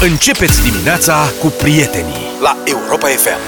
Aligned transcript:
Începeți 0.00 0.62
dimineața 0.70 1.32
cu 1.40 1.46
prietenii 1.46 2.14
la 2.42 2.56
Europa 2.64 3.06
FM. 3.06 3.38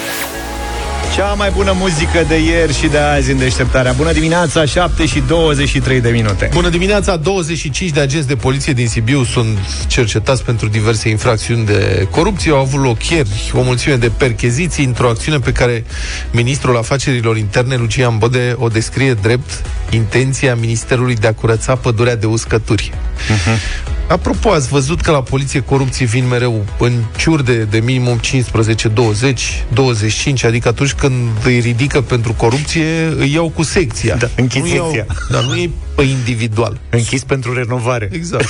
Cea 1.14 1.32
mai 1.32 1.50
bună 1.50 1.72
muzică 1.76 2.24
de 2.28 2.38
ieri 2.38 2.74
și 2.74 2.86
de 2.86 2.98
azi 2.98 3.30
în 3.30 3.38
deșteptarea. 3.38 3.92
Bună 3.92 4.12
dimineața, 4.12 4.64
7 4.64 5.06
și 5.06 5.22
23 5.26 6.00
de 6.00 6.08
minute. 6.08 6.48
Bună 6.52 6.68
dimineața, 6.68 7.16
25 7.16 7.90
de 7.90 8.00
agenți 8.00 8.26
de 8.26 8.36
poliție 8.36 8.72
din 8.72 8.88
Sibiu 8.88 9.24
sunt 9.24 9.58
cercetați 9.86 10.44
pentru 10.44 10.68
diverse 10.68 11.08
infracțiuni 11.08 11.66
de 11.66 12.08
corupție. 12.10 12.52
Au 12.52 12.60
avut 12.60 12.82
loc 12.82 13.08
ieri 13.08 13.52
o 13.52 13.62
mulțime 13.62 13.96
de 13.96 14.10
percheziții 14.16 14.84
într-o 14.84 15.08
acțiune 15.08 15.38
pe 15.38 15.52
care 15.52 15.84
ministrul 16.30 16.76
afacerilor 16.76 17.36
interne, 17.36 17.76
Lucian 17.76 18.18
Bode, 18.18 18.54
o 18.58 18.68
descrie 18.68 19.14
drept 19.14 19.62
intenția 19.90 20.54
Ministerului 20.54 21.14
de 21.14 21.26
a 21.26 21.34
curăța 21.34 21.74
pădurea 21.74 22.16
de 22.16 22.26
uscături. 22.26 22.92
Uh-huh. 22.92 23.96
Apropo, 24.08 24.50
ați 24.50 24.68
văzut 24.68 25.00
că 25.00 25.10
la 25.10 25.22
poliție 25.22 25.60
corupție 25.60 26.06
vin 26.06 26.28
mereu 26.28 26.64
în 26.78 26.92
ciurde 27.16 27.64
de 27.64 27.78
minimum 27.78 28.18
15, 28.18 28.88
20, 28.88 29.64
25, 29.72 30.44
adică 30.44 30.68
atunci 30.68 30.92
când 30.92 31.28
îi 31.44 31.58
ridică 31.58 32.00
pentru 32.00 32.32
corupție, 32.32 33.14
îi 33.18 33.32
iau 33.32 33.48
cu 33.48 33.62
secția. 33.62 34.16
Da, 34.16 34.28
închid 34.36 34.62
nu 34.62 34.68
secția. 34.68 35.06
Iau, 35.08 35.16
dar 35.30 35.44
nu 35.44 35.54
e 35.54 35.70
pe 35.96 36.02
individual. 36.02 36.80
Închis 36.90 37.24
pentru 37.24 37.54
renovare. 37.54 38.08
Exact. 38.12 38.48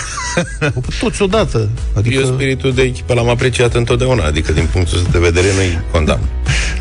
Toți 1.00 1.22
odată. 1.22 1.68
Adică... 1.96 2.20
Eu 2.20 2.24
spiritul 2.24 2.72
de 2.72 2.82
echipă 2.82 3.14
l-am 3.14 3.28
apreciat 3.28 3.74
întotdeauna, 3.74 4.24
adică 4.24 4.52
din 4.52 4.68
punctul 4.72 5.02
de 5.10 5.18
vedere 5.18 5.46
nu-i 5.54 5.80
condamn. 5.92 6.22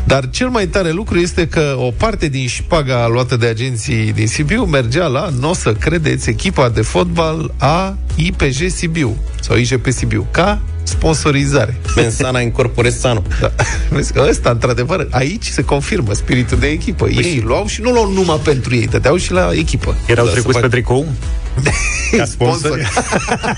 Dar 0.08 0.30
cel 0.30 0.48
mai 0.48 0.66
tare 0.66 0.90
lucru 0.90 1.18
este 1.18 1.48
că 1.48 1.74
o 1.78 1.90
parte 1.90 2.28
din 2.28 2.46
șpaga 2.46 3.06
luată 3.06 3.36
de 3.36 3.46
agenții 3.46 4.12
din 4.12 4.26
Sibiu 4.26 4.64
mergea 4.64 5.06
la, 5.06 5.28
nu 5.40 5.50
o 5.50 5.54
să 5.54 5.72
credeți, 5.72 6.28
echipa 6.28 6.68
de 6.68 6.80
fotbal 6.80 7.54
a 7.58 7.96
IPJ 8.16 8.66
Sibiu 8.66 9.16
sau 9.40 9.56
IGP 9.56 9.86
Sibiu, 9.86 10.26
ca 10.30 10.60
sponsorizare. 10.88 11.76
Mensana 11.96 12.40
incorpore 12.40 12.90
sano. 12.90 13.22
Da. 13.40 13.52
Vezi 13.94 14.12
că 14.12 14.26
ăsta, 14.28 14.50
într-adevăr, 14.50 15.06
aici 15.10 15.46
se 15.46 15.62
confirmă 15.64 16.12
spiritul 16.12 16.58
de 16.58 16.66
echipă. 16.66 17.04
Păi 17.04 17.24
ei 17.24 17.42
luau 17.46 17.66
și 17.66 17.80
nu 17.80 17.90
luau 17.90 18.12
numai 18.12 18.40
pentru 18.44 18.74
ei, 18.74 18.86
dădeau 18.86 19.16
și 19.16 19.32
la 19.32 19.50
echipă. 19.52 19.94
Erau 20.06 20.24
Da, 20.24 20.30
trecuți 20.30 20.54
să 20.54 20.60
pe 20.60 20.66
fac- 20.66 20.70
tricou? 20.70 21.06
Ca 22.16 22.24
sponsor. 22.24 22.78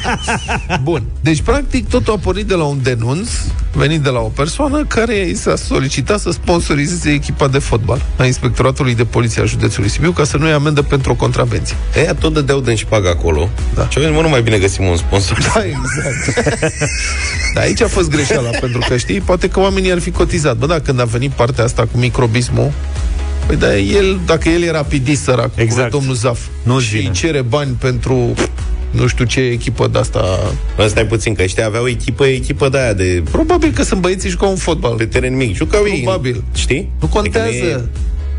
Bun. 0.82 1.02
Deci, 1.20 1.40
practic, 1.40 1.88
totul 1.88 2.12
a 2.12 2.16
pornit 2.16 2.46
de 2.46 2.54
la 2.54 2.64
un 2.64 2.78
denunț 2.82 3.28
venit 3.72 4.00
de 4.00 4.08
la 4.08 4.18
o 4.18 4.28
persoană 4.28 4.84
care 4.84 5.14
i 5.16 5.34
s-a 5.34 5.56
solicitat 5.56 6.20
să 6.20 6.30
sponsorizeze 6.30 7.10
echipa 7.10 7.48
de 7.48 7.58
fotbal 7.58 8.02
a 8.16 8.24
Inspectoratului 8.24 8.94
de 8.94 9.04
Poliție 9.04 9.42
a 9.42 9.44
județului 9.44 9.88
Sibiu 9.88 10.10
ca 10.12 10.24
să 10.24 10.36
nu-i 10.36 10.52
amendă 10.52 10.82
pentru 10.82 11.12
o 11.12 11.14
contravenție. 11.14 11.76
Ea 12.04 12.14
tot 12.14 12.32
dădeau 12.32 12.60
din 12.60 12.74
șpag 12.74 13.06
acolo. 13.06 13.48
Da. 13.74 13.88
Și 13.88 13.98
au 13.98 14.04
zis, 14.04 14.12
mă, 14.14 14.20
nu 14.20 14.28
mai 14.28 14.42
bine 14.42 14.58
găsim 14.58 14.84
un 14.84 14.96
sponsor. 14.96 15.38
Da, 15.54 15.62
exact. 15.64 16.44
Dar 17.54 17.62
aici 17.64 17.80
a 17.82 17.86
fost 17.88 18.10
greșeala, 18.10 18.48
pentru 18.60 18.80
că 18.88 18.96
știi, 18.96 19.20
poate 19.20 19.48
că 19.48 19.60
oamenii 19.60 19.92
ar 19.92 19.98
fi 19.98 20.10
cotizat. 20.10 20.56
Bă, 20.56 20.66
da, 20.66 20.80
când 20.80 21.00
a 21.00 21.04
venit 21.04 21.30
partea 21.30 21.64
asta 21.64 21.82
cu 21.92 21.98
microbismul, 21.98 22.72
Păi 23.46 23.56
da, 23.58 23.76
el, 23.78 24.20
dacă 24.26 24.48
el 24.48 24.62
e 24.62 24.70
rapidist 24.70 25.22
sărac, 25.22 25.50
Exact. 25.54 25.90
cu 25.90 25.96
domnul 25.96 26.14
Zaf, 26.14 26.40
Nu-ți 26.62 26.84
și 26.84 26.94
vine. 26.96 27.08
îi 27.08 27.14
cere 27.14 27.40
bani 27.42 27.76
pentru 27.80 28.34
nu 28.90 29.06
știu 29.06 29.24
ce 29.24 29.40
echipă 29.40 29.88
de 29.92 29.98
asta. 29.98 30.52
Bă, 30.76 30.86
Stai 30.86 31.06
puțin, 31.06 31.34
că 31.34 31.42
ăștia 31.42 31.66
aveau 31.66 31.86
echipă, 31.88 32.26
echipă 32.26 32.68
de 32.68 32.78
aia 32.78 32.92
de 32.92 33.22
Probabil 33.30 33.70
că 33.72 33.82
sunt 33.82 34.00
băieții 34.00 34.30
și 34.30 34.36
ca 34.36 34.46
un 34.46 34.56
fotbal. 34.56 34.94
pe 34.94 35.04
teren 35.04 35.36
mic. 35.36 35.54
Jucau 35.56 35.84
ei. 35.86 36.00
Probabil. 36.02 36.42
Știi? 36.54 36.88
Nu 37.00 37.06
contează. 37.06 37.48
Adică 37.48 37.66
nu 37.76 37.88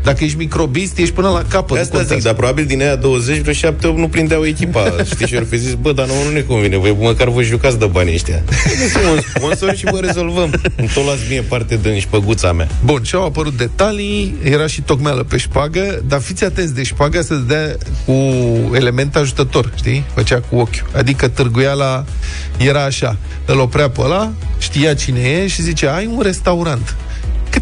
Dacă 0.02 0.24
ești 0.24 0.36
microbist, 0.36 0.98
ești 0.98 1.14
până 1.14 1.28
la 1.28 1.42
capăt. 1.48 1.70
E... 1.70 1.74
nu 1.74 1.80
Asta 1.80 1.96
contează. 1.96 2.14
zic, 2.14 2.22
dar 2.22 2.34
probabil 2.34 2.64
din 2.64 2.80
aia 2.80 2.96
20, 2.96 3.38
vreo 3.38 3.52
7 3.52 3.86
8 3.86 3.98
nu 3.98 4.08
prindeau 4.08 4.44
echipa. 4.46 4.94
Știi, 5.12 5.26
și 5.26 5.36
au 5.36 5.44
fi 5.50 5.56
zis, 5.58 5.74
bă, 5.74 5.92
dar 5.92 6.06
nu, 6.06 6.12
nu 6.24 6.30
ne 6.30 6.40
convine, 6.40 6.76
voi 6.76 6.96
măcar 7.00 7.28
vă 7.28 7.42
jucați 7.42 7.78
de 7.78 7.86
banii 7.86 8.14
ăștia. 8.14 8.42
Găsim 8.80 9.08
un 9.12 9.20
sponsor 9.34 9.76
și 9.76 9.84
vă 9.84 9.98
rezolvăm. 10.00 10.50
Tot 10.94 11.04
las 11.06 11.18
mie 11.28 11.40
parte 11.42 11.78
din 11.82 11.98
șpăguța 11.98 12.52
mea. 12.52 12.68
Bun, 12.84 13.02
și 13.02 13.14
au 13.14 13.24
apărut 13.24 13.56
detalii, 13.56 14.34
era 14.42 14.66
și 14.66 14.80
tocmeală 14.80 15.22
pe 15.22 15.36
șpagă, 15.36 16.02
dar 16.08 16.20
fiți 16.20 16.44
atenți, 16.44 16.74
de 16.74 16.82
șpaga 16.82 17.20
se 17.22 17.34
dădea 17.34 17.76
cu 18.06 18.12
element 18.74 19.16
ajutător, 19.16 19.72
știi? 19.76 20.04
Făcea 20.14 20.40
cu 20.40 20.56
ochiul. 20.56 20.86
Adică 20.92 21.28
târguiala 21.28 22.04
era 22.58 22.84
așa, 22.84 23.16
îl 23.46 23.58
oprea 23.60 23.88
pe 23.90 24.00
ăla, 24.00 24.32
știa 24.58 24.94
cine 24.94 25.20
e 25.20 25.46
și 25.46 25.62
zicea, 25.62 25.94
ai 25.94 26.06
un 26.14 26.20
restaurant. 26.22 26.96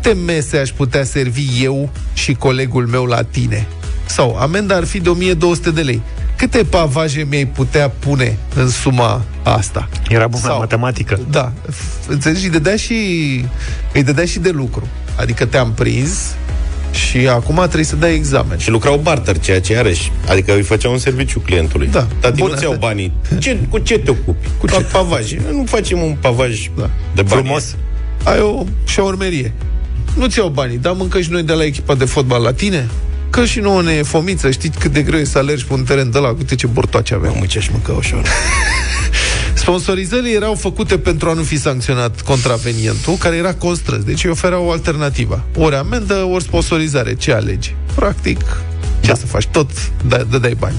Câte 0.02 0.14
mese 0.14 0.56
aș 0.58 0.70
putea 0.70 1.04
servi 1.04 1.46
eu 1.62 1.90
și 2.12 2.34
colegul 2.34 2.86
meu 2.86 3.04
la 3.04 3.22
tine? 3.22 3.66
Sau 4.06 4.36
amenda 4.36 4.74
ar 4.76 4.84
fi 4.84 5.00
de 5.00 5.08
1200 5.08 5.70
de 5.70 5.80
lei. 5.80 6.00
Câte 6.36 6.64
pavaje 6.64 7.26
mi-ai 7.30 7.46
putea 7.46 7.88
pune 7.88 8.38
în 8.54 8.68
suma 8.68 9.22
asta? 9.42 9.88
Era 10.08 10.26
bun 10.26 10.40
la 10.42 10.48
Sau- 10.48 10.58
matematică. 10.58 11.20
Da, 11.30 11.52
f- 11.70 12.08
înțelegi, 12.08 12.44
îi 12.44 12.50
dădea 12.50 12.76
și, 12.76 12.94
îi 13.92 14.02
dădea 14.02 14.24
și 14.24 14.38
de 14.38 14.50
lucru. 14.50 14.86
Adică 15.16 15.44
te-am 15.44 15.72
prins 15.72 16.34
și 17.08 17.28
acum 17.28 17.56
trebuie 17.56 17.84
să 17.84 17.96
dai 17.96 18.14
examen. 18.14 18.58
Și 18.58 18.70
lucrau 18.70 18.96
barter, 18.98 19.38
ceea 19.38 19.60
ce 19.60 19.72
iarăși, 19.72 20.12
adică 20.28 20.54
îi 20.54 20.62
făceau 20.62 20.92
un 20.92 20.98
serviciu 20.98 21.38
clientului. 21.40 21.86
Da. 21.86 22.06
Dar 22.20 22.32
Bun, 22.32 22.48
nu-ți 22.48 22.62
iau 22.62 22.72
asta- 22.72 22.86
banii. 22.86 23.12
Ce, 23.38 23.58
cu 23.68 23.78
ce 23.78 23.98
te 23.98 24.10
ocupi? 24.10 24.48
Cu 24.58 24.66
ce? 24.66 24.80
pavaje. 24.92 25.42
Nu 25.52 25.64
facem 25.66 26.02
un 26.02 26.16
pavaj 26.20 26.70
Da. 26.76 26.90
de 27.14 27.22
bani. 27.22 27.42
Frumos. 27.42 27.76
Ai 28.24 28.40
o 28.40 28.64
șaurmerie. 28.86 29.52
Nu-ți 30.14 30.38
iau 30.38 30.48
banii, 30.48 30.78
dar 30.78 30.92
mâncă 30.92 31.20
și 31.20 31.30
noi 31.30 31.42
de 31.42 31.52
la 31.52 31.64
echipa 31.64 31.94
de 31.94 32.04
fotbal 32.04 32.42
la 32.42 32.52
tine? 32.52 32.88
Că 33.30 33.44
și 33.44 33.58
nouă 33.58 33.82
ne 33.82 33.92
e 33.92 34.02
fomiță, 34.02 34.50
știi 34.50 34.70
cât 34.78 34.92
de 34.92 35.02
greu 35.02 35.18
e 35.18 35.24
să 35.24 35.38
alergi 35.38 35.64
pe 35.64 35.72
un 35.72 35.84
teren 35.84 36.10
de 36.10 36.18
la, 36.18 36.28
uite 36.28 36.54
ce 36.54 36.66
bortoace 36.66 37.14
avem. 37.14 37.30
Mamă, 37.32 37.46
ce 37.46 37.58
aș 37.58 37.68
mânca 37.68 37.92
ușor. 37.92 38.22
Sponsorizările 39.54 40.30
erau 40.30 40.54
făcute 40.54 40.98
pentru 40.98 41.28
a 41.28 41.32
nu 41.32 41.42
fi 41.42 41.58
sancționat 41.58 42.20
contravenientul, 42.20 43.14
care 43.14 43.36
era 43.36 43.54
constrâns. 43.54 44.04
Deci 44.04 44.24
îi 44.24 44.30
ofereau 44.30 44.66
o 44.66 44.70
alternativă. 44.70 45.44
Ori 45.56 45.74
amendă, 45.74 46.14
ori 46.14 46.42
sponsorizare. 46.42 47.14
Ce 47.14 47.32
alegi? 47.32 47.74
Practic, 47.94 48.40
ce 49.00 49.06
da. 49.06 49.14
să 49.14 49.26
faci? 49.26 49.46
Tot 49.46 49.70
da, 50.06 50.16
dai 50.16 50.56
bani. 50.58 50.76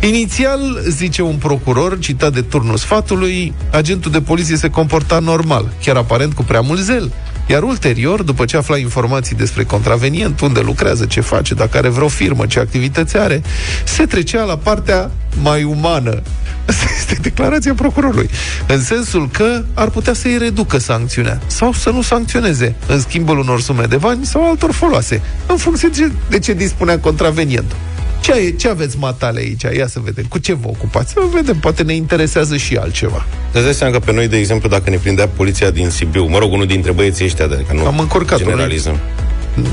Inițial, 0.00 0.82
zice 0.88 1.22
un 1.22 1.36
procuror, 1.36 1.98
citat 1.98 2.32
de 2.32 2.42
turnul 2.42 2.76
sfatului, 2.76 3.52
agentul 3.70 4.10
de 4.10 4.20
poliție 4.20 4.56
se 4.56 4.70
comporta 4.70 5.18
normal, 5.18 5.72
chiar 5.84 5.96
aparent 5.96 6.32
cu 6.32 6.42
prea 6.42 6.60
mult 6.60 6.80
zel. 6.80 7.12
Iar 7.48 7.62
ulterior, 7.62 8.22
după 8.22 8.44
ce 8.44 8.56
afla 8.56 8.78
informații 8.78 9.36
despre 9.36 9.64
contravenient, 9.64 10.40
unde 10.40 10.60
lucrează, 10.60 11.04
ce 11.04 11.20
face, 11.20 11.54
dacă 11.54 11.78
are 11.78 11.88
vreo 11.88 12.08
firmă, 12.08 12.46
ce 12.46 12.58
activități 12.58 13.16
are, 13.16 13.42
se 13.84 14.06
trecea 14.06 14.42
la 14.44 14.56
partea 14.56 15.10
mai 15.42 15.62
umană. 15.62 16.22
Asta 16.66 16.84
este 16.98 17.14
declarația 17.14 17.74
procurorului. 17.74 18.28
În 18.66 18.80
sensul 18.80 19.28
că 19.32 19.62
ar 19.74 19.88
putea 19.88 20.12
să-i 20.12 20.38
reducă 20.38 20.78
sancțiunea 20.78 21.40
sau 21.46 21.72
să 21.72 21.90
nu 21.90 22.02
sancționeze 22.02 22.74
în 22.86 23.00
schimbul 23.00 23.38
unor 23.38 23.60
sume 23.60 23.84
de 23.84 23.96
bani 23.96 24.26
sau 24.26 24.48
altor 24.48 24.72
foloase, 24.72 25.22
în 25.46 25.56
funcție 25.56 25.88
de, 25.88 26.12
de 26.28 26.38
ce 26.38 26.52
dispunea 26.52 26.98
contravenientul. 26.98 27.76
Ce, 28.20 28.32
ai- 28.32 28.54
ce 28.58 28.68
aveți 28.68 28.98
matale 28.98 29.38
aici? 29.40 29.62
Ia 29.76 29.86
să 29.86 30.00
vedem. 30.04 30.24
Cu 30.28 30.38
ce 30.38 30.54
vă 30.54 30.68
ocupați? 30.68 31.12
Să 31.12 31.20
vedem, 31.32 31.56
poate 31.56 31.82
ne 31.82 31.94
interesează 31.94 32.56
și 32.56 32.76
altceva. 32.76 33.26
Îți 33.52 33.64
dai 33.64 33.74
seama 33.74 33.92
că 33.92 33.98
pe 33.98 34.12
noi, 34.12 34.28
de 34.28 34.36
exemplu, 34.36 34.68
dacă 34.68 34.90
ne 34.90 34.96
prindea 34.96 35.28
poliția 35.28 35.70
din 35.70 35.90
Sibiu, 35.90 36.24
mă 36.26 36.38
rog, 36.38 36.52
unul 36.52 36.66
dintre 36.66 36.92
băieții 36.92 37.24
ăștia, 37.24 37.46
de, 37.46 37.64
că 37.68 37.74
nu 37.74 37.86
Am 37.86 37.98
încurcat-o, 37.98 38.42
generalizăm. 38.42 38.98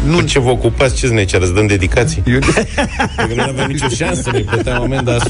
Nu, 0.06 0.16
Cu 0.16 0.22
ce 0.22 0.40
vă 0.40 0.50
ocupați? 0.50 0.96
Ce 0.96 1.08
ne 1.08 1.24
cer? 1.26 1.44
Să 1.44 1.52
dăm 1.52 1.68
dedicații? 1.68 2.24
eu, 2.28 2.40
Pentru 2.40 3.36
că 3.36 3.42
nu 3.42 3.42
aveam 3.42 3.70
nicio 3.72 3.88
șansă, 3.88 4.30
noi 4.32 4.42
plăteam 4.42 4.82
amenda 4.82 5.18
100%. 5.18 5.24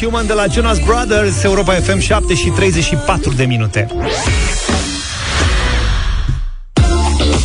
Human 0.00 0.26
de 0.26 0.32
la 0.32 0.46
Jonas 0.52 0.78
Brothers, 0.78 1.42
Europa 1.42 1.72
FM 1.72 1.98
7 1.98 2.34
și 2.34 2.48
34 2.48 3.32
de 3.32 3.44
minute. 3.44 3.88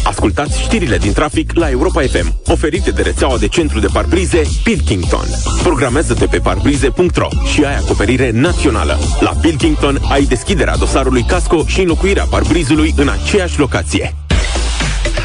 Ascultați 0.03 0.61
știrile 0.61 0.97
din 0.97 1.13
trafic 1.13 1.51
la 1.53 1.69
Europa 1.69 2.01
FM, 2.01 2.33
oferite 2.45 2.91
de 2.91 3.01
rețeaua 3.01 3.37
de 3.37 3.47
centru 3.47 3.79
de 3.79 3.87
parbrize 3.93 4.41
Pilkington. 4.63 5.25
Programează-te 5.63 6.25
pe 6.25 6.37
parbrize.ro 6.37 7.27
și 7.53 7.63
ai 7.63 7.75
acoperire 7.75 8.31
națională. 8.31 8.97
La 9.19 9.31
Pilkington 9.41 9.97
ai 10.09 10.23
deschiderea 10.23 10.77
dosarului 10.77 11.23
casco 11.23 11.63
și 11.65 11.81
înlocuirea 11.81 12.25
parbrizului 12.29 12.93
în 12.97 13.09
aceeași 13.09 13.59
locație. 13.59 14.15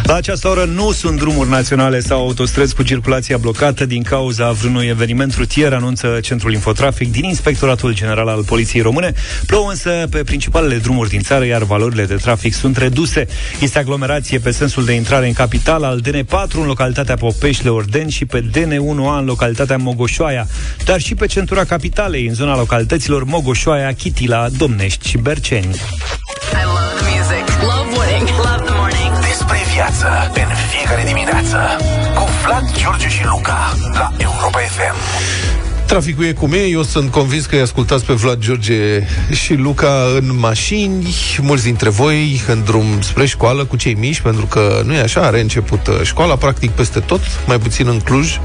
La 0.06 0.14
această 0.14 0.48
oră 0.48 0.64
nu 0.64 0.92
sunt 0.92 1.18
drumuri 1.18 1.48
naționale 1.48 2.00
sau 2.00 2.18
autostrăzi 2.18 2.74
cu 2.74 2.82
circulația 2.82 3.36
blocată 3.36 3.86
din 3.86 4.02
cauza 4.02 4.50
vreunui 4.50 4.86
eveniment 4.86 5.34
rutier, 5.34 5.72
anunță 5.72 6.18
Centrul 6.22 6.52
Infotrafic 6.52 7.12
din 7.12 7.24
Inspectoratul 7.24 7.94
General 7.94 8.28
al 8.28 8.44
Poliției 8.44 8.82
Române. 8.82 9.12
Plouă 9.46 9.70
însă 9.70 10.06
pe 10.10 10.24
principalele 10.24 10.76
drumuri 10.76 11.08
din 11.08 11.20
țară, 11.20 11.44
iar 11.44 11.62
valorile 11.62 12.04
de 12.04 12.14
trafic 12.14 12.54
sunt 12.54 12.76
reduse. 12.76 13.26
Este 13.60 13.78
aglomerație 13.78 14.38
pe 14.38 14.50
sensul 14.50 14.84
de 14.84 14.92
intrare 14.92 15.26
în 15.26 15.32
capital 15.32 15.82
al 15.82 16.00
DN4 16.08 16.52
în 16.54 16.66
localitatea 16.66 17.16
Popeșle 17.16 17.70
Orden 17.70 18.08
și 18.08 18.24
pe 18.24 18.40
DN1A 18.40 19.18
în 19.18 19.24
localitatea 19.24 19.76
Mogoșoaia, 19.76 20.46
dar 20.84 21.00
și 21.00 21.14
pe 21.14 21.26
centura 21.26 21.64
capitalei, 21.64 22.26
în 22.26 22.34
zona 22.34 22.56
localităților 22.56 23.24
Mogoșoaia, 23.24 23.92
Chitila, 23.92 24.48
Domnești 24.48 25.08
și 25.08 25.18
Berceni. 25.18 25.74
I 26.52 26.64
love 26.64 26.95
viață 29.76 30.30
în 30.34 30.54
fiecare 30.70 31.02
dimineață 31.04 31.76
cu 32.14 32.24
Vlad, 32.42 32.72
George 32.72 33.08
și 33.08 33.24
Luca 33.24 33.74
la 33.92 34.10
Europa 34.18 34.58
FM. 34.58 34.96
Traficul 35.86 36.24
e 36.24 36.32
cum 36.32 36.52
e, 36.52 36.66
eu 36.66 36.82
sunt 36.82 37.10
convins 37.10 37.46
că 37.46 37.54
îi 37.54 37.60
ascultați 37.60 38.04
pe 38.04 38.12
Vlad, 38.12 38.38
George 38.38 39.06
și 39.30 39.54
Luca 39.54 40.04
în 40.18 40.38
mașini, 40.38 41.14
mulți 41.40 41.64
dintre 41.64 41.88
voi 41.88 42.42
în 42.48 42.62
drum 42.64 42.84
spre 43.00 43.26
școală 43.26 43.64
cu 43.64 43.76
cei 43.76 43.94
mici, 43.94 44.20
pentru 44.20 44.46
că 44.46 44.82
nu 44.84 44.94
e 44.94 45.00
așa, 45.00 45.20
are 45.20 45.40
început 45.40 45.86
uh, 45.86 46.00
școala 46.02 46.36
practic 46.36 46.70
peste 46.70 47.00
tot, 47.00 47.20
mai 47.46 47.58
puțin 47.58 47.86
în 47.86 48.00
Cluj, 48.00 48.38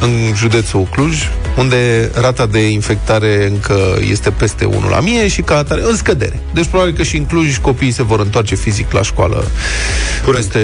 în 0.00 0.34
județul 0.34 0.88
Cluj, 0.90 1.16
unde 1.56 2.10
rata 2.14 2.46
de 2.46 2.68
infectare 2.68 3.46
încă 3.46 3.98
este 4.10 4.30
peste 4.30 4.64
1 4.64 4.88
la 4.88 5.00
mie 5.00 5.28
și 5.28 5.42
ca 5.42 5.56
atare 5.56 5.82
în 5.84 5.96
scădere. 5.96 6.40
Deci 6.54 6.66
probabil 6.66 6.94
că 6.94 7.02
și 7.02 7.16
în 7.16 7.24
Cluj 7.24 7.56
copiii 7.56 7.92
se 7.92 8.02
vor 8.02 8.20
întoarce 8.20 8.54
fizic 8.54 8.92
la 8.92 9.02
școală 9.02 9.50
peste 10.32 10.60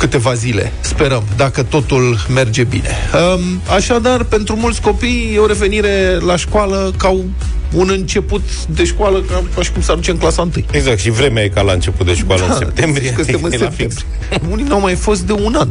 câteva 0.00 0.34
zile, 0.34 0.72
sperăm, 0.80 1.22
dacă 1.36 1.62
totul 1.62 2.18
merge 2.34 2.64
bine. 2.64 2.96
Um, 3.34 3.60
Așadar, 3.74 4.24
pentru 4.24 4.56
mulți 4.56 4.80
copii 4.80 5.32
e 5.34 5.38
o 5.38 5.46
revenire 5.46 6.18
la 6.20 6.36
școală 6.36 6.92
ca 6.96 7.08
un 7.72 7.88
început 7.90 8.42
de 8.66 8.84
școală 8.84 9.20
ca, 9.20 9.42
ca 9.54 9.62
și 9.62 9.72
cum 9.72 9.82
să 9.82 9.94
duce 9.94 10.10
în 10.10 10.16
clasa 10.16 10.42
1. 10.42 10.50
Exact, 10.70 10.98
și 10.98 11.10
vremea 11.10 11.42
e 11.42 11.48
ca 11.48 11.62
la 11.62 11.72
început 11.72 12.06
de 12.06 12.14
școală 12.14 12.46
în 12.48 12.56
septembrie. 12.56 13.12
Că 13.12 13.22
suntem 13.22 13.44
în 13.44 13.52
E 13.52 13.56
la 13.56 13.64
septembrie. 13.64 14.06
Unii 14.50 14.64
n-au 14.64 14.80
mai 14.80 14.94
fost 14.94 15.22
de 15.22 15.32
un 15.32 15.54
an. 15.54 15.68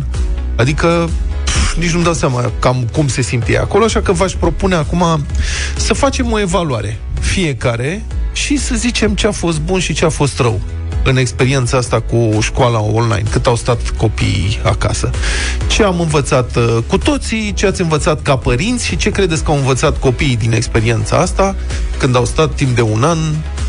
Adică 0.55 1.09
pf, 1.43 1.75
nici 1.75 1.91
nu-mi 1.91 2.03
dau 2.03 2.13
seama 2.13 2.51
cam 2.59 2.89
cum 2.93 3.07
se 3.07 3.21
simte 3.21 3.51
ea 3.51 3.61
acolo, 3.61 3.83
așa 3.83 4.01
că 4.01 4.11
v-aș 4.11 4.33
propune 4.33 4.75
acum 4.75 5.25
să 5.75 5.93
facem 5.93 6.31
o 6.31 6.39
evaluare 6.39 6.99
fiecare 7.19 8.03
și 8.33 8.57
să 8.57 8.75
zicem 8.75 9.15
ce 9.15 9.27
a 9.27 9.31
fost 9.31 9.59
bun 9.59 9.79
și 9.79 9.93
ce 9.93 10.05
a 10.05 10.09
fost 10.09 10.39
rău 10.39 10.61
în 11.03 11.17
experiența 11.17 11.77
asta 11.77 11.99
cu 11.99 12.37
școala 12.41 12.79
online, 12.79 13.29
cât 13.29 13.45
au 13.45 13.55
stat 13.55 13.89
copiii 13.97 14.59
acasă. 14.63 15.09
Ce 15.67 15.83
am 15.83 15.99
învățat 15.99 16.55
uh, 16.55 16.77
cu 16.87 16.97
toții, 16.97 17.53
ce 17.53 17.65
ați 17.65 17.81
învățat 17.81 18.21
ca 18.21 18.37
părinți 18.37 18.85
și 18.85 18.97
ce 18.97 19.09
credeți 19.09 19.43
că 19.43 19.51
au 19.51 19.57
învățat 19.57 19.99
copiii 19.99 20.37
din 20.37 20.53
experiența 20.53 21.17
asta 21.17 21.55
când 21.97 22.15
au 22.15 22.25
stat 22.25 22.53
timp 22.53 22.75
de 22.75 22.81
un 22.81 23.03
an, 23.03 23.17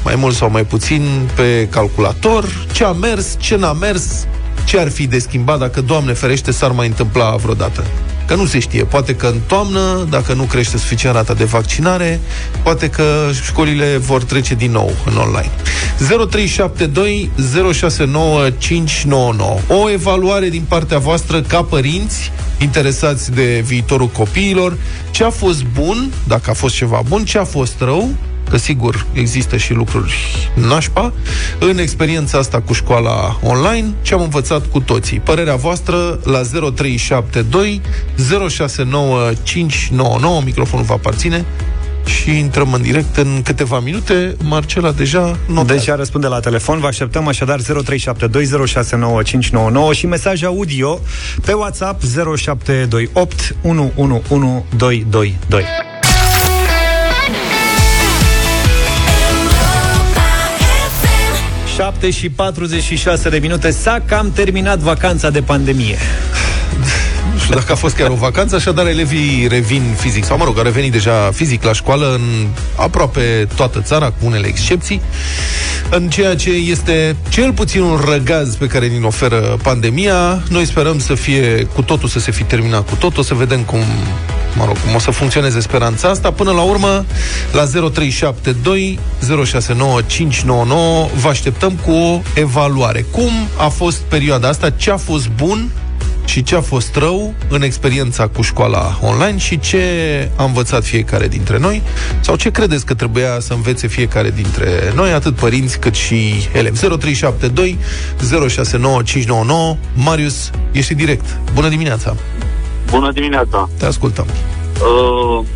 mai 0.04 0.14
mult 0.16 0.34
sau 0.34 0.50
mai 0.50 0.64
puțin, 0.64 1.28
pe 1.34 1.68
calculator, 1.70 2.66
ce 2.72 2.84
a 2.84 2.92
mers, 2.92 3.36
ce 3.38 3.56
n-a 3.56 3.72
mers, 3.72 4.26
ce 4.64 4.78
ar 4.78 4.90
fi 4.90 5.06
de 5.06 5.18
schimbat 5.18 5.58
dacă, 5.58 5.80
Doamne 5.80 6.12
ferește, 6.12 6.50
s-ar 6.50 6.70
mai 6.70 6.86
întâmpla 6.86 7.36
vreodată. 7.36 7.84
Că 8.30 8.36
nu 8.36 8.46
se 8.46 8.58
știe. 8.58 8.84
Poate 8.84 9.14
că 9.14 9.26
în 9.26 9.40
toamnă, 9.46 10.06
dacă 10.10 10.32
nu 10.32 10.42
crește 10.42 10.78
suficient 10.78 11.14
rata 11.14 11.34
de 11.34 11.44
vaccinare, 11.44 12.20
poate 12.62 12.88
că 12.88 13.30
școlile 13.44 13.96
vor 13.96 14.24
trece 14.24 14.54
din 14.54 14.70
nou 14.70 14.92
în 15.06 15.16
online. 15.16 15.50
0372 15.98 17.30
069 17.72 18.50
599. 18.50 19.58
O 19.82 19.90
evaluare 19.90 20.48
din 20.48 20.62
partea 20.68 20.98
voastră 20.98 21.40
ca 21.40 21.62
părinți 21.62 22.32
interesați 22.58 23.32
de 23.32 23.62
viitorul 23.64 24.08
copiilor. 24.08 24.76
Ce 25.10 25.24
a 25.24 25.30
fost 25.30 25.64
bun, 25.64 26.12
dacă 26.28 26.50
a 26.50 26.54
fost 26.54 26.74
ceva 26.74 27.02
bun, 27.08 27.24
ce 27.24 27.38
a 27.38 27.44
fost 27.44 27.74
rău, 27.78 28.08
că 28.50 28.56
sigur 28.56 29.06
există 29.12 29.56
și 29.56 29.72
lucruri 29.72 30.14
nașpa, 30.54 31.12
în 31.58 31.78
experiența 31.78 32.38
asta 32.38 32.60
cu 32.60 32.72
școala 32.72 33.38
online, 33.42 33.88
ce 34.02 34.14
am 34.14 34.20
învățat 34.20 34.66
cu 34.66 34.80
toții. 34.80 35.18
Părerea 35.18 35.56
voastră 35.56 36.18
la 36.24 36.40
0372 36.74 37.80
069599, 38.48 40.40
microfonul 40.44 40.84
va 40.84 40.94
aparține 40.94 41.44
și 42.04 42.38
intrăm 42.38 42.72
în 42.72 42.82
direct 42.82 43.16
în 43.16 43.40
câteva 43.44 43.80
minute. 43.80 44.36
Marcela 44.42 44.92
deja 44.92 45.38
notează. 45.46 45.80
Deci 45.80 45.88
a 45.88 45.94
răspunde 45.94 46.26
la 46.26 46.40
telefon. 46.40 46.78
Vă 46.78 46.86
așteptăm 46.86 47.26
așadar 47.26 47.60
0372069599 47.60 47.64
și 49.92 50.06
mesaj 50.06 50.42
audio 50.42 51.00
pe 51.44 51.52
WhatsApp 51.52 52.02
0728 52.36 53.56
111222. 53.62 55.38
7 61.80 62.10
și 62.10 62.30
46 62.30 63.28
de 63.28 63.38
minute. 63.38 63.70
S-a 63.70 64.02
cam 64.06 64.32
terminat 64.32 64.78
vacanța 64.78 65.30
de 65.30 65.42
pandemie. 65.42 65.96
Nu 66.78 66.99
știu 67.50 67.62
dacă 67.62 67.72
a 67.72 67.82
fost 67.82 67.96
chiar 67.96 68.10
o 68.10 68.14
vacanță, 68.14 68.54
așadar 68.54 68.86
elevii 68.86 69.46
revin 69.48 69.82
fizic, 69.96 70.24
sau 70.24 70.36
mă 70.36 70.44
rog, 70.44 70.56
au 70.58 70.62
revenit 70.62 70.92
deja 70.92 71.30
fizic 71.34 71.62
la 71.62 71.72
școală 71.72 72.12
în 72.14 72.46
aproape 72.74 73.48
toată 73.56 73.80
țara, 73.80 74.06
cu 74.06 74.26
unele 74.26 74.46
excepții, 74.46 75.00
în 75.90 76.08
ceea 76.08 76.36
ce 76.36 76.50
este 76.50 77.16
cel 77.28 77.52
puțin 77.52 77.80
un 77.80 78.00
răgaz 78.10 78.54
pe 78.54 78.66
care 78.66 78.86
ni 78.86 79.04
oferă 79.04 79.58
pandemia. 79.62 80.42
Noi 80.48 80.66
sperăm 80.66 80.98
să 80.98 81.14
fie 81.14 81.68
cu 81.74 81.82
totul, 81.82 82.08
să 82.08 82.18
se 82.18 82.30
fi 82.30 82.42
terminat 82.42 82.88
cu 82.88 82.94
totul, 82.94 83.22
să 83.22 83.34
vedem 83.34 83.60
cum 83.60 83.78
mă 84.56 84.64
rog, 84.64 84.76
cum 84.84 84.94
o 84.94 84.98
să 84.98 85.10
funcționeze 85.10 85.60
speranța 85.60 86.08
asta. 86.08 86.30
Până 86.30 86.50
la 86.50 86.62
urmă, 86.62 87.04
la 87.52 87.64
0372 87.64 88.98
069599 89.44 91.08
vă 91.14 91.28
așteptăm 91.28 91.72
cu 91.72 91.90
o 91.90 92.20
evaluare. 92.34 93.04
Cum 93.10 93.30
a 93.56 93.68
fost 93.68 93.98
perioada 93.98 94.48
asta? 94.48 94.70
Ce 94.70 94.90
a 94.90 94.96
fost 94.96 95.28
bun? 95.28 95.70
Și 96.30 96.42
ce 96.42 96.56
a 96.56 96.60
fost 96.60 96.96
rău 96.96 97.34
în 97.48 97.62
experiența 97.62 98.26
cu 98.26 98.42
școala 98.42 98.98
online 99.02 99.38
și 99.38 99.58
ce 99.58 99.82
a 100.36 100.44
învățat 100.44 100.84
fiecare 100.84 101.28
dintre 101.28 101.58
noi 101.58 101.82
sau 102.20 102.36
ce 102.36 102.50
credeți 102.50 102.86
că 102.86 102.94
trebuia 102.94 103.40
să 103.40 103.52
învețe 103.52 103.86
fiecare 103.86 104.30
dintre 104.30 104.92
noi, 104.94 105.12
atât 105.12 105.34
părinți 105.34 105.78
cât 105.78 105.94
și 105.94 106.48
elevi. 106.52 106.78
0372 106.78 107.78
069599 108.48 109.76
Marius, 109.94 110.50
ești 110.72 110.92
în 110.92 110.98
direct. 110.98 111.38
Bună 111.54 111.68
dimineața! 111.68 112.16
Bună 112.90 113.12
dimineața! 113.12 113.68
Te 113.78 113.84
ascultăm. 113.86 114.26
Uh, 114.26 115.46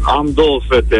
am 0.00 0.30
două 0.34 0.60
fete. 0.68 0.96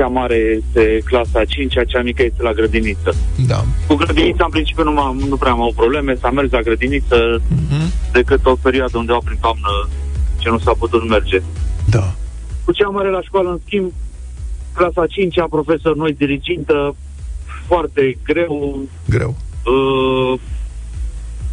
Cea 0.00 0.06
mare 0.06 0.34
este 0.36 1.00
clasa 1.04 1.38
a 1.40 1.44
5 1.44 1.74
cea 1.86 2.02
mică 2.02 2.22
este 2.22 2.42
la 2.42 2.52
grădiniță. 2.52 3.14
Da. 3.46 3.64
Cu 3.86 3.94
grădinița, 3.94 4.44
în 4.44 4.50
principiu, 4.50 4.82
nu, 4.82 5.00
am 5.00 5.16
nu 5.28 5.36
prea 5.36 5.52
am 5.52 5.60
au 5.60 5.72
probleme. 5.76 6.14
S-a 6.14 6.30
mers 6.30 6.50
la 6.50 6.60
grădiniță 6.60 7.42
Mhm. 7.48 7.92
decât 8.12 8.46
o 8.46 8.54
perioadă 8.62 8.98
undeva 8.98 9.18
prin 9.24 9.38
toamnă 9.40 9.88
ce 10.38 10.48
nu 10.48 10.58
s-a 10.58 10.72
putut 10.78 11.08
merge. 11.08 11.42
Da. 11.86 12.12
Cu 12.64 12.72
cea 12.72 12.88
mare 12.88 13.10
la 13.10 13.20
școală, 13.22 13.50
în 13.50 13.58
schimb, 13.66 13.92
clasa 14.74 15.00
a 15.02 15.06
5 15.06 15.34
profesor 15.50 15.96
noi 15.96 16.12
dirigintă, 16.12 16.96
foarte 17.66 18.16
greu. 18.24 18.78
Greu. 19.08 19.36
Uh, 19.64 20.40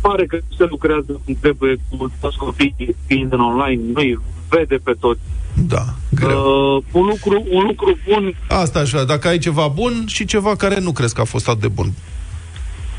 pare 0.01 0.25
că 0.25 0.37
se 0.57 0.65
lucrează 0.69 1.21
cum 1.25 1.37
trebuie 1.41 1.75
cu 1.97 2.11
toți 2.21 2.37
copiii 2.37 2.95
fiind 3.05 3.33
în 3.33 3.39
online, 3.39 3.81
nu-i 3.93 4.19
vede 4.49 4.75
pe 4.83 4.93
toți. 4.99 5.19
Da, 5.67 5.85
greu. 6.09 6.75
Uh, 6.75 6.83
un, 6.91 7.05
lucru, 7.05 7.45
un 7.49 7.63
lucru 7.65 7.97
bun 8.07 8.37
Asta 8.47 8.79
așa, 8.79 9.03
dacă 9.03 9.27
ai 9.27 9.37
ceva 9.37 9.67
bun 9.67 10.03
și 10.07 10.25
ceva 10.25 10.55
care 10.55 10.79
nu 10.79 10.91
crezi 10.91 11.13
că 11.13 11.21
a 11.21 11.23
fost 11.23 11.47
atât 11.47 11.61
de 11.61 11.67
bun. 11.67 11.93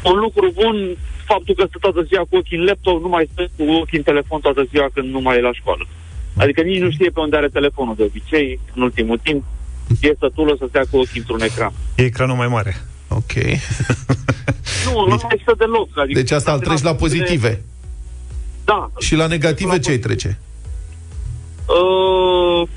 un 0.05 0.19
lucru 0.19 0.53
bun 0.55 0.97
faptul 1.25 1.55
că 1.55 1.65
stă 1.69 1.79
toată 1.81 2.03
ziua 2.03 2.25
cu 2.31 2.37
ochii 2.37 2.59
în 2.59 2.65
laptop, 2.65 3.03
nu 3.03 3.09
mai 3.09 3.29
stă 3.33 3.49
cu 3.57 3.63
ochii 3.71 3.99
în 3.99 4.05
telefon 4.05 4.41
toată 4.41 4.63
ziua 4.71 4.89
când 4.95 5.09
nu 5.11 5.21
mai 5.21 5.37
e 5.37 5.41
la 5.41 5.53
școală. 5.53 5.87
Adică 6.37 6.61
nici 6.61 6.81
nu 6.81 6.91
știe 6.91 7.11
pe 7.11 7.21
unde 7.21 7.37
are 7.37 7.49
telefonul 7.49 7.95
de 7.97 8.03
obicei, 8.03 8.61
în 8.75 8.83
ultimul 8.83 9.19
timp. 9.23 9.45
E 10.01 10.15
sătulă 10.19 10.55
să 10.59 10.65
stea 10.69 10.85
cu 10.91 10.97
ochii 10.97 11.21
într-un 11.21 11.41
ecran. 11.41 11.73
E 11.97 12.03
ecranul 12.03 12.37
mai 12.37 12.49
mare 12.49 12.77
Ok. 13.09 13.33
Nu, 14.85 15.07
nu 15.07 15.21
mai 15.23 15.39
stă 15.43 15.55
deloc. 15.59 15.89
Adică 15.95 16.19
Deci 16.19 16.31
asta 16.31 16.53
îl 16.53 16.61
treci 16.61 16.83
la 16.83 16.95
pozitive. 16.95 17.63
Da. 18.65 18.91
Și 18.99 19.15
la 19.15 19.27
negative 19.27 19.79
ce 19.79 19.91
ai 19.91 19.99
trece? 19.99 20.39
Uh, 21.69 22.69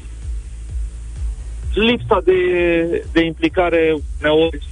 lipsa 1.73 2.21
de, 2.23 2.33
de 3.11 3.25
implicare 3.25 3.97
uneori 4.19 4.69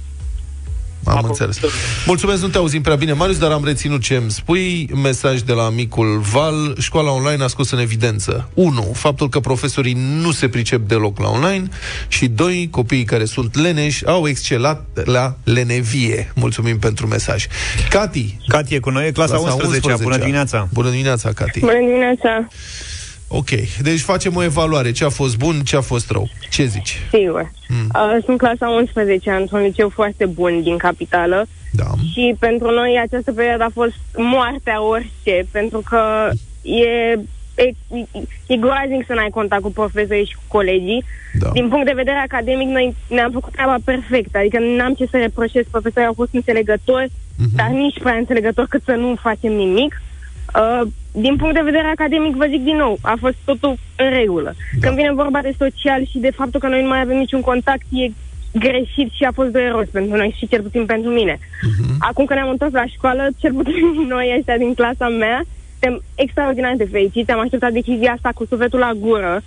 Am 1.04 1.24
înțeles. 1.24 1.60
Mulțumesc, 2.06 2.42
nu 2.42 2.48
te 2.48 2.58
auzim 2.58 2.82
prea 2.82 2.96
bine, 2.96 3.12
Marius, 3.12 3.38
dar 3.38 3.50
am 3.50 3.64
reținut 3.64 4.02
ce 4.02 4.14
îmi 4.14 4.30
spui. 4.30 4.88
Mesaj 5.02 5.40
de 5.40 5.52
la 5.52 5.70
micul 5.70 6.18
Val. 6.18 6.76
Școala 6.78 7.10
online 7.10 7.42
a 7.42 7.46
scos 7.46 7.70
în 7.70 7.78
evidență. 7.78 8.48
1. 8.54 8.82
Faptul 8.94 9.28
că 9.28 9.40
profesorii 9.40 9.96
nu 10.22 10.30
se 10.30 10.48
pricep 10.48 10.88
deloc 10.88 11.18
la 11.18 11.28
online. 11.28 11.68
Și 12.08 12.28
2. 12.28 12.68
Copiii 12.70 13.04
care 13.04 13.24
sunt 13.24 13.56
leneși 13.56 14.06
au 14.06 14.28
excelat 14.28 14.86
la 15.04 15.36
lenevie. 15.44 16.32
Mulțumim 16.34 16.78
pentru 16.78 17.06
mesaj. 17.06 17.46
Cati. 17.90 18.36
Cati 18.46 18.74
e 18.74 18.78
cu 18.78 18.90
noi, 18.90 19.06
e 19.06 19.10
clasa, 19.10 19.36
clasa 19.36 19.54
11 19.54 20.02
Bună 20.02 20.16
dimineața 20.16 20.68
Bună 20.72 20.90
dimineața, 20.90 21.32
Cati. 21.32 21.58
Bună 21.58 21.78
dimineața, 21.78 22.48
Ok, 23.32 23.48
deci 23.82 24.00
facem 24.00 24.36
o 24.36 24.42
evaluare. 24.42 24.90
Ce 24.92 25.04
a 25.04 25.08
fost 25.08 25.36
bun, 25.36 25.60
ce 25.60 25.76
a 25.76 25.80
fost 25.80 26.10
rău. 26.10 26.28
Ce 26.50 26.64
zici? 26.64 26.98
sigur. 27.12 27.50
Mm. 27.68 27.88
Uh, 27.94 28.22
sunt 28.24 28.38
clasa 28.38 28.68
11 28.68 29.30
într-un 29.30 29.60
liceu 29.62 29.88
foarte 29.88 30.26
bun 30.26 30.62
din 30.62 30.76
capitală 30.76 31.46
Da. 31.72 31.84
și 32.12 32.34
pentru 32.38 32.70
noi 32.70 33.00
această 33.04 33.32
perioadă 33.32 33.62
a 33.64 33.70
fost 33.74 33.94
moartea 34.16 34.82
orice, 34.82 35.46
pentru 35.50 35.82
că 35.90 36.30
e, 36.62 37.18
e, 37.64 37.72
e 38.46 38.56
groaznic 38.56 39.06
să 39.06 39.14
n-ai 39.14 39.28
contact 39.30 39.62
cu 39.62 39.70
profesorii 39.72 40.24
și 40.24 40.34
cu 40.34 40.42
colegii. 40.48 41.04
Da. 41.38 41.50
Din 41.52 41.68
punct 41.68 41.86
de 41.86 41.92
vedere 42.02 42.16
academic, 42.16 42.68
noi 42.68 42.94
ne-am 43.08 43.30
făcut 43.32 43.52
treaba 43.52 43.76
perfect, 43.84 44.36
adică 44.36 44.58
n-am 44.58 44.94
ce 44.94 45.06
să 45.10 45.16
reproșez, 45.16 45.64
profesorii 45.70 46.06
au 46.08 46.14
fost 46.14 46.34
înțelegători, 46.34 47.10
Mhm. 47.38 47.56
dar 47.56 47.68
nici 47.68 47.98
prea 47.98 48.14
înțelegători 48.14 48.68
cât 48.68 48.82
să 48.84 48.92
nu 48.92 49.14
facem 49.22 49.52
nimic. 49.52 50.02
Uh, 50.54 50.86
din 51.12 51.36
punct 51.36 51.54
de 51.54 51.60
vedere 51.70 51.86
academic, 51.86 52.34
vă 52.34 52.46
zic 52.48 52.62
din 52.62 52.76
nou, 52.76 52.98
a 53.02 53.16
fost 53.20 53.36
totul 53.44 53.78
în 53.96 54.10
regulă. 54.10 54.54
Da. 54.54 54.86
Când 54.86 54.96
vine 54.96 55.12
vorba 55.12 55.40
de 55.42 55.54
social 55.58 56.06
și 56.06 56.18
de 56.18 56.30
faptul 56.30 56.60
că 56.60 56.68
noi 56.68 56.82
nu 56.82 56.88
mai 56.88 57.00
avem 57.00 57.16
niciun 57.16 57.40
contact, 57.40 57.84
e 57.90 58.10
greșit 58.52 59.10
și 59.12 59.24
a 59.24 59.32
fost 59.32 59.50
dureros 59.50 59.88
pentru 59.88 60.16
noi 60.16 60.34
și 60.38 60.48
cel 60.48 60.62
puțin 60.62 60.84
pentru 60.86 61.10
mine. 61.10 61.34
Uh-huh. 61.36 61.96
Acum 61.98 62.24
că 62.24 62.34
ne-am 62.34 62.48
întors 62.48 62.72
la 62.72 62.86
școală, 62.86 63.28
cel 63.38 63.52
puțin 63.52 63.74
noi 64.14 64.34
ăștia 64.38 64.56
din 64.56 64.74
clasa 64.74 65.08
mea, 65.08 65.42
suntem 65.70 66.02
extraordinar 66.14 66.74
de 66.76 66.88
fericiți, 66.90 67.30
am 67.30 67.40
așteptat 67.40 67.72
decizia 67.72 68.12
asta 68.12 68.30
cu 68.34 68.44
sufletul 68.48 68.78
la 68.78 68.92
gură. 68.92 69.42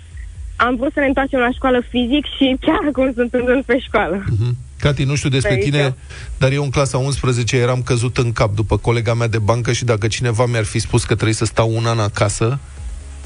Am 0.56 0.76
vrut 0.76 0.92
să 0.92 1.00
ne 1.00 1.06
întoarcem 1.06 1.38
la 1.40 1.50
școală 1.50 1.82
fizic 1.88 2.24
și 2.36 2.56
chiar 2.60 2.78
acum 2.88 3.12
sunt 3.14 3.34
în 3.34 3.62
pe 3.66 3.78
școală. 3.78 4.24
Uh-huh. 4.24 4.52
Cati, 4.78 5.04
nu 5.04 5.14
știu 5.14 5.28
despre 5.28 5.52
Aici. 5.52 5.62
tine, 5.64 5.94
dar 6.38 6.52
eu 6.52 6.62
în 6.62 6.70
clasa 6.70 6.98
11 6.98 7.56
eram 7.56 7.82
căzut 7.82 8.16
în 8.16 8.32
cap 8.32 8.54
după 8.54 8.76
colega 8.76 9.14
mea 9.14 9.28
de 9.28 9.38
bancă 9.38 9.72
și 9.72 9.84
dacă 9.84 10.06
cineva 10.06 10.46
mi-ar 10.46 10.64
fi 10.64 10.78
spus 10.78 11.04
că 11.04 11.14
trebuie 11.14 11.34
să 11.34 11.44
stau 11.44 11.70
un 11.74 11.86
an 11.86 11.98
acasă 11.98 12.58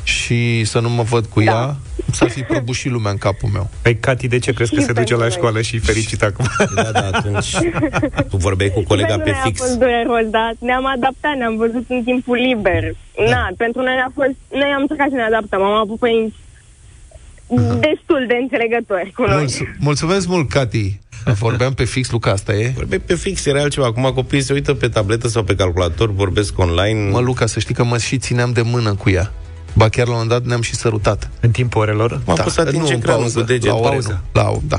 și 0.03 0.65
să 0.65 0.81
nu 0.81 0.91
mă 0.91 1.03
văd 1.03 1.27
cu 1.27 1.41
Da. 1.43 1.51
ea, 1.53 1.77
s-ar 2.13 2.29
fi 2.31 2.41
prăbușit 2.43 2.91
lumea 2.91 3.11
în 3.11 3.17
capul 3.19 3.49
meu. 3.53 3.71
Păi, 3.83 3.97
Cati, 3.97 4.29
de 4.29 4.39
ce 4.39 4.53
crezi 4.53 4.71
că 4.75 4.81
Și 4.81 4.87
se 4.87 4.93
duce 4.93 4.99
pentru 5.05 5.17
la 5.17 5.23
noi. 5.23 5.31
școală 5.37 5.61
și 5.61 5.77
e 5.77 5.79
fericit 5.79 6.23
acum? 6.23 6.47
Da, 6.75 6.91
da, 6.93 7.07
atunci 7.13 7.53
tu 8.31 8.37
vorbeai 8.37 8.71
cu 8.75 8.83
colega 8.83 9.07
pentru 9.15 9.25
pe 9.25 9.31
noi 9.31 9.41
fix. 9.45 9.61
a 9.61 9.65
fost 9.65 9.79
dureros, 9.79 10.27
dar 10.31 10.55
ne-am 10.59 10.87
adaptat, 10.87 11.35
ne-am 11.37 11.57
văzut 11.57 11.85
în 11.89 12.03
timpul 12.05 12.37
liber. 12.37 12.83
Na, 13.31 13.49
pentru 13.57 13.81
noi 13.83 13.97
a 14.07 14.11
fost... 14.15 14.35
Noi 14.61 14.71
am 14.75 14.81
încercat 14.81 15.09
să 15.09 15.15
ne 15.15 15.23
adaptăm, 15.23 15.63
am 15.63 15.73
avut 15.85 15.99
părinți 15.99 16.35
destul 17.57 18.25
de 18.29 18.35
înțelegători 18.41 19.13
cu 19.17 19.23
noi. 19.23 19.45
Mulț- 19.45 19.77
mulțumesc 19.79 20.27
mult, 20.29 20.49
Cati. 20.49 20.99
Vorbeam 21.39 21.73
pe 21.75 21.85
fix, 21.85 22.11
Luca, 22.11 22.31
asta 22.31 22.53
e? 22.53 22.73
Vorbeai 22.77 23.01
pe 23.07 23.15
fix, 23.15 23.47
era 23.47 23.61
altceva. 23.61 23.87
Acum 23.87 24.11
copiii 24.15 24.43
se 24.43 24.53
uită 24.53 24.75
pe 24.75 24.89
tabletă 24.89 25.29
sau 25.29 25.43
pe 25.43 25.55
calculator, 25.55 26.11
vorbesc 26.13 26.59
online. 26.59 27.11
Mă, 27.11 27.21
Luca, 27.21 27.47
să 27.47 27.59
știi 27.61 27.75
că 27.75 27.85
mă 27.85 27.99
și 27.99 28.19
țineam 28.19 28.53
de 28.53 28.63
mână 28.63 28.95
cu 28.95 29.11
ea. 29.11 29.33
Ba 29.75 29.89
chiar 29.89 30.07
la 30.07 30.13
un 30.13 30.19
moment 30.21 30.39
dat 30.39 30.49
ne-am 30.49 30.61
și 30.63 30.75
sărutat. 30.75 31.31
în 31.41 31.51
timpul 31.51 31.81
orelor? 31.81 32.21
M-am 32.27 32.37
pus 32.37 32.53
să 32.53 32.61
atinge 32.61 32.79
nu, 32.81 32.87
în 32.87 32.93
ecranul 32.93 33.21
pauză, 33.21 33.39
cu 33.39 33.45
deget. 33.45 33.71
La 33.71 33.77
ore, 33.77 33.89
Pauză. 33.89 34.23
nu. 34.33 34.41
La, 34.43 34.53
da. 34.63 34.77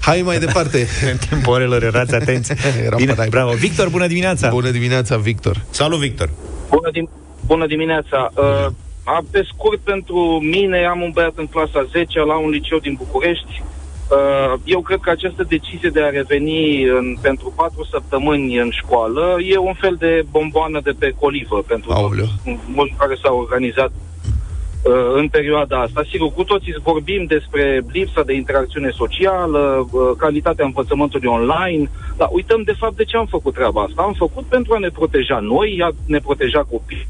Hai 0.00 0.22
mai 0.24 0.38
departe. 0.38 0.86
În 1.10 1.16
timpul 1.28 1.52
orelor 1.52 1.82
erați 1.82 2.14
atenți. 2.14 2.52
Eram 2.84 2.98
Bine, 2.98 3.10
pe 3.12 3.16
naiba. 3.16 3.36
bravo. 3.36 3.52
Victor, 3.52 3.88
bună 3.88 4.06
dimineața! 4.06 4.48
Bună 4.48 4.70
dimineața, 4.70 5.16
Victor. 5.16 5.62
Salut, 5.70 5.98
Victor! 5.98 6.30
Bună, 6.68 6.90
dim- 6.90 7.44
bună 7.46 7.66
dimineața! 7.66 8.32
Uh, 8.34 8.72
am 9.06 9.26
pe 9.30 9.42
scurt 9.52 9.78
pentru 9.78 10.18
mine, 10.42 10.84
am 10.84 11.00
un 11.00 11.10
băiat 11.14 11.32
în 11.36 11.46
clasa 11.46 11.82
10 11.90 12.18
la 12.18 12.36
un 12.36 12.50
liceu 12.50 12.78
din 12.78 12.94
București. 12.98 13.62
Uh, 14.10 14.52
eu 14.64 14.80
cred 14.80 14.98
că 15.02 15.10
această 15.10 15.42
decizie 15.42 15.88
de 15.88 16.02
a 16.02 16.08
reveni 16.08 16.82
în, 16.82 17.16
pentru 17.20 17.52
patru 17.56 17.84
săptămâni 17.84 18.58
în 18.58 18.70
școală 18.70 19.36
e 19.40 19.56
un 19.58 19.74
fel 19.74 19.96
de 19.98 20.24
bomboană 20.30 20.80
de 20.80 20.94
pe 20.98 21.14
colivă 21.20 21.64
pentru 21.66 21.92
Aoleu. 21.92 22.24
toți 22.24 22.58
mulți 22.74 22.94
care 22.98 23.16
s-au 23.22 23.38
organizat 23.38 23.90
uh, 23.90 24.92
în 25.14 25.28
perioada 25.28 25.80
asta. 25.80 26.02
Sigur, 26.10 26.32
cu 26.32 26.44
toții 26.44 26.74
vorbim 26.82 27.24
despre 27.24 27.82
lipsa 27.92 28.22
de 28.22 28.34
interacțiune 28.34 28.90
socială, 28.90 29.88
uh, 29.90 30.10
calitatea 30.18 30.64
învățământului 30.64 31.28
online, 31.28 31.90
dar 32.16 32.28
uităm 32.30 32.62
de 32.62 32.74
fapt 32.78 32.96
de 32.96 33.04
ce 33.04 33.16
am 33.16 33.26
făcut 33.26 33.54
treaba 33.54 33.82
asta. 33.82 34.02
Am 34.02 34.12
făcut 34.12 34.44
pentru 34.44 34.74
a 34.74 34.78
ne 34.78 34.88
proteja 34.88 35.38
noi, 35.38 35.80
a 35.82 35.90
ne 36.06 36.18
proteja 36.18 36.62
copiii. 36.70 37.06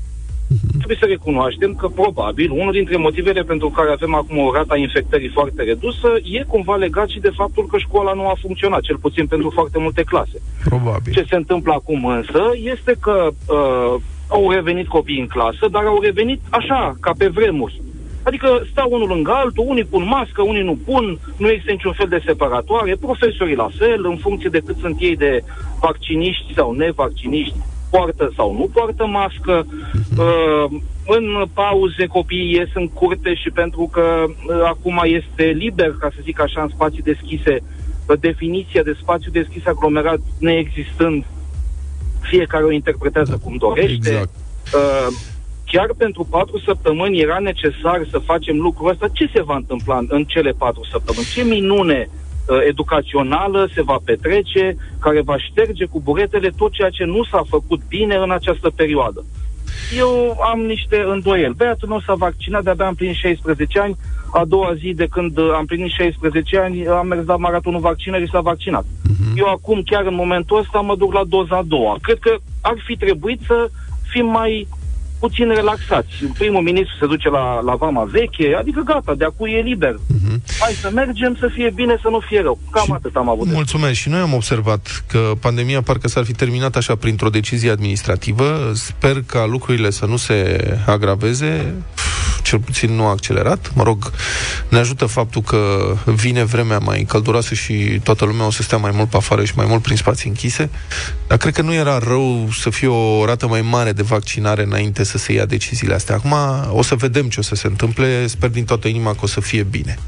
Trebuie 0.87 1.09
să 1.09 1.17
recunoaștem 1.19 1.75
că 1.75 1.89
probabil 1.89 2.51
unul 2.51 2.73
dintre 2.73 2.97
motivele 2.97 3.43
pentru 3.43 3.69
care 3.69 3.91
avem 3.91 4.15
acum 4.15 4.39
o 4.39 4.53
rată 4.53 4.73
a 4.73 4.77
infectării 4.77 5.29
foarte 5.29 5.63
redusă 5.63 6.09
e 6.23 6.43
cumva 6.43 6.75
legat 6.75 7.09
și 7.09 7.21
de 7.21 7.31
faptul 7.37 7.67
că 7.67 7.79
școala 7.79 8.13
nu 8.13 8.29
a 8.29 8.35
funcționat, 8.41 8.81
cel 8.81 8.97
puțin 8.97 9.27
pentru 9.27 9.51
foarte 9.51 9.79
multe 9.79 10.03
clase. 10.03 10.39
Probabil. 10.65 11.13
Ce 11.13 11.25
se 11.29 11.37
întâmplă 11.37 11.73
acum 11.73 12.05
însă 12.05 12.43
este 12.55 12.97
că 13.01 13.29
uh, 13.31 13.95
au 14.29 14.51
revenit 14.51 14.87
copiii 14.87 15.21
în 15.21 15.27
clasă, 15.27 15.69
dar 15.71 15.85
au 15.85 16.01
revenit 16.01 16.41
așa, 16.51 16.95
ca 17.01 17.13
pe 17.19 17.29
vremuri. 17.29 17.83
Adică 18.23 18.67
stau 18.71 18.89
unul 18.91 19.09
lângă 19.09 19.31
altul, 19.35 19.65
unii 19.69 19.85
pun 19.85 20.05
mască, 20.09 20.43
unii 20.43 20.63
nu 20.63 20.79
pun, 20.85 21.19
nu 21.37 21.49
există 21.49 21.73
niciun 21.73 21.93
fel 21.93 22.09
de 22.09 22.23
separatoare, 22.25 22.97
profesorii 23.01 23.63
la 23.65 23.69
fel, 23.79 24.07
în 24.07 24.17
funcție 24.17 24.49
de 24.49 24.63
cât 24.67 24.77
sunt 24.77 24.97
ei 25.01 25.17
de 25.17 25.43
vacciniști 25.81 26.55
sau 26.55 26.73
nevacciniști, 26.73 27.57
poartă 27.91 28.33
sau 28.37 28.53
nu 28.53 28.69
poartă 28.73 29.07
mască. 29.07 29.67
Uh, 30.19 30.81
în 31.07 31.45
pauze 31.55 32.07
copiii 32.07 32.53
ies 32.53 32.69
în 32.75 32.89
curte 32.89 33.35
și 33.35 33.51
pentru 33.51 33.89
că 33.93 34.25
uh, 34.27 34.63
acum 34.65 35.03
este 35.05 35.43
liber, 35.43 35.97
ca 36.01 36.09
să 36.15 36.21
zic 36.23 36.41
așa, 36.41 36.63
în 36.63 36.69
spații 36.69 37.03
deschise, 37.03 37.59
uh, 38.07 38.19
definiția 38.21 38.83
de 38.83 38.97
spațiu 39.01 39.31
deschis 39.31 39.67
aglomerat 39.67 40.19
neexistând, 40.39 41.25
fiecare 42.21 42.65
o 42.65 42.71
interpretează 42.71 43.41
cum 43.43 43.57
dorește. 43.57 44.09
Exact. 44.09 44.31
Uh, 44.75 45.07
chiar 45.65 45.89
pentru 45.97 46.27
patru 46.31 46.59
săptămâni 46.59 47.21
era 47.21 47.39
necesar 47.39 48.07
să 48.11 48.19
facem 48.19 48.57
lucrul 48.57 48.91
ăsta. 48.91 49.09
Ce 49.13 49.31
se 49.35 49.43
va 49.43 49.57
întâmpla 49.57 49.97
în, 49.97 50.07
în 50.09 50.25
cele 50.25 50.51
patru 50.51 50.85
săptămâni? 50.91 51.27
Ce 51.35 51.43
minune 51.43 52.09
uh, 52.11 52.26
educațională 52.67 53.69
se 53.75 53.83
va 53.83 53.99
petrece 54.05 54.77
care 55.01 55.21
va 55.21 55.39
șterge 55.39 55.85
cu 55.85 56.01
buretele 56.01 56.51
tot 56.57 56.73
ceea 56.73 56.91
ce 56.91 57.05
nu 57.05 57.25
s-a 57.25 57.43
făcut 57.49 57.81
bine 57.89 58.15
în 58.15 58.31
această 58.31 58.71
perioadă? 58.71 59.25
Eu 59.97 60.37
am 60.53 60.61
niște 60.61 61.05
îndoieli. 61.07 61.55
Băiatul 61.55 61.89
meu 61.89 62.01
s-a 62.01 62.15
vaccinat, 62.15 62.63
de-abia 62.63 62.87
am 62.87 62.95
plinit 62.95 63.15
16 63.15 63.79
ani. 63.79 63.97
A 64.33 64.45
doua 64.45 64.75
zi 64.75 64.93
de 64.95 65.07
când 65.07 65.39
uh, 65.39 65.51
am 65.55 65.65
plinit 65.67 65.91
16 65.91 66.59
ani, 66.59 66.87
am 66.87 67.07
mers 67.07 67.27
la 67.27 67.37
maratonul 67.37 67.81
vaccinării 67.81 68.27
și 68.27 68.33
s-a 68.33 68.41
vaccinat. 68.41 68.85
Uh-huh. 68.85 69.37
Eu 69.37 69.47
acum, 69.47 69.83
chiar 69.83 70.07
în 70.07 70.15
momentul 70.15 70.59
ăsta, 70.59 70.81
mă 70.81 70.97
duc 70.97 71.13
la 71.13 71.25
doza 71.29 71.57
a 71.57 71.63
doua. 71.63 71.97
Cred 72.03 72.19
că 72.19 72.37
ar 72.61 72.77
fi 72.87 72.97
trebuit 72.97 73.41
să 73.47 73.71
fim 74.09 74.27
mai 74.27 74.69
puțin 75.19 75.49
relaxați. 75.49 76.15
Primul 76.39 76.63
ministru 76.63 76.97
se 77.01 77.07
duce 77.07 77.29
la, 77.29 77.61
la 77.61 77.75
vama 77.75 78.05
veche, 78.05 78.57
adică 78.59 78.81
gata, 78.85 79.15
de 79.15 79.25
acum 79.25 79.47
e 79.47 79.61
liber. 79.61 79.95
Uh-huh. 79.95 80.37
Hai 80.61 80.73
să 80.73 80.91
mergem, 80.95 81.37
să 81.41 81.49
fie 81.53 81.71
bine, 81.75 81.99
să 82.03 82.09
nu 82.09 82.19
fie 82.19 82.41
rău. 82.41 82.59
Cam 82.71 82.85
Și 82.85 82.93
atât 82.93 83.17
am 83.17 83.29
avut. 83.29 83.47
de 83.47 83.53
Mulțumesc. 83.55 83.95
Și 83.95 84.09
noi 84.09 84.21
am 84.21 84.33
observat 84.35 85.05
că 85.09 85.33
pandemia 85.41 85.83
parcă 85.83 86.09
s-ar 86.09 86.25
fi 86.25 86.33
terminat 86.33 86.77
așa 86.77 86.95
printr-o 86.95 87.29
decizie 87.29 87.71
administrativă. 87.71 88.71
Sper 88.75 89.23
ca 89.27 89.47
lucrurile 89.47 89.91
să 89.91 90.07
nu 90.07 90.17
se 90.17 90.69
agraveze, 90.87 91.75
cel 92.47 92.59
puțin 92.59 92.95
nu 92.95 93.05
a 93.05 93.11
accelerat. 93.11 93.71
Mă 93.75 93.83
rog, 93.83 94.11
ne 94.69 94.79
ajută 94.79 95.07
faptul 95.07 95.43
că 95.43 95.93
vine 96.05 96.45
vremea 96.45 96.79
mai 96.79 97.05
călduroasă 97.09 97.55
și 97.55 98.01
toată 98.03 98.25
lumea 98.25 98.47
o 98.47 98.51
să 98.51 98.63
stea 98.63 98.79
mai 98.79 98.91
mult 98.95 99.09
pe 99.09 99.17
afară 99.17 99.45
și 99.45 99.53
mai 99.57 99.67
mult 99.69 99.83
prin 99.83 99.97
spații 99.97 100.29
închise. 100.29 100.71
Dar 101.27 101.39
cred 101.39 101.55
că 101.55 101.63
nu 101.63 101.75
era 101.75 101.99
rău 101.99 102.49
să 102.53 102.71
fie 102.71 102.89
o 102.89 103.25
rată 103.25 103.47
mai 103.47 103.61
mare 103.61 103.93
de 103.93 104.03
vaccinare 104.03 104.63
înainte 104.63 105.05
să 105.05 105.19
se 105.19 105.33
ia 105.33 105.45
deciziile 105.45 105.95
astea. 105.95 106.15
Acum 106.15 106.35
o 106.71 106.83
să 106.83 106.95
vedem 106.95 107.29
ce 107.29 107.41
o 107.41 107.43
să 107.43 107.55
se 107.55 107.67
întâmple. 107.67 108.27
Sper 108.27 108.49
din 108.51 108.65
toată 108.65 108.89
inima 108.89 109.11
că 109.11 109.21
o 109.23 109.27
să 109.27 109.41
fie 109.41 109.63
bine. 109.63 109.99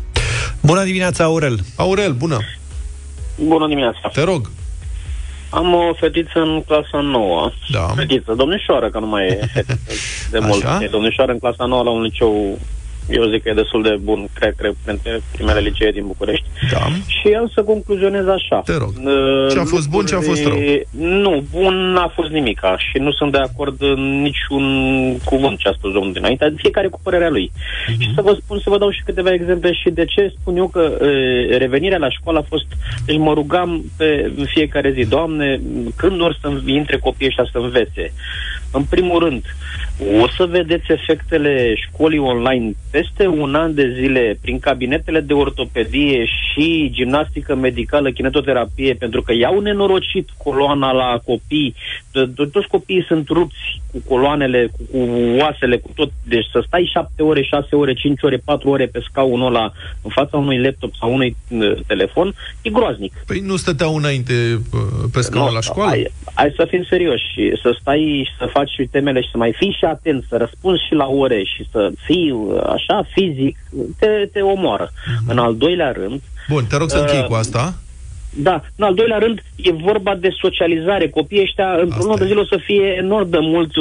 Bună 0.61 0.85
dimineața, 0.85 1.25
Aurel! 1.25 1.61
Aurel, 1.77 2.13
bună! 2.13 2.39
Bună 3.45 3.67
dimineața. 3.67 4.11
Te 4.13 4.23
rog! 4.23 4.51
Am 5.51 5.75
o 5.75 5.95
fetiță 5.95 6.39
în 6.41 6.63
clasa 6.67 7.01
9. 7.01 7.51
Da. 7.73 7.81
Fetiță, 7.81 8.35
domnișoară, 8.35 8.91
că 8.91 8.99
nu 8.99 9.07
mai 9.07 9.27
e 9.27 9.49
fetiță 9.55 10.29
de 10.31 10.39
mult. 10.39 10.65
Așa. 10.65 10.85
E 10.85 10.89
domnișoară 10.89 11.33
în 11.33 11.39
clasa 11.39 11.65
9 11.65 11.83
la 11.83 11.91
un 11.91 12.03
liceu, 12.03 12.59
eu 13.11 13.31
zic 13.31 13.43
că 13.43 13.49
e 13.49 13.53
destul 13.53 13.83
de 13.83 13.97
bun, 14.03 14.29
cred, 14.33 14.55
cred, 14.57 14.75
printre 14.85 15.21
primele 15.33 15.61
licee 15.61 15.91
din 15.91 16.07
București. 16.07 16.45
Da. 16.73 16.79
Și 17.07 17.35
am 17.39 17.51
să 17.55 17.63
concluzionez 17.63 18.27
așa. 18.27 18.61
Te 18.65 18.77
rog. 18.77 18.93
Uh, 19.05 19.47
Ce 19.53 19.59
a 19.59 19.65
fost 19.65 19.89
bun, 19.89 20.05
ce 20.07 20.15
a 20.15 20.21
fost 20.21 20.43
rău? 20.43 20.53
lucruri- 20.53 20.87
Nu, 20.99 21.45
bun 21.51 21.75
n-a 21.93 22.09
fost 22.15 22.31
nimica 22.31 22.79
și 22.79 22.99
nu 22.99 23.13
sunt 23.13 23.33
de 23.33 23.39
acord 23.39 23.77
în 23.83 24.21
niciun 24.23 24.65
cuvânt 25.25 25.59
ce 25.59 25.69
a 25.69 25.73
spus 25.73 25.93
domnul 25.93 26.13
dinainte, 26.13 26.53
fiecare 26.57 26.89
cu 26.89 27.01
părerea 27.03 27.29
lui. 27.31 27.51
Mhm. 27.89 28.01
Și 28.01 28.13
să 28.15 28.23
vă 28.23 28.37
spun, 28.43 28.59
să 28.59 28.71
vă 28.71 28.79
dau 28.79 28.91
și 28.91 29.03
câteva 29.05 29.33
exemple 29.33 29.73
și 29.73 29.91
de 29.91 30.05
ce 30.05 30.33
spun 30.41 30.57
eu 30.57 30.67
că 30.69 30.99
uh, 31.01 31.57
revenirea 31.59 31.99
la 31.99 32.11
școală 32.11 32.39
a 32.39 32.47
fost, 32.49 32.67
deci 33.07 33.17
mă 33.17 33.33
rugam 33.33 33.85
pe 33.97 34.33
în 34.37 34.45
fiecare 34.45 34.91
zi, 34.93 35.05
Doamne, 35.09 35.61
când 35.97 36.21
or 36.21 36.39
să 36.41 36.51
intre 36.67 36.99
copiii 36.99 37.29
ăștia 37.29 37.49
să 37.53 37.59
învețe? 37.59 38.13
În 38.73 38.83
primul 38.83 39.19
rând, 39.25 39.45
o 39.99 40.29
să 40.37 40.47
vedeți 40.47 40.93
efectele 40.93 41.75
școlii 41.75 42.19
online 42.19 42.73
peste 42.91 43.27
un 43.27 43.55
an 43.55 43.75
de 43.75 43.95
zile 44.01 44.39
prin 44.41 44.59
cabinetele 44.59 45.21
de 45.21 45.33
ortopedie 45.33 46.25
și 46.25 46.91
gimnastică 46.93 47.55
medicală, 47.55 48.11
kinetoterapie, 48.11 48.95
pentru 48.95 49.23
că 49.23 49.33
i-au 49.33 49.61
nenorocit 49.61 50.29
coloana 50.37 50.93
la 50.93 51.21
copii. 51.25 51.75
To- 52.11 52.27
to- 52.27 52.51
Toți 52.53 52.69
copiii 52.69 53.05
sunt 53.09 53.29
rupți 53.29 53.81
cu 53.93 54.03
coloanele, 54.09 54.69
cu, 54.77 54.99
cu 54.99 55.09
oasele, 55.39 55.77
cu 55.77 55.91
tot. 55.95 56.11
Deci 56.25 56.47
să 56.53 56.63
stai 56.67 56.91
șapte 56.93 57.23
ore, 57.23 57.43
șase 57.43 57.77
ore, 57.77 57.95
cinci 57.95 58.23
ore, 58.23 58.37
patru 58.45 58.69
ore 58.69 58.87
pe 58.87 59.01
scaunul 59.11 59.47
ăla 59.47 59.73
în 60.03 60.11
fața 60.11 60.37
unui 60.37 60.59
laptop 60.59 60.95
sau 60.95 61.13
unui 61.15 61.37
uh, 61.49 61.73
telefon, 61.87 62.35
e 62.63 62.71
groaznic. 62.71 63.13
Păi 63.27 63.41
nu 63.41 63.57
stăteau 63.57 63.97
înainte 63.97 64.33
uh, 64.73 64.81
pe 65.13 65.21
scaun 65.21 65.47
Nu, 65.47 65.53
la 65.53 65.61
școală? 65.61 65.91
Hai, 65.91 66.13
hai 66.35 66.53
să 66.57 66.67
fim 66.69 66.85
serioși 66.89 67.25
și 67.33 67.53
să 67.63 67.77
stai 67.81 68.23
și 68.27 68.33
să 68.39 68.49
faci 68.53 68.71
și 68.71 68.89
temele 68.91 69.21
și 69.21 69.31
să 69.31 69.37
mai 69.37 69.55
fii 69.59 69.77
și 69.79 69.85
atent, 69.89 70.25
să 70.29 70.37
răspunzi 70.37 70.87
și 70.87 70.95
la 70.95 71.07
ore 71.07 71.43
și 71.45 71.69
să 71.73 71.91
fii 72.05 72.31
uh, 72.31 72.61
așa 72.67 73.07
fizic, 73.15 73.57
te, 73.99 74.07
te 74.33 74.41
omoară. 74.41 74.91
Mhm. 75.21 75.31
În 75.31 75.39
al 75.39 75.57
doilea 75.57 75.93
rând, 75.93 76.21
Bun, 76.49 76.65
te 76.69 76.77
rog 76.77 76.91
să 76.91 76.99
închei 76.99 77.19
Uh, 77.21 77.27
cu 77.27 77.35
asta. 77.35 77.75
da, 78.37 78.63
în 78.77 78.85
al 78.85 78.95
doilea 78.95 79.19
rând, 79.19 79.43
e 79.57 79.73
vorba 79.73 80.15
de 80.15 80.29
socializare. 80.41 81.09
Copiii 81.09 81.43
ăștia, 81.43 81.71
într-un 81.73 81.91
Asta 81.93 82.07
mod 82.09 82.19
de 82.19 82.25
e. 82.25 82.27
zile, 82.27 82.41
o 82.41 82.45
să 82.45 82.59
fie 82.65 82.95
enorm 82.99 83.31
de 83.31 83.39
mulți 83.41 83.73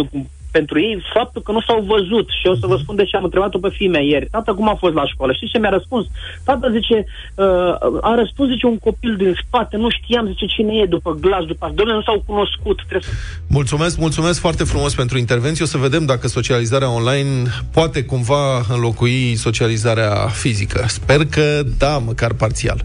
pentru 0.57 0.79
ei 0.79 0.95
faptul 1.13 1.41
că 1.41 1.51
nu 1.51 1.61
s-au 1.67 1.79
văzut. 1.93 2.27
Și 2.39 2.45
o 2.53 2.55
să 2.61 2.65
vă 2.71 2.75
spun 2.81 2.95
de 2.95 3.05
ce 3.09 3.17
am 3.17 3.23
întrebat-o 3.23 3.59
pe 3.65 3.75
fimea 3.79 4.01
ieri. 4.11 4.27
Tata, 4.35 4.51
cum 4.53 4.69
a 4.69 4.75
fost 4.83 4.93
la 4.93 5.05
școală? 5.11 5.31
Știți 5.33 5.51
ce 5.51 5.59
mi-a 5.59 5.69
răspuns? 5.77 6.05
Tata 6.43 6.67
zice, 6.77 6.97
uh, 7.35 8.09
a 8.09 8.15
răspuns, 8.21 8.49
zice, 8.49 8.65
un 8.65 8.77
copil 8.77 9.15
din 9.15 9.33
spate, 9.43 9.77
nu 9.77 9.89
știam, 9.89 10.25
zice, 10.27 10.45
cine 10.45 10.73
e 10.81 10.85
după 10.85 11.11
glas, 11.21 11.43
după... 11.45 11.73
Dom'le, 11.77 11.95
nu 11.99 12.01
s-au 12.01 12.23
cunoscut. 12.25 12.77
Trebuie 12.89 13.09
să... 13.09 13.15
Mulțumesc, 13.47 13.99
mulțumesc 13.99 14.39
foarte 14.39 14.63
frumos 14.63 14.95
pentru 14.95 15.17
intervenție. 15.17 15.63
O 15.63 15.67
să 15.67 15.77
vedem 15.77 16.05
dacă 16.05 16.27
socializarea 16.27 16.93
online 16.99 17.49
poate 17.71 18.03
cumva 18.03 18.61
înlocui 18.69 19.35
socializarea 19.35 20.13
fizică. 20.43 20.85
Sper 20.87 21.25
că 21.25 21.63
da, 21.77 21.97
măcar 21.97 22.33
parțial. 22.33 22.77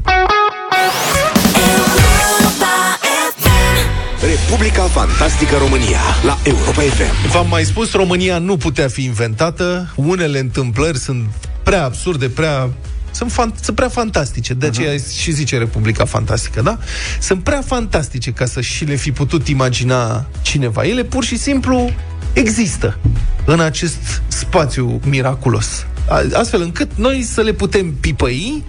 Republica 4.52 4.82
Fantastică 4.82 5.56
România 5.56 6.00
la 6.24 6.38
Europa 6.42 6.80
FM. 6.80 7.30
V-am 7.30 7.48
mai 7.48 7.64
spus, 7.64 7.92
România 7.92 8.38
nu 8.38 8.56
putea 8.56 8.88
fi 8.88 9.04
inventată. 9.04 9.92
Unele 9.96 10.38
întâmplări 10.38 10.98
sunt 10.98 11.26
prea 11.62 11.84
absurde, 11.84 12.28
prea 12.28 12.70
sunt, 13.10 13.32
fan, 13.32 13.54
sunt 13.62 13.76
prea 13.76 13.88
fantastice, 13.88 14.54
de 14.54 14.66
aceea 14.66 14.94
uh-huh. 14.94 15.16
și 15.18 15.30
zice 15.30 15.58
Republica 15.58 16.04
Fantastică, 16.04 16.62
da? 16.62 16.78
Sunt 17.20 17.42
prea 17.42 17.62
fantastice 17.66 18.30
ca 18.30 18.44
să 18.44 18.60
și 18.60 18.84
le 18.84 18.94
fi 18.94 19.12
putut 19.12 19.48
imagina 19.48 20.26
cineva. 20.42 20.84
Ele 20.84 21.04
pur 21.04 21.24
și 21.24 21.38
simplu 21.38 21.90
există 22.32 22.98
în 23.44 23.60
acest 23.60 24.22
spațiu 24.28 25.00
miraculos. 25.04 25.86
A- 26.08 26.24
Astfel 26.32 26.60
încât 26.60 26.90
noi 26.96 27.22
să 27.22 27.40
le 27.40 27.52
putem 27.52 27.92
pipăi, 28.00 28.62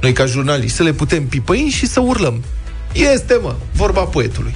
noi 0.00 0.12
ca 0.12 0.26
jurnaliști, 0.26 0.76
să 0.76 0.82
le 0.82 0.92
putem 0.92 1.26
pipăi 1.26 1.68
și 1.72 1.86
să 1.86 2.00
urlăm. 2.00 2.44
Este, 2.92 3.38
mă, 3.42 3.54
vorba 3.72 4.00
poetului. 4.00 4.54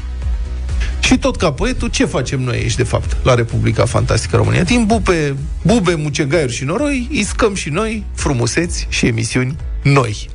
Și 1.11 1.19
tot 1.19 1.37
ca 1.37 1.53
poetul, 1.53 1.89
ce 1.89 2.05
facem 2.05 2.41
noi 2.41 2.57
aici, 2.57 2.75
de 2.75 2.83
fapt, 2.83 3.17
la 3.23 3.35
Republica 3.35 3.85
Fantastică 3.85 4.37
România? 4.37 4.63
Din 4.63 4.85
bube, 4.87 5.37
bube, 5.63 5.95
mucegaiuri 5.95 6.53
și 6.53 6.65
noroi, 6.65 7.09
iscăm 7.11 7.55
și 7.55 7.69
noi 7.69 8.05
frumuseți 8.15 8.87
și 8.89 9.07
emisiuni 9.07 9.57
noi. 9.83 10.29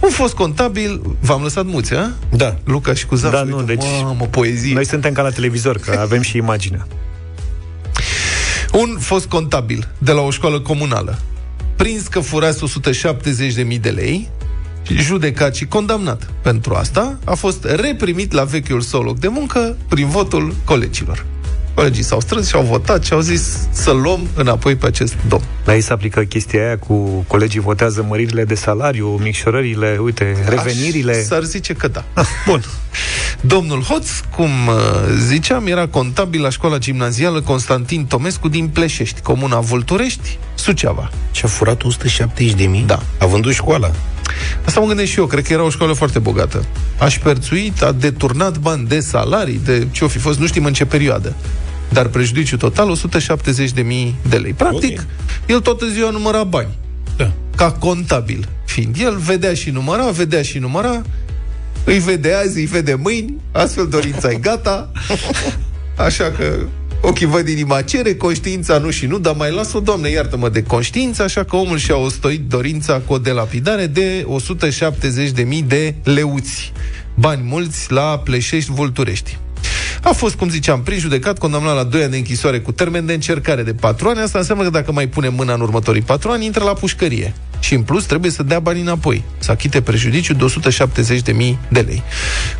Un 0.00 0.10
fost 0.10 0.34
contabil, 0.34 1.00
v-am 1.20 1.42
lăsat 1.42 1.66
muți, 1.66 1.94
a? 1.94 2.10
Da. 2.30 2.56
Luca 2.64 2.94
și 2.94 3.06
cu 3.06 3.14
Zaf, 3.14 3.32
Da, 3.32 3.40
uite, 3.40 3.54
nu, 3.54 3.62
deci 3.62 3.84
Mamă, 4.02 4.24
poezie. 4.24 4.74
Noi 4.74 4.86
suntem 4.86 5.12
ca 5.12 5.22
la 5.22 5.30
televizor, 5.30 5.78
că 5.78 5.98
avem 6.00 6.20
și 6.20 6.36
imaginea. 6.36 6.86
Un 8.72 8.96
fost 8.98 9.26
contabil 9.26 9.88
de 9.98 10.12
la 10.12 10.20
o 10.20 10.30
școală 10.30 10.60
comunală, 10.60 11.18
prins 11.76 12.06
că 12.06 12.20
furase 12.20 12.64
170.000 13.68 13.80
de 13.80 13.90
lei, 13.90 14.28
judecat 14.96 15.54
și 15.54 15.66
condamnat 15.66 16.30
pentru 16.42 16.74
asta, 16.74 17.18
a 17.24 17.34
fost 17.34 17.64
reprimit 17.64 18.32
la 18.32 18.44
vechiul 18.44 18.80
său 18.80 19.02
loc 19.02 19.18
de 19.18 19.28
muncă 19.28 19.76
prin 19.88 20.08
votul 20.08 20.54
colegilor. 20.64 21.26
Colegii 21.74 22.02
s-au 22.02 22.20
strâns 22.20 22.48
și 22.48 22.54
au 22.54 22.62
votat 22.62 23.04
și 23.04 23.12
au 23.12 23.20
zis 23.20 23.58
să 23.70 23.90
luăm 23.90 24.28
înapoi 24.34 24.76
pe 24.76 24.86
acest 24.86 25.14
domn. 25.28 25.44
La 25.64 25.74
ei 25.74 25.80
se 25.80 25.92
aplică 25.92 26.20
chestia 26.20 26.64
aia 26.64 26.78
cu 26.78 27.24
colegii 27.26 27.60
votează 27.60 28.04
măririle 28.08 28.44
de 28.44 28.54
salariu, 28.54 29.08
micșorările, 29.08 29.98
uite, 30.02 30.36
revenirile. 30.48 31.12
Aș, 31.12 31.22
s-ar 31.22 31.42
zice 31.42 31.72
că 31.72 31.88
da. 31.88 32.04
Bun. 32.46 32.62
Domnul 33.40 33.82
Hoț, 33.82 34.08
cum 34.36 34.50
uh, 34.66 34.74
ziceam, 35.26 35.66
era 35.66 35.86
contabil 35.86 36.42
la 36.42 36.50
școala 36.50 36.78
gimnazială 36.78 37.40
Constantin 37.40 38.06
Tomescu 38.06 38.48
din 38.48 38.68
Pleșești, 38.68 39.20
comuna 39.20 39.58
Vulturești, 39.58 40.38
Suceava. 40.54 41.10
Și 41.30 41.44
a 41.44 41.48
furat 41.48 41.82
170 41.84 42.54
de 42.54 42.66
mii? 42.66 42.82
Da. 42.86 43.02
A 43.18 43.26
vândut 43.26 43.52
școala. 43.52 43.90
Asta 44.64 44.80
mă 44.80 44.86
gândesc 44.86 45.10
și 45.10 45.18
eu, 45.18 45.26
cred 45.26 45.46
că 45.46 45.52
era 45.52 45.62
o 45.62 45.70
școală 45.70 45.92
foarte 45.92 46.18
bogată. 46.18 46.64
Aș 46.98 47.12
șperțuit, 47.12 47.82
a 47.82 47.92
deturnat 47.92 48.58
bani 48.58 48.86
de 48.86 49.00
salarii, 49.00 49.60
de 49.64 49.86
ce 49.90 50.04
o 50.04 50.08
fi 50.08 50.18
fost, 50.18 50.38
nu 50.38 50.46
știm 50.46 50.64
în 50.64 50.72
ce 50.72 50.84
perioadă. 50.84 51.34
Dar 51.88 52.06
prejudiciu 52.06 52.56
total 52.56 52.90
170 52.90 53.70
de 53.70 53.82
mii 53.82 54.14
de 54.28 54.36
lei. 54.36 54.52
Practic, 54.52 54.98
Ok. 55.00 55.06
el 55.46 55.60
toată 55.60 55.86
ziua 55.88 56.10
număra 56.10 56.44
bani. 56.44 56.68
Da. 57.16 57.32
Ca 57.56 57.72
contabil 57.72 58.48
fiind. 58.64 58.96
El 59.00 59.16
vedea 59.16 59.54
și 59.54 59.70
număra, 59.70 60.10
vedea 60.10 60.42
și 60.42 60.58
număra, 60.58 61.02
îi 61.84 61.98
vede 61.98 62.32
azi, 62.32 62.58
îi 62.58 62.64
vede 62.66 62.94
mâini, 62.94 63.34
astfel 63.52 63.88
dorința 63.88 64.30
e 64.30 64.34
gata. 64.34 64.90
Așa 66.06 66.24
că 66.38 66.58
ochii 67.02 67.26
văd 67.26 67.48
inima 67.48 67.82
cere, 67.82 68.14
conștiința 68.14 68.78
nu 68.78 68.90
și 68.90 69.06
nu, 69.06 69.18
dar 69.18 69.34
mai 69.34 69.52
las-o, 69.52 69.80
Doamne, 69.80 70.08
iartă-mă 70.08 70.48
de 70.48 70.62
conștiință, 70.62 71.22
așa 71.22 71.44
că 71.44 71.56
omul 71.56 71.78
și-a 71.78 71.96
ostoit 71.96 72.48
dorința 72.48 73.00
cu 73.06 73.12
o 73.12 73.18
delapidare 73.18 73.86
de 73.86 74.26
170.000 75.44 75.66
de 75.66 75.94
leuți. 76.02 76.72
Bani 77.14 77.42
mulți 77.44 77.92
la 77.92 78.18
Pleșești 78.24 78.72
Vulturești. 78.72 79.38
A 80.02 80.12
fost, 80.12 80.34
cum 80.34 80.48
ziceam, 80.48 80.82
prin 80.82 80.98
judecat, 80.98 81.38
condamnat 81.38 81.74
la 81.74 81.84
2 81.84 82.02
ani 82.02 82.10
de 82.10 82.16
închisoare 82.16 82.60
cu 82.60 82.72
termen 82.72 83.06
de 83.06 83.12
încercare 83.12 83.62
de 83.62 83.74
4 83.74 84.08
ani. 84.08 84.20
Asta 84.20 84.38
înseamnă 84.38 84.64
că 84.64 84.70
dacă 84.70 84.92
mai 84.92 85.06
pune 85.06 85.28
mâna 85.28 85.54
în 85.54 85.60
următorii 85.60 86.02
4 86.02 86.30
ani, 86.30 86.44
intră 86.44 86.64
la 86.64 86.72
pușcărie. 86.72 87.34
Și 87.60 87.74
în 87.74 87.82
plus 87.82 88.04
trebuie 88.04 88.30
să 88.30 88.42
dea 88.42 88.58
banii 88.58 88.82
înapoi, 88.82 89.22
să 89.38 89.50
achite 89.50 89.80
prejudiciu 89.80 90.34
de 90.34 90.44
170.000 90.44 91.56
de 91.68 91.80
lei. 91.80 92.02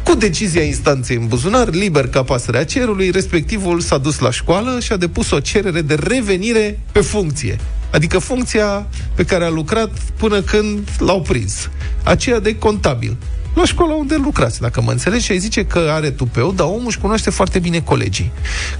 Cu 0.02 0.14
decizia 0.14 0.62
instanței 0.62 1.16
în 1.16 1.26
buzunar, 1.26 1.70
liber 1.70 2.08
ca 2.08 2.22
pasărea 2.22 2.64
cerului, 2.64 3.10
respectivul 3.10 3.80
s-a 3.80 3.98
dus 3.98 4.18
la 4.18 4.30
școală 4.30 4.80
și 4.80 4.92
a 4.92 4.96
depus 4.96 5.30
o 5.30 5.40
cerere 5.40 5.80
de 5.80 5.94
revenire 5.94 6.78
pe 6.92 7.00
funcție. 7.00 7.58
Adică 7.92 8.18
funcția 8.18 8.86
pe 9.14 9.24
care 9.24 9.44
a 9.44 9.48
lucrat 9.48 9.90
până 10.16 10.40
când 10.40 10.88
l-au 10.98 11.22
prins. 11.22 11.70
Aceea 12.02 12.40
de 12.40 12.56
contabil 12.56 13.16
la 13.54 13.64
școala 13.64 13.94
unde 13.94 14.16
lucrați, 14.16 14.60
dacă 14.60 14.80
mă 14.80 14.90
înțelegi, 14.90 15.24
și 15.24 15.32
ai 15.32 15.38
zice 15.38 15.64
că 15.64 15.78
are 15.78 16.10
tupeu, 16.10 16.52
dar 16.52 16.66
omul 16.66 16.86
își 16.86 16.98
cunoaște 16.98 17.30
foarte 17.30 17.58
bine 17.58 17.80
colegii. 17.80 18.30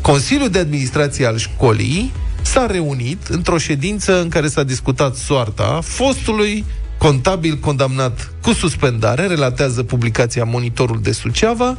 Consiliul 0.01 0.49
de 0.49 0.59
administrație 0.59 1.27
al 1.27 1.37
școlii 1.37 2.13
s-a 2.43 2.67
reunit 2.67 3.27
într-o 3.27 3.59
ședință 3.59 4.21
în 4.21 4.29
care 4.29 4.49
s-a 4.49 4.63
discutat 4.63 5.15
soarta 5.15 5.81
fostului 5.83 6.65
contabil 6.99 7.59
condamnat 7.59 8.33
cu 8.43 8.53
suspendare, 8.53 9.27
relatează 9.27 9.83
publicația 9.83 10.45
Monitorul 10.45 11.01
de 11.03 11.13
Suceava, 11.13 11.77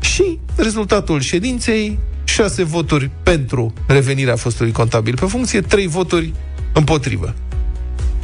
și 0.00 0.38
rezultatul 0.56 1.20
ședinței, 1.20 1.98
șase 2.24 2.62
voturi 2.62 3.10
pentru 3.22 3.72
revenirea 3.86 4.36
fostului 4.36 4.72
contabil 4.72 5.16
pe 5.20 5.26
funcție, 5.26 5.60
trei 5.60 5.86
voturi 5.86 6.32
împotrivă. 6.72 7.34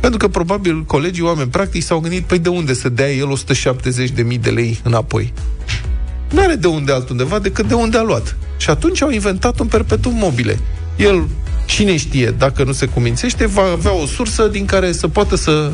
Pentru 0.06 0.26
că 0.26 0.32
probabil 0.32 0.84
colegii 0.84 1.22
oameni 1.22 1.50
practici 1.50 1.82
s-au 1.82 1.98
gândit, 1.98 2.24
păi 2.24 2.38
de 2.38 2.48
unde 2.48 2.74
să 2.74 2.88
dea 2.88 3.12
el 3.12 3.38
170.000 4.34 4.40
de 4.40 4.50
lei 4.50 4.80
înapoi? 4.82 5.32
Nu 6.30 6.40
are 6.40 6.54
de 6.54 6.66
unde 6.66 6.92
altundeva 6.92 7.38
decât 7.38 7.68
de 7.68 7.74
unde 7.74 7.98
a 7.98 8.02
luat. 8.02 8.36
Și 8.56 8.70
atunci 8.70 9.02
au 9.02 9.10
inventat 9.10 9.58
un 9.58 9.66
perpetuum 9.66 10.14
mobile. 10.14 10.58
El, 10.96 11.28
cine 11.64 11.96
știe, 11.96 12.30
dacă 12.30 12.64
nu 12.64 12.72
se 12.72 12.86
cumințește, 12.86 13.46
va 13.46 13.62
avea 13.62 13.94
o 13.94 14.06
sursă 14.06 14.48
din 14.48 14.64
care 14.64 14.92
să 14.92 15.08
poată 15.08 15.36
să 15.36 15.72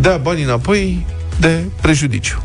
dea 0.00 0.16
bani 0.16 0.42
înapoi 0.42 1.06
de 1.40 1.62
prejudiciu. 1.80 2.42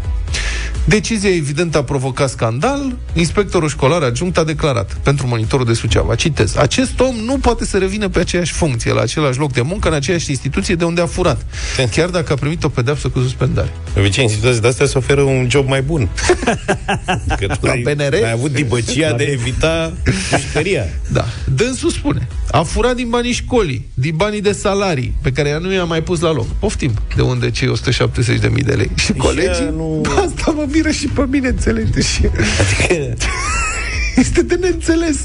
Decizia 0.88 1.30
evident 1.30 1.76
a 1.76 1.84
provocat 1.84 2.30
scandal. 2.30 2.96
Inspectorul 3.14 3.70
școlar 3.70 4.02
adjunct 4.04 4.38
a 4.38 4.44
declarat 4.44 4.94
pentru 5.04 5.28
monitorul 5.28 5.66
de 5.66 5.74
Suceava, 5.74 6.16
citez, 6.16 6.56
acest 6.56 7.00
om 7.00 7.16
nu 7.16 7.38
poate 7.38 7.66
să 7.66 7.78
revină 7.78 8.10
pe 8.10 8.20
aceeași 8.20 8.54
funcție, 8.54 8.94
la 8.94 9.02
același 9.02 9.40
loc 9.40 9.52
de 9.54 9.62
muncă, 9.62 9.88
în 9.88 9.94
aceeași 9.94 10.30
instituție 10.30 10.76
de 10.76 10.84
unde 10.86 11.02
a 11.02 11.06
furat, 11.06 11.46
chiar 11.92 12.10
dacă 12.10 12.34
a 12.34 12.36
primit 12.36 12.64
o 12.64 12.70
pedeapsă 12.70 13.08
cu 13.10 13.20
suspendare. 13.20 13.70
De 13.94 14.00
obicei, 14.00 14.24
în 14.24 14.30
situații 14.30 14.62
de 14.62 14.68
astea 14.68 14.86
se 14.86 14.98
oferă 14.98 15.22
un 15.22 15.48
job 15.50 15.68
mai 15.68 15.82
bun. 15.82 16.10
Că 17.40 17.48
tu 17.60 17.66
La 17.66 17.72
ai, 17.72 17.82
BNR? 17.82 18.14
ai 18.14 18.32
avut 18.32 18.52
dibăcia 18.52 19.12
de 19.14 19.24
a 19.24 19.32
evita 19.32 19.94
pușcăria. 20.30 20.86
Da. 21.12 21.26
Dânsul 21.56 21.90
spune, 21.90 22.28
a 22.52 22.62
furat 22.62 22.96
din 22.96 23.10
banii 23.10 23.32
școlii, 23.32 23.86
din 23.94 24.14
banii 24.16 24.42
de 24.42 24.52
salarii, 24.52 25.14
pe 25.22 25.32
care 25.32 25.50
ea 25.50 25.58
nu 25.58 25.74
i-a 25.74 25.84
mai 25.84 26.04
pus 26.04 26.20
la 26.20 26.32
loc. 26.32 26.46
Poftim, 26.60 26.92
de 27.16 27.22
unde 27.22 27.50
cei 27.52 27.72
170.000 27.78 28.64
de 28.66 28.74
lei. 28.74 28.92
Și 28.96 29.14
colegii, 29.28 29.64
ea 29.64 29.70
nu- 29.76 30.02
asta 30.28 30.52
mă 30.56 30.66
miră 30.72 30.92
și 30.92 31.08
pe 31.08 31.26
mine, 31.30 31.48
înțelege 31.48 32.02
și... 32.02 32.22
Adică, 32.26 33.14
Este 34.16 34.42
de 34.42 34.56
neînțeles. 34.56 35.20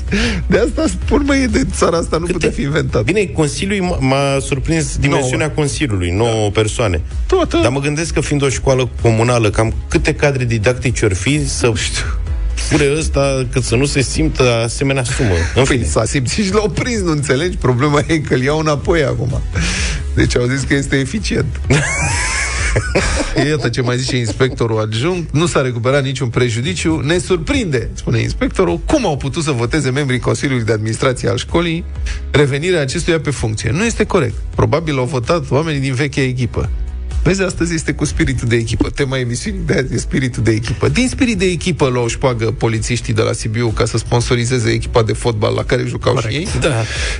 De 0.46 0.58
asta 0.58 0.84
spun, 0.86 1.22
mă, 1.26 1.36
e 1.36 1.46
de 1.46 1.66
țara 1.74 1.96
asta, 1.96 2.16
nu 2.16 2.26
putea 2.26 2.50
fi 2.50 2.60
inventat. 2.62 3.04
bine, 3.04 3.24
Consiliul 3.24 3.86
m- 3.86 3.98
m-a 4.00 4.38
surprins 4.40 4.96
dimensiunea 4.96 5.50
Consiliului, 5.50 6.10
9 6.10 6.50
persoane. 6.50 7.00
Toată. 7.26 7.58
Dar 7.62 7.70
mă 7.70 7.80
gândesc 7.80 8.12
că 8.12 8.20
fiind 8.20 8.42
o 8.42 8.48
școală 8.48 8.88
comunală, 9.02 9.50
cam 9.50 9.74
câte 9.88 10.14
cadre 10.14 10.44
didactice 10.44 11.04
ori 11.04 11.14
fi 11.14 11.48
să 11.48 11.72
fure 12.68 12.94
ăsta 12.98 13.46
cât 13.52 13.62
să 13.62 13.76
nu 13.76 13.84
se 13.84 14.00
simtă 14.00 14.62
asemenea 14.64 15.02
sumă. 15.04 15.34
În 15.54 15.64
Păi 15.64 15.76
fine. 15.76 15.88
s-a 15.88 16.04
simțit 16.04 16.44
și 16.44 16.52
l-au 16.52 16.68
prins, 16.68 17.00
nu 17.00 17.10
înțelegi? 17.10 17.56
Problema 17.56 18.02
e 18.06 18.18
că 18.18 18.34
îl 18.34 18.42
iau 18.42 18.58
înapoi 18.58 19.04
acum. 19.04 19.40
Deci 20.14 20.36
au 20.36 20.46
zis 20.46 20.62
că 20.62 20.74
este 20.74 20.96
eficient. 20.96 21.60
Iată 23.48 23.68
ce 23.68 23.80
mai 23.80 23.98
zice 23.98 24.16
inspectorul 24.16 24.80
adjunct. 24.80 25.32
Nu 25.32 25.46
s-a 25.46 25.60
recuperat 25.60 26.04
niciun 26.04 26.28
prejudiciu. 26.28 27.00
Ne 27.00 27.18
surprinde, 27.18 27.90
spune 27.94 28.18
inspectorul, 28.20 28.78
cum 28.78 29.06
au 29.06 29.16
putut 29.16 29.42
să 29.42 29.50
voteze 29.50 29.90
membrii 29.90 30.18
Consiliului 30.18 30.64
de 30.64 30.72
Administrație 30.72 31.28
al 31.28 31.36
școlii 31.36 31.84
revenirea 32.30 32.80
acestuia 32.80 33.20
pe 33.20 33.30
funcție. 33.30 33.70
Nu 33.70 33.84
este 33.84 34.04
corect. 34.04 34.34
Probabil 34.54 34.98
au 34.98 35.04
votat 35.04 35.50
oamenii 35.50 35.80
din 35.80 35.94
vechea 35.94 36.22
echipă. 36.22 36.68
Vezi, 37.22 37.42
astăzi 37.42 37.74
este 37.74 37.92
cu 37.92 38.04
spiritul 38.04 38.48
de 38.48 38.56
echipă. 38.56 38.88
Tema 38.90 39.18
emisiunii 39.18 39.60
de 39.66 39.72
azi 39.74 39.94
e 39.94 39.98
spiritul 39.98 40.42
de 40.42 40.50
echipă. 40.50 40.88
Din 40.88 41.08
spirit 41.08 41.38
de 41.38 41.44
echipă 41.44 41.86
luau 41.88 42.06
șpagă 42.08 42.44
polițiștii 42.50 43.12
de 43.14 43.22
la 43.22 43.32
Sibiu 43.32 43.68
ca 43.68 43.84
să 43.84 43.98
sponsorizeze 43.98 44.70
echipa 44.70 45.02
de 45.02 45.12
fotbal 45.12 45.54
la 45.54 45.64
care 45.64 45.84
jucau 45.86 46.12
Corect. 46.14 46.32
și 46.32 46.38
ei. 46.38 46.48
Da. 46.60 46.72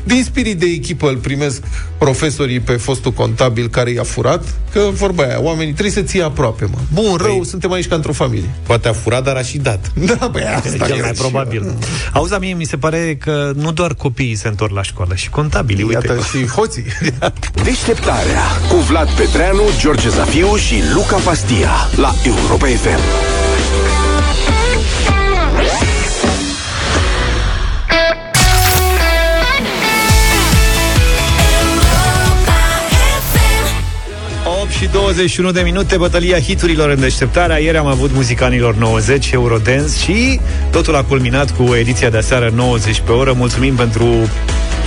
Din 0.04 0.24
spirit 0.24 0.58
de 0.58 0.66
echipă 0.66 1.08
îl 1.08 1.16
primesc 1.16 1.62
profesorii 1.98 2.60
pe 2.60 2.72
fostul 2.72 3.12
contabil 3.12 3.68
care 3.68 3.90
i-a 3.90 4.02
furat, 4.02 4.44
că 4.72 4.80
vorba 4.92 5.22
aia, 5.22 5.40
oamenii 5.40 5.72
trebuie 5.72 5.94
să 5.94 6.00
ții 6.02 6.22
aproape, 6.22 6.64
mă. 6.64 6.78
Bun, 6.92 7.16
rău, 7.16 7.40
Păi- 7.44 7.48
suntem 7.48 7.72
aici 7.72 7.88
ca 7.88 7.94
într-o 7.94 8.12
familie. 8.12 8.48
Poate 8.62 8.88
a 8.88 8.92
furat, 8.92 9.24
dar 9.24 9.36
a 9.36 9.42
și 9.42 9.58
dat. 9.58 9.92
Da, 10.18 10.28
băi, 10.32 10.42
asta 10.42 10.86
Cel 10.86 10.96
e 10.98 11.00
mai 11.00 11.10
și- 11.14 11.20
probabil. 11.20 11.74
Auzi, 12.12 12.34
mie 12.40 12.54
mi 12.54 12.64
se 12.64 12.76
pare 12.76 13.16
că 13.20 13.52
nu 13.56 13.72
doar 13.72 13.94
copiii 13.94 14.34
se 14.34 14.48
întorc 14.48 14.72
la 14.74 14.82
școală, 14.82 15.14
și 15.14 15.30
contabilii, 15.30 15.82
uite. 15.82 16.06
Iată 16.06 16.20
și 16.36 16.46
hoții. 16.46 16.84
Deșteptarea 17.64 18.42
cu 18.68 18.76
Vlad 18.76 19.08
Petreanu, 19.10 19.62
George 19.92 20.08
Zafiu 20.08 20.56
și 20.56 20.82
Luca 20.94 21.16
Pastia 21.16 21.70
la 21.96 22.14
Europa 22.24 22.66
FM. 22.66 22.76
FM. 22.76 22.98
8 34.60 34.70
și 34.70 34.86
21 34.92 35.50
de 35.50 35.60
minute, 35.60 35.96
bătălia 35.96 36.40
hiturilor 36.40 36.90
în 36.90 37.00
deșteptarea. 37.00 37.58
Ieri 37.58 37.76
am 37.76 37.86
avut 37.86 38.12
muzica 38.12 38.44
anilor 38.44 38.74
90, 38.74 39.30
Eurodance 39.30 39.98
și 40.04 40.40
totul 40.70 40.94
a 40.94 41.04
culminat 41.04 41.50
cu 41.56 41.74
ediția 41.74 42.10
de 42.10 42.16
aseară 42.16 42.52
90 42.54 43.00
pe 43.00 43.12
oră. 43.12 43.32
Mulțumim 43.32 43.74
pentru 43.74 44.28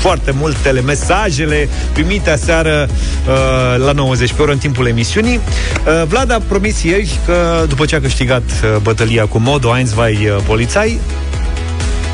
foarte 0.06 0.32
multele 0.32 0.82
mesajele 0.82 1.70
primite 1.94 2.30
aseară 2.30 2.88
uh, 2.90 3.86
la 3.86 3.92
90 3.92 4.34
pe 4.34 4.42
oră 4.42 4.52
în 4.52 4.58
timpul 4.58 4.88
emisiunii. 4.88 5.36
Uh, 5.36 6.04
Vlad 6.08 6.32
a 6.32 6.42
promis 6.48 6.84
ieri 6.84 7.20
că 7.26 7.66
după 7.68 7.86
ce 7.86 7.96
a 7.96 8.00
câștigat 8.00 8.44
uh, 8.44 8.76
bătălia 8.82 9.26
cu 9.26 9.38
Modo, 9.38 9.78
Eins, 9.78 9.92
vai, 9.92 10.14
uh, 10.14 10.44
Polițai, 10.46 11.00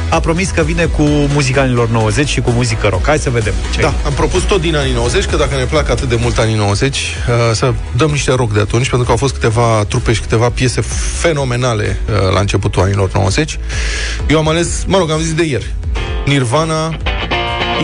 a 0.10 0.20
promis 0.20 0.50
că 0.50 0.62
vine 0.62 0.86
cu 0.86 1.02
muzica 1.34 1.62
anilor 1.62 1.90
90 1.90 2.30
și 2.30 2.42
cu 2.42 2.50
muzică 2.50 2.88
rock. 2.88 3.06
Hai 3.06 3.18
să 3.18 3.30
vedem. 3.30 3.54
Ce 3.74 3.82
Da, 3.82 3.94
am 4.06 4.14
propus 4.14 4.42
tot 4.42 4.62
din 4.62 4.76
anii 4.76 4.94
90, 4.94 5.26
că 5.26 5.36
dacă 5.36 5.56
ne 5.56 5.64
plac 5.64 5.90
atât 5.90 6.10
de 6.10 6.18
mult 6.22 6.38
anii 6.38 6.56
90, 6.56 6.98
uh, 6.98 7.34
să 7.54 7.74
dăm 7.96 8.10
niște 8.10 8.34
rock 8.36 8.54
de 8.54 8.60
atunci, 8.60 8.90
pentru 8.90 9.06
că 9.06 9.12
au 9.12 9.18
fost 9.18 9.34
câteva 9.34 9.84
trupe 9.88 10.14
și 10.14 10.22
câteva 10.22 10.50
piese 10.50 10.82
fenomenale 11.20 12.00
uh, 12.10 12.34
la 12.34 12.40
începutul 12.40 12.82
anilor 12.82 13.12
90. 13.14 13.60
Eu 14.30 14.38
am 14.38 14.48
ales, 14.48 14.84
mă 14.88 14.98
rog, 14.98 15.12
am 15.12 15.20
zis 15.20 15.34
de 15.34 15.44
ieri, 15.44 15.74
Nirvana, 16.26 16.98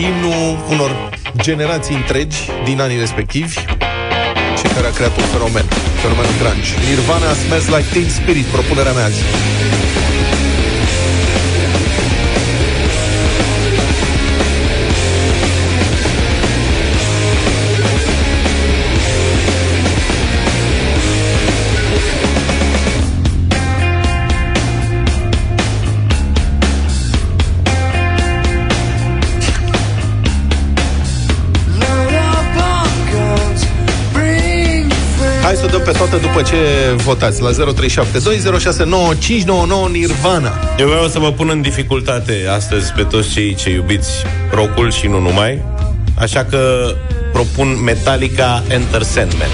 imnul 0.00 0.58
unor 0.70 1.10
generații 1.36 1.94
întregi 1.94 2.36
din 2.64 2.80
anii 2.80 2.98
respectivi, 2.98 3.58
și 4.58 4.66
care 4.74 4.86
a 4.86 4.90
creat 4.90 5.16
un 5.16 5.24
fenomen, 5.24 5.64
fenomenul 6.02 6.36
grunge. 6.40 6.72
Nirvana 6.88 7.32
Smells 7.32 7.66
Like 7.74 7.88
Teen 7.92 8.08
Spirit, 8.08 8.44
propunerea 8.44 8.92
mea 8.92 9.04
azi. 9.04 9.22
Pe 35.92 35.98
toată 35.98 36.16
după 36.16 36.42
ce 36.42 36.56
votați 36.96 37.42
la 37.42 37.50
0372069599 37.50 37.56
Nirvana. 39.90 40.52
Eu 40.78 40.88
vreau 40.88 41.06
să 41.06 41.18
vă 41.18 41.32
pun 41.32 41.48
în 41.48 41.60
dificultate 41.60 42.46
astăzi 42.50 42.92
pe 42.92 43.02
toți 43.02 43.28
cei 43.28 43.54
ce 43.54 43.70
iubiți 43.70 44.10
rockul 44.50 44.90
și 44.90 45.06
nu 45.06 45.20
numai. 45.20 45.62
Așa 46.18 46.44
că 46.44 46.92
propun 47.32 47.82
Metallica 47.82 48.62
Enter 48.68 49.02
Sandman. 49.02 49.48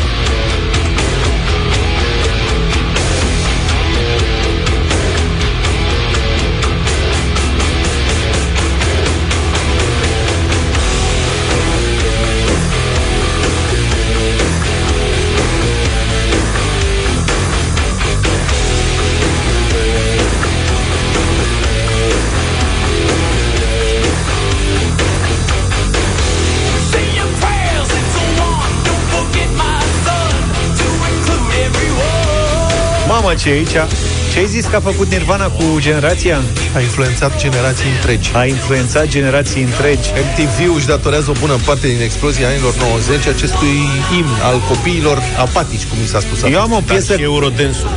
Mamă, 33.34 33.46
ce 33.46 33.50
e 33.50 33.52
aici? 33.52 33.90
Ce 34.32 34.38
ai 34.38 34.46
zis 34.46 34.64
că 34.66 34.76
a 34.76 34.80
făcut 34.80 35.10
Nirvana 35.10 35.46
cu 35.46 35.62
generația? 35.78 36.38
A 36.76 36.80
influențat 36.80 37.36
generații 37.38 37.90
întregi. 37.96 38.30
A 38.34 38.44
influențat 38.44 39.06
generații 39.06 39.62
întregi. 39.62 40.08
MTV 40.26 40.76
își 40.76 40.86
datorează 40.86 41.30
o 41.30 41.32
bună 41.40 41.56
parte 41.66 41.86
din 41.86 42.00
explozia 42.02 42.48
anilor 42.48 42.74
90 42.80 43.26
acestui 43.26 43.74
imn 44.18 44.28
al 44.42 44.60
copiilor 44.68 45.18
apatici, 45.38 45.84
cum 45.86 45.98
mi 46.00 46.06
s-a 46.06 46.20
spus. 46.20 46.42
Eu 46.42 46.60
am 46.60 46.72
o 46.72 46.80
piesă, 46.86 47.08
Dar 47.08 47.16
și 47.16 47.22
Eurodensul. 47.22 47.88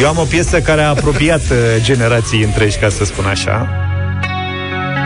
eu 0.00 0.08
am 0.08 0.18
o 0.18 0.22
piesă 0.24 0.60
care 0.60 0.82
a 0.82 0.88
apropiat 0.88 1.40
uh, 1.50 1.56
generații 1.82 2.42
întregi, 2.42 2.76
ca 2.76 2.88
să 2.88 3.04
spun 3.04 3.24
așa. 3.24 3.68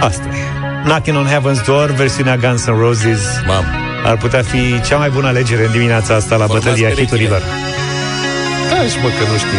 Asta 0.01 0.25
e. 0.33 0.37
Knocking 0.85 1.17
on 1.17 1.27
Heaven's 1.29 1.65
Door, 1.67 1.91
versiunea 1.91 2.37
Guns 2.37 2.63
N' 2.65 2.79
Roses. 2.79 3.21
Mam. 3.47 3.65
Ar 4.05 4.17
putea 4.17 4.43
fi 4.43 4.81
cea 4.89 4.97
mai 4.97 5.09
bună 5.11 5.27
alegere 5.27 5.65
în 5.65 5.71
dimineața 5.73 6.15
asta 6.15 6.37
la 6.37 6.45
Formați 6.45 6.65
bătălia 6.65 6.89
perechile. 6.89 7.07
hiturilor. 7.07 7.39
Da, 7.41 7.47
și 8.73 8.99
mă 9.03 9.09
că 9.09 9.25
nu 9.31 9.39
știu. 9.39 9.59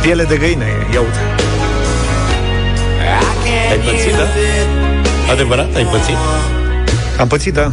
Piele 0.00 0.24
de 0.24 0.36
găină 0.36 0.64
e, 0.64 0.92
ia 0.92 1.00
uite. 1.00 1.18
Ai 3.70 3.78
pățit, 3.78 4.16
da? 4.16 4.83
Adevărat? 5.30 5.74
Ai 5.74 5.84
pățit? 5.84 6.16
Am 7.18 7.26
pățit, 7.26 7.52
da. 7.52 7.72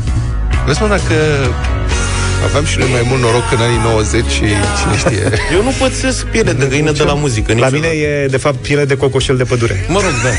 Vezi, 0.66 0.82
mă, 0.82 0.88
dacă 0.88 1.14
aveam 2.46 2.66
și 2.66 2.78
noi 2.78 2.88
mai 2.92 3.06
mult 3.10 3.22
noroc 3.22 3.52
în 3.52 3.62
anii 3.62 3.80
90 3.84 4.26
și 4.26 4.40
cine 4.40 4.98
știe... 4.98 5.32
Eu 5.56 5.64
nu 5.64 5.74
pățesc 5.80 6.26
piele 6.26 6.54
de 6.54 6.66
găină 6.66 6.92
de 6.92 7.04
la 7.04 7.14
muzică. 7.14 7.46
La 7.48 7.54
niciodată. 7.54 7.76
mine 7.76 7.88
e, 7.88 8.28
de 8.28 8.38
fapt, 8.38 8.56
piele 8.56 8.86
de 8.86 8.98
cocoșel 8.98 9.38
de 9.38 9.44
pădure. 9.44 9.86
Mă 9.88 10.00
rog, 10.00 10.12
da. 10.24 10.30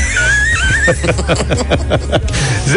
0372069599 2.73 2.75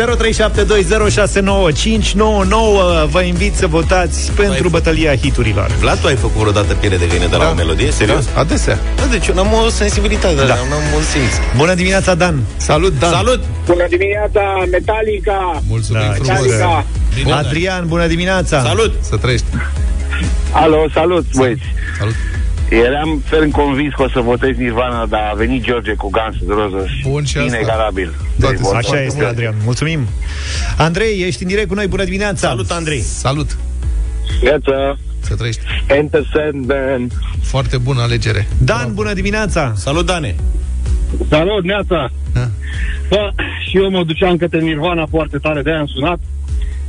Vă 3.10 3.20
invit 3.20 3.54
să 3.54 3.66
votați 3.66 4.32
pentru 4.32 4.68
bătălia 4.68 5.16
hiturilor. 5.16 5.70
Vlad, 5.80 5.98
tu 6.00 6.06
ai 6.06 6.16
făcut 6.16 6.40
vreodată 6.40 6.74
piele 6.74 6.96
de 6.96 7.06
găină 7.06 7.26
de 7.26 7.36
la 7.36 7.44
Da. 7.44 7.50
o 7.50 7.54
melodie? 7.54 7.90
Serios? 7.90 8.24
Da, 8.34 8.40
adesea. 8.40 8.78
Da, 8.96 9.02
deci 9.10 9.26
eu 9.26 9.34
n-am 9.34 9.52
o 9.66 9.68
sensibilitate, 9.68 10.34
da. 10.34 10.42
n-am 10.44 10.58
un 10.96 11.02
simț. 11.02 11.32
Bună 11.56 11.74
dimineața, 11.74 12.14
Dan! 12.14 12.40
Salut, 12.56 12.98
Dan! 12.98 13.10
Salut! 13.10 13.40
Bună 13.66 13.86
dimineața, 13.88 14.40
Metallica! 14.70 15.62
Mulțumim 15.68 16.00
Da, 16.02 16.12
frumos! 16.12 16.42
ce 16.42 16.48
Metallica! 16.52 17.36
Adrian, 17.36 17.84
bună 17.86 18.06
dimineața! 18.06 18.62
Salut! 18.62 18.92
Să 19.00 19.16
trăiești! 19.16 19.46
Alo, 20.52 20.86
salut, 20.94 21.24
băieți! 21.34 21.62
Salut! 21.98 22.14
Eram 22.70 23.22
ferm 23.24 23.50
convins 23.50 23.94
că 23.94 24.02
o 24.02 24.08
să 24.08 24.20
votez 24.20 24.56
Nirvana, 24.56 25.06
dar 25.06 25.30
a 25.32 25.34
venit 25.34 25.62
George 25.62 25.94
cu 25.94 26.10
Guns 26.10 26.36
N' 26.36 26.70
Roses. 26.70 26.90
Bun 27.02 27.24
și 27.24 27.38
asta. 27.38 27.56
Inegalabil. 27.56 28.14
Toate 28.40 28.54
Deci, 28.54 28.60
sunt 28.60 28.60
vot. 28.60 28.74
Așa 28.74 28.88
Foarte 28.88 29.04
este, 29.04 29.18
bun. 29.20 29.28
Adrian. 29.28 29.54
Mulțumim! 29.64 30.00
Andrei, 30.76 31.22
ești 31.26 31.42
în 31.42 31.48
direct 31.48 31.68
cu 31.68 31.74
noi. 31.74 31.86
Bună 31.86 32.04
dimineața! 32.04 32.48
Salut, 32.48 32.70
Andrei! 32.70 33.00
Salut! 33.00 33.56
Iată, 34.44 34.98
Să 35.20 35.34
trăiești! 35.34 35.60
Enter 35.86 36.22
Sandman. 36.32 37.08
Foarte 37.42 37.78
bună 37.78 38.00
alegere! 38.02 38.46
Dan, 38.58 38.94
bună 38.94 39.12
dimineața! 39.12 39.72
Salut, 39.76 40.06
Dane! 40.06 40.34
Salut, 41.28 41.64
Neața! 41.64 42.10
Da. 42.32 42.48
Bă, 43.08 43.30
și 43.68 43.76
eu 43.76 43.90
mă 43.90 44.04
duceam 44.04 44.36
către 44.36 44.60
Nirvana 44.60 45.06
foarte 45.10 45.38
tare, 45.38 45.62
de-aia 45.62 45.78
am 45.78 45.86
sunat. 45.86 46.18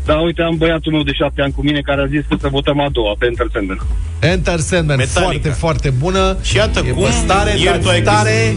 Dar 0.08 0.18
uite, 0.26 0.42
am 0.42 0.56
băiatul 0.58 0.92
meu 0.92 1.04
de 1.04 1.12
șapte 1.14 1.42
ani 1.42 1.54
cu 1.56 1.62
mine 1.64 1.82
care 1.82 2.02
a 2.02 2.06
zis 2.06 2.22
că 2.30 2.36
să 2.42 2.48
votăm 2.52 2.80
a 2.80 2.88
doua 2.92 3.16
pe 3.20 3.26
Enter 3.26 3.48
Sandman. 3.54 3.80
Enter 4.20 4.60
Sandman, 4.60 4.98
Metallica. 4.98 5.22
foarte, 5.30 5.50
foarte 5.50 5.90
bună. 5.90 6.38
Și 6.42 6.56
iată 6.56 6.84
e 6.88 6.90
cum 6.90 7.04
pe 7.04 7.12
stare, 7.12 7.52
ieri 7.60 7.80
tu 7.80 7.90
ai 7.90 8.02
dar 8.02 8.14
tare. 8.16 8.56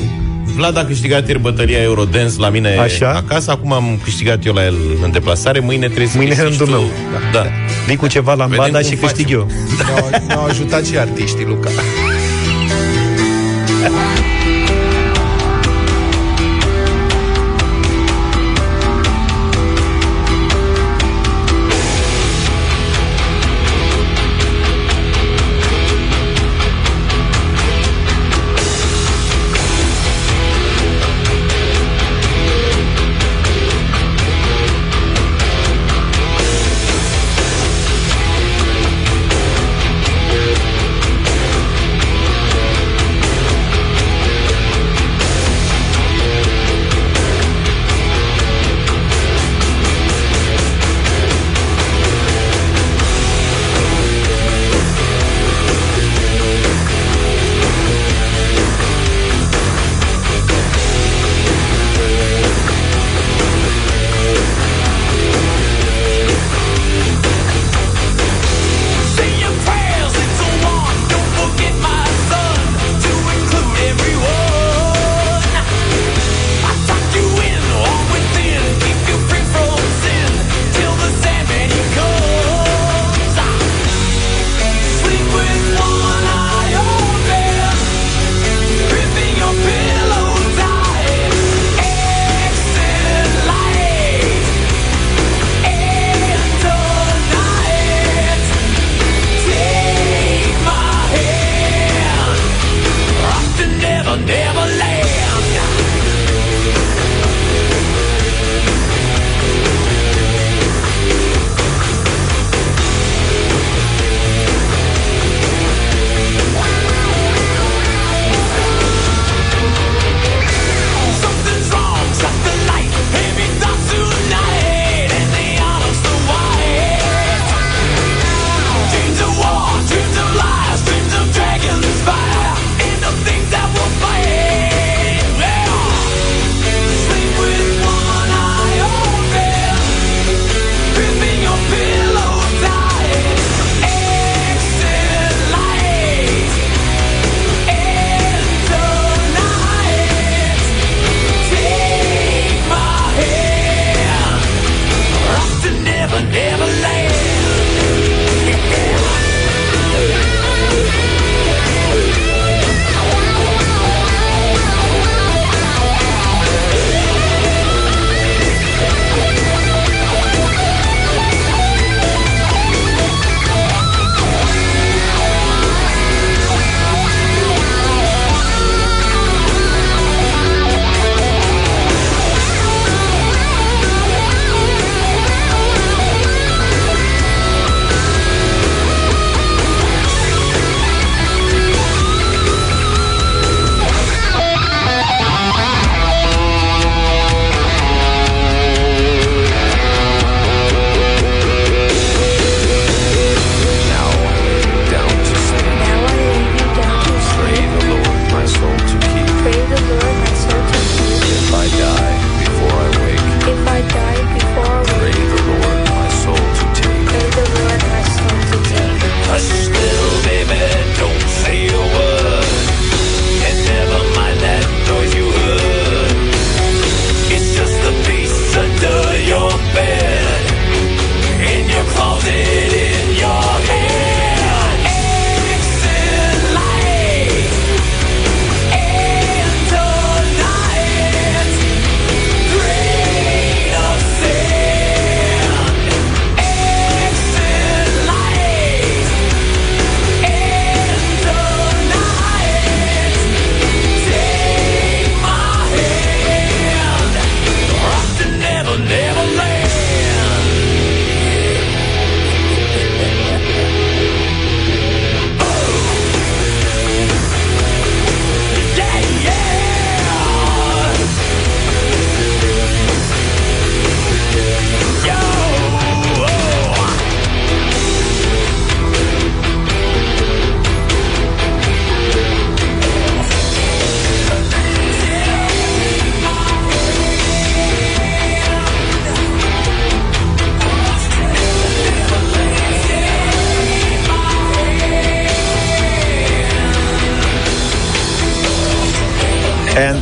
Vlad 0.56 0.76
a 0.76 0.84
câștigat 0.84 1.26
ieri 1.26 1.40
bătălia 1.40 1.82
Eurodance 1.82 2.34
la 2.38 2.48
mine 2.48 2.76
Așa. 2.76 3.10
acasă, 3.10 3.50
acum 3.50 3.72
am 3.72 4.00
câștigat 4.04 4.44
eu 4.46 4.52
la 4.52 4.64
el 4.64 4.74
în 5.04 5.10
deplasare, 5.12 5.58
mâine 5.60 5.86
trebuie 5.86 6.06
să 6.06 6.16
Mâine 6.16 6.34
câștigi 6.34 6.48
rândul 6.58 6.66
tu. 6.66 6.72
meu. 6.80 6.90
Da. 7.32 7.46
Vii 7.86 7.96
cu 7.96 8.06
ceva 8.06 8.34
la 8.34 8.44
Vedem 8.44 8.58
banda 8.58 8.78
cum 8.78 8.88
și 8.88 8.96
facem. 8.96 9.14
câștig 9.16 9.32
eu. 9.34 9.46
Ne-au, 9.86 10.24
ne-au 10.26 10.44
ajutat 10.44 10.86
și 10.86 10.98
artiștii, 10.98 11.44
Luca. 11.44 11.70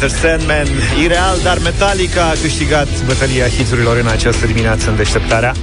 And 0.01 0.11
the 0.11 0.19
Sandman, 0.19 0.67
ireal, 1.03 1.39
dar 1.43 1.59
Metallica 1.59 2.25
a 2.25 2.33
câștigat 2.43 3.05
bătălia 3.05 3.49
hiturilor 3.49 3.97
în 3.97 4.07
această 4.07 4.47
dimineață 4.47 4.91
în 4.91 4.97
deșteptarea. 4.97 5.55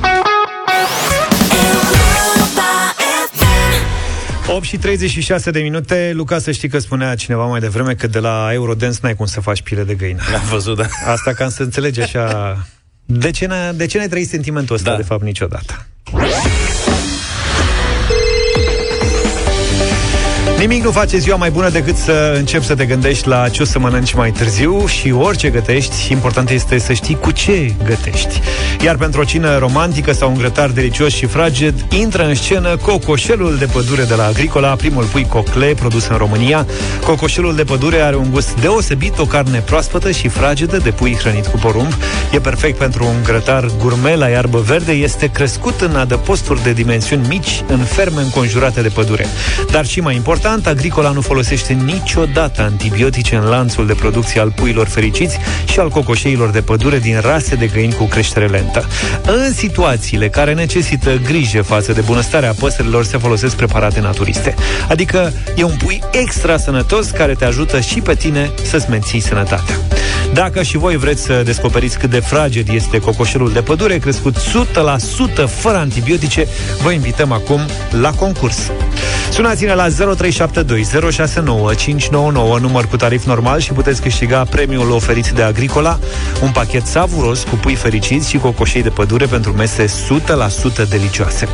8 4.48 4.64
și 4.64 4.78
36 4.78 5.52
de 5.52 5.60
minute 5.60 6.12
Luca, 6.14 6.40
să 6.40 6.52
știi 6.52 6.70
că 6.70 6.80
spunea 6.80 7.16
cineva 7.16 7.46
mai 7.46 7.60
devreme 7.60 7.94
Că 7.94 8.08
de 8.08 8.20
la 8.20 8.50
Eurodance 8.54 8.98
n-ai 9.02 9.16
cum 9.16 9.26
să 9.26 9.42
faci 9.42 9.62
pile 9.62 9.84
de 9.84 9.94
găină 9.94 10.22
Am 10.36 10.42
văzut, 10.50 10.78
da. 10.78 10.86
Asta 11.06 11.34
ca 11.34 11.50
să 11.50 11.64
înțelegi 11.64 12.02
așa 12.02 12.58
De 13.06 13.32
ce, 13.32 13.46
n-a, 13.46 13.72
de 13.72 13.86
ce 13.86 13.98
n-ai 13.98 14.08
trăit 14.08 14.28
sentimentul 14.28 14.76
ăsta 14.76 14.90
Da. 14.90 14.96
de 14.96 15.04
fapt 15.04 15.24
niciodată? 15.24 15.86
Nimic 20.68 20.84
nu 20.84 20.92
face 20.92 21.18
ziua 21.18 21.36
mai 21.36 21.50
bună 21.50 21.70
decât 21.70 21.96
să 21.96 22.34
începi 22.38 22.66
să 22.66 22.76
te 22.76 22.86
gândești 22.86 23.28
la 23.28 23.50
ce 23.50 23.62
o 23.62 23.66
să 23.66 23.80
mănânci 23.80 24.14
mai 24.14 24.32
târziu 24.32 24.88
și 24.88 25.12
orice 25.12 25.50
gătești, 25.50 26.12
important 26.12 26.50
este 26.50 26.78
să 26.78 26.94
știi 26.94 27.16
cu 27.16 27.32
ce 27.32 27.74
gătești. 27.84 28.42
Iar 28.84 28.96
pentru 28.96 29.22
o 29.22 29.24
cină 29.24 29.58
romantică 29.58 30.14
sau 30.14 30.30
un 30.30 30.38
grătar 30.38 30.70
delicios 30.70 31.14
și 31.14 31.26
fraged, 31.26 31.86
intră 31.90 32.28
în 32.28 32.36
scenă 32.36 32.78
cocoșelul 32.78 33.58
de 33.58 33.66
pădure 33.66 34.04
de 34.04 34.14
la 34.14 34.26
Agricola, 34.26 34.76
primul 34.76 35.04
pui 35.04 35.28
cocle 35.30 35.74
produs 35.80 36.08
în 36.08 36.18
România. 36.18 36.66
Cocoșelul 37.04 37.56
de 37.56 37.64
pădure 37.64 38.00
are 38.02 38.16
un 38.16 38.32
gust 38.32 38.60
deosebit, 38.60 39.18
o 39.18 39.26
carne 39.26 39.60
proaspătă 39.60 40.12
și 40.12 40.28
fragedă 40.28 40.78
de 40.78 40.90
pui 40.92 41.16
hrănit 41.16 41.46
cu 41.46 41.58
porumb. 41.58 41.94
E 42.32 42.40
perfect 42.40 42.78
pentru 42.78 43.06
un 43.06 43.24
grătar 43.24 43.66
gourmet 43.82 44.18
la 44.18 44.28
iarbă 44.28 44.60
verde, 44.60 44.92
este 44.92 45.28
crescut 45.28 45.82
în 45.82 45.96
adăposturi 45.96 46.64
de 46.64 46.72
dimensiuni 46.72 47.28
mici, 47.28 47.64
în 47.68 47.80
ferme 47.80 48.22
înconjurate 48.22 48.82
de 48.82 48.90
pădure. 48.90 49.26
Dar 49.72 49.86
și 49.86 50.00
mai 50.00 50.16
important, 50.16 50.55
Agricola 50.64 51.12
nu 51.12 51.22
folosește 51.22 51.74
niciodată 51.74 52.62
antibiotice 52.62 53.36
în 53.36 53.44
lanțul 53.44 53.88
de 53.88 53.94
producție 53.94 54.42
al 54.42 54.52
puilor 54.52 54.88
fericiți 54.88 55.38
și 55.66 55.80
al 55.80 55.90
cocoșeilor 55.90 56.50
de 56.50 56.62
pădure 56.62 57.00
din 57.00 57.20
rase 57.22 57.56
de 57.56 57.68
găini 57.68 57.94
cu 57.94 58.04
creștere 58.04 58.48
lentă. 58.48 58.88
În 59.26 59.54
situațiile 59.54 60.30
care 60.30 60.54
necesită 60.54 61.20
grijă 61.24 61.62
față 61.62 61.94
de 61.94 62.02
bunăstarea 62.02 62.54
păsărilor 62.60 63.06
se 63.06 63.18
folosesc 63.18 63.56
preparate 63.56 64.00
naturiste. 64.00 64.56
Adică 64.90 65.34
e 65.56 65.64
un 65.64 65.76
pui 65.84 66.02
extra 66.12 66.58
sănătos 66.58 67.10
care 67.10 67.34
te 67.34 67.46
ajută 67.46 67.80
și 67.80 68.02
pe 68.02 68.14
tine 68.14 68.52
să-ți 68.64 68.90
menții 68.90 69.20
sănătatea. 69.20 69.76
Dacă 70.34 70.64
și 70.64 70.78
voi 70.78 70.98
vreți 70.98 71.22
să 71.22 71.42
descoperiți 71.46 71.98
cât 71.98 72.10
de 72.10 72.20
fraged 72.20 72.68
este 72.70 73.00
cocoșelul 73.00 73.52
de 73.52 73.62
pădure 73.62 73.98
crescut 73.98 74.38
100% 74.38 74.42
fără 75.48 75.78
antibiotice, 75.78 76.48
vă 76.82 76.92
invităm 76.92 77.32
acum 77.32 77.60
la 77.92 78.12
concurs. 78.12 78.58
Sunați-ne 79.32 79.74
la 79.74 79.88
0372 79.88 81.12
069 81.12 81.74
599 81.74 82.60
număr 82.60 82.86
cu 82.86 82.96
tarif 82.96 83.26
normal 83.26 83.60
și 83.60 83.74
puteți 83.74 84.02
câștiga 84.02 84.44
premiul 84.44 84.92
oferit 84.92 85.30
de 85.30 85.42
Agricola, 85.42 86.00
un 86.42 86.52
pachet 86.52 86.86
savuros 86.86 87.44
cu 87.44 87.56
pui 87.56 87.76
fericiți 87.76 88.30
și 88.30 88.38
cocoșei 88.38 88.84
de 88.84 88.90
pădure 88.90 89.26
pentru 89.26 89.52
mese 89.52 89.86
100% 90.86 90.90
delicioase. 90.90 91.48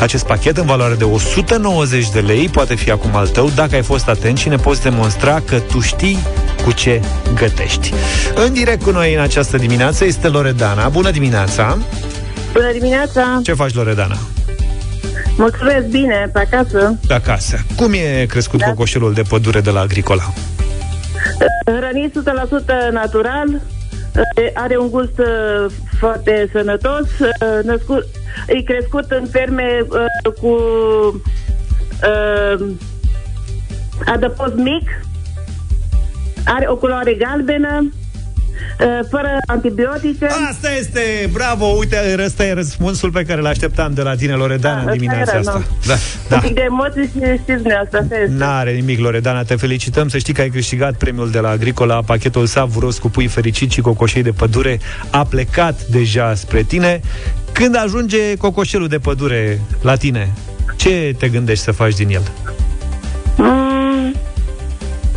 Acest 0.00 0.26
pachet 0.26 0.56
în 0.56 0.66
valoare 0.66 0.94
de 0.94 1.04
190 1.04 2.10
de 2.10 2.20
lei 2.20 2.48
poate 2.48 2.74
fi 2.74 2.90
acum 2.90 3.16
al 3.16 3.28
tău 3.28 3.50
dacă 3.54 3.74
ai 3.74 3.82
fost 3.82 4.08
atent 4.08 4.38
și 4.38 4.48
ne 4.48 4.56
poți 4.56 4.82
demonstra 4.82 5.40
că 5.40 5.58
tu 5.58 5.80
știi 5.80 6.18
cu 6.64 6.72
ce 6.72 7.00
gătești. 7.34 7.92
În 8.34 8.52
direct 8.52 8.82
cu 8.82 8.90
noi 8.90 9.14
în 9.14 9.20
această 9.20 9.56
dimineață 9.56 10.04
este 10.04 10.28
Loredana. 10.28 10.88
Bună 10.88 11.10
dimineața! 11.10 11.78
Bună 12.52 12.72
dimineața! 12.72 13.40
Ce 13.42 13.52
faci, 13.52 13.74
Loredana? 13.74 14.16
Mulțumesc 15.36 15.86
bine, 15.86 16.30
pe 16.32 16.38
acasă. 16.38 16.98
De 17.06 17.14
acasă. 17.14 17.56
Cum 17.76 17.92
e 17.92 18.26
crescut 18.28 18.58
da. 18.58 18.66
cocoșelul 18.66 19.12
de 19.12 19.22
pădure 19.28 19.60
de 19.60 19.70
la 19.70 19.80
Agricola? 19.80 20.32
Hrănit 21.64 22.18
100% 22.88 22.92
natural, 22.92 23.60
are 24.54 24.78
un 24.78 24.90
gust 24.90 25.18
uh, 25.18 25.72
foarte 25.98 26.48
sănătos, 26.52 27.18
uh, 27.18 27.64
născut, 27.64 28.06
e 28.46 28.62
crescut 28.62 29.10
în 29.10 29.26
ferme 29.30 29.86
uh, 29.88 30.32
cu 30.40 30.48
uh, 32.02 32.68
adăpost 34.06 34.54
mic, 34.54 34.88
are 36.44 36.66
o 36.68 36.76
culoare 36.76 37.14
galbenă, 37.14 37.78
uh, 37.82 38.05
fără 39.10 39.28
antibiotice. 39.46 40.26
Asta 40.50 40.68
este, 40.78 41.30
bravo, 41.32 41.66
uite, 41.66 42.16
ăsta 42.24 42.44
e 42.44 42.52
răspunsul 42.52 43.10
pe 43.10 43.22
care 43.22 43.40
l-așteptam 43.40 43.94
de 43.94 44.02
la 44.02 44.14
tine, 44.14 44.32
Loredana, 44.32 44.74
în 44.74 44.80
Asta 44.80 44.92
dimineața 44.92 45.30
era, 45.30 45.38
asta. 45.38 45.52
nu. 45.52 45.64
Da, 45.86 45.92
Un 45.92 45.98
da. 46.28 46.38
pic 46.38 46.54
de 46.54 46.60
emoții 46.60 47.02
și 47.02 47.18
știți 47.18 47.62
dumneavoastră, 47.62 47.98
asta 47.98 48.16
este. 48.18 48.34
N-are 48.36 48.72
nimic, 48.72 48.98
Loredana, 48.98 49.42
te 49.42 49.56
felicităm 49.56 50.08
Să 50.08 50.18
știi 50.18 50.32
că 50.32 50.40
ai 50.40 50.48
câștigat 50.48 50.94
premiul 50.94 51.30
de 51.30 51.38
la 51.38 51.48
Agricola 51.48 52.02
Pachetul 52.02 52.46
savuros 52.46 52.98
cu 52.98 53.08
pui 53.08 53.26
fericit 53.26 53.70
și 53.70 53.80
cocoșei 53.80 54.22
de 54.22 54.30
pădure 54.32 54.78
A 55.10 55.24
plecat 55.24 55.82
deja 55.82 56.34
spre 56.34 56.62
tine 56.62 57.00
Când 57.52 57.76
ajunge 57.76 58.36
cocoșelul 58.36 58.88
de 58.88 58.98
pădure 58.98 59.60
la 59.82 59.96
tine 59.96 60.32
Ce 60.76 61.14
te 61.18 61.28
gândești 61.28 61.64
să 61.64 61.72
faci 61.72 61.94
din 61.94 62.08
el? 62.08 62.22
Mm, 63.36 64.14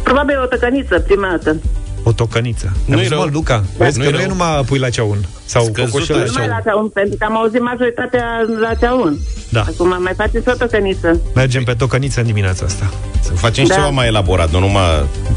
probabil 0.03 0.39
o 0.43 0.45
tăcăniță 0.45 0.99
prima 0.99 1.27
dată. 1.29 1.55
O 2.03 2.11
tocăniță 2.11 2.71
Nu-i 2.85 2.97
Auzi, 2.97 3.09
rău. 3.09 3.19
mă, 3.19 3.29
Luca, 3.31 3.63
vezi 3.77 3.97
Nu-i 3.97 4.05
că 4.05 4.11
nu 4.11 4.17
rău. 4.17 4.25
e 4.25 4.29
numai 4.29 4.61
pui 4.65 4.79
la 4.79 4.89
ceaun 4.89 5.17
Sau 5.45 5.63
Scăzută. 5.63 5.91
cocoșel 5.91 6.15
la 6.17 6.23
Nu 6.23 6.29
mai 6.33 6.43
ceaun 6.45 6.57
la 6.57 6.61
ceaun, 6.71 6.87
pentru 6.89 7.15
că 7.19 7.25
am 7.25 7.37
auzit 7.37 7.61
majoritatea 7.61 8.25
la 8.61 8.73
ceaun. 8.73 9.17
Da. 9.49 9.59
Acum 9.61 9.97
mai 10.03 10.13
faceți 10.17 10.49
o 10.49 10.51
tăcăniță. 10.51 11.21
Mergem 11.35 11.63
pe 11.63 11.73
tocăniță 11.73 12.19
în 12.19 12.25
dimineața 12.25 12.65
asta 12.65 12.89
Să 13.21 13.31
facem 13.33 13.63
și 13.63 13.69
Da. 13.69 13.75
ceva 13.75 13.89
mai 13.89 14.07
elaborat, 14.07 14.51
nu 14.51 14.59
numai... 14.59 14.83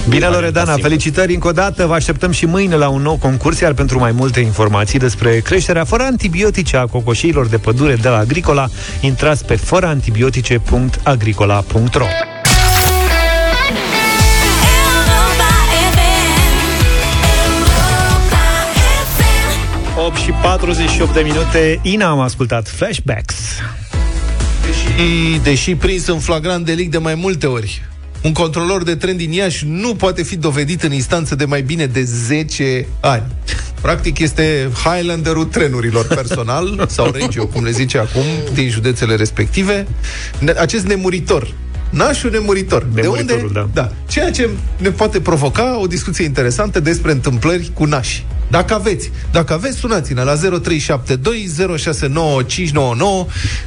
Bine, 0.09 0.25
numai 0.25 0.41
Loredana, 0.41 0.71
simplu. 0.73 0.89
felicitări 0.89 1.35
încă 1.35 1.49
o 1.49 1.53
dată. 1.53 1.87
Vă 1.87 1.95
așteptăm 1.95 2.31
și 2.31 2.47
mâine 2.47 2.77
la 2.77 2.89
un 2.89 3.03
nou 3.03 3.17
concurs, 3.17 3.61
iar 3.61 3.73
pentru 3.73 3.99
mai 3.99 4.13
multe 4.13 4.41
informații 4.41 4.99
despre 4.99 5.41
creșterea 5.41 5.85
fără 5.85 6.03
antibiotice 6.03 6.77
a 6.77 6.87
cocoșeilor 6.87 7.47
de 7.47 7.59
pădure 7.59 7.95
de 7.95 8.09
la 8.09 8.17
Agricola, 8.19 8.69
intrați 9.01 9.45
pe 9.45 9.57
fărăantibiotice.agricola.ro 9.57 12.05
și 20.25 20.31
48 20.31 21.13
de 21.15 21.21
minute, 21.21 21.81
Ina 21.83 22.09
am 22.09 22.21
ascultat 22.21 22.69
Flashbacks. 22.69 23.35
Și, 24.81 25.39
deși 25.43 25.75
prins 25.75 26.07
în 26.07 26.19
flagrant 26.19 26.65
delict 26.65 26.91
de 26.91 26.99
mai 26.99 27.15
multe 27.15 27.47
ori, 27.47 27.83
un 28.23 28.33
controlor 28.33 28.83
de 28.83 28.95
tren 28.95 29.17
din 29.17 29.33
Iași 29.33 29.65
nu 29.69 29.95
poate 29.95 30.23
fi 30.23 30.37
dovedit 30.37 30.83
în 30.83 30.93
instanță 30.93 31.35
de 31.35 31.45
mai 31.45 31.63
bine 31.63 31.87
de 31.87 32.03
10 32.03 32.87
ani. 33.01 33.23
Practic 33.81 34.19
este 34.19 34.71
Highlanderul 34.85 35.45
trenurilor 35.45 36.07
personal, 36.07 36.85
sau 36.89 37.11
regio, 37.11 37.47
cum 37.47 37.65
le 37.65 37.71
zice 37.71 37.99
acum, 37.99 38.25
din 38.55 38.69
județele 38.69 39.15
respective. 39.15 39.87
Ne- 40.39 40.51
Acest 40.59 40.85
nemuritor, 40.87 41.55
nașul 41.91 42.31
nemuritor. 42.31 42.87
De 42.93 43.01
Nemuritorul, 43.01 43.47
unde? 43.47 43.59
da. 43.73 43.83
da. 43.83 43.93
Ceea 44.09 44.31
ce 44.31 44.49
ne 44.79 44.91
poate 44.91 45.21
provoca 45.21 45.79
o 45.81 45.87
discuție 45.87 46.25
interesantă 46.25 46.81
despre 46.81 47.11
întâmplări 47.13 47.71
cu 47.75 47.85
nași. 47.85 48.25
Dacă 48.53 48.75
aveți, 48.75 49.11
dacă 49.31 49.53
aveți, 49.53 49.77
sunați-ne 49.77 50.23
la 50.23 50.35
0372069599 50.35 50.41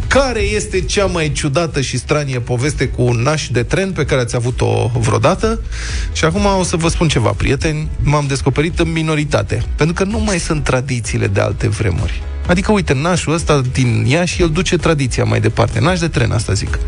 care 0.08 0.40
este 0.40 0.82
cea 0.82 1.06
mai 1.06 1.32
ciudată 1.32 1.82
și 1.82 1.98
stranie 1.98 2.40
poveste 2.40 2.88
cu 2.88 3.02
un 3.02 3.22
naș 3.22 3.48
de 3.48 3.64
tren 3.64 3.92
pe 3.92 4.06
care 4.06 4.22
ați 4.22 4.36
avut-o 4.36 4.92
vreodată. 5.00 5.62
Și 6.14 6.26
acum 6.26 6.46
o 6.60 6.64
să 6.64 6.76
vă 6.76 6.88
spun 6.88 7.08
ceva, 7.08 7.30
prieteni, 7.30 7.90
m-am 8.04 8.26
descoperit 8.28 8.80
în 8.80 8.92
minoritate, 8.92 9.64
pentru 9.76 9.96
că 9.96 10.04
nu 10.04 10.20
mai 10.20 10.40
sunt 10.40 10.64
tradițiile 10.64 11.28
de 11.28 11.40
alte 11.40 11.68
vremuri. 11.68 12.24
Adică, 12.48 12.72
uite, 12.72 12.94
nașul 12.94 13.34
ăsta 13.34 13.62
din 13.72 14.06
Iași, 14.08 14.42
el 14.42 14.50
duce 14.50 14.78
tradiția 14.78 15.24
mai 15.24 15.40
departe. 15.40 15.80
Naș 15.80 16.00
de 16.00 16.08
tren, 16.08 16.32
asta 16.32 16.54
zic. 16.54 16.80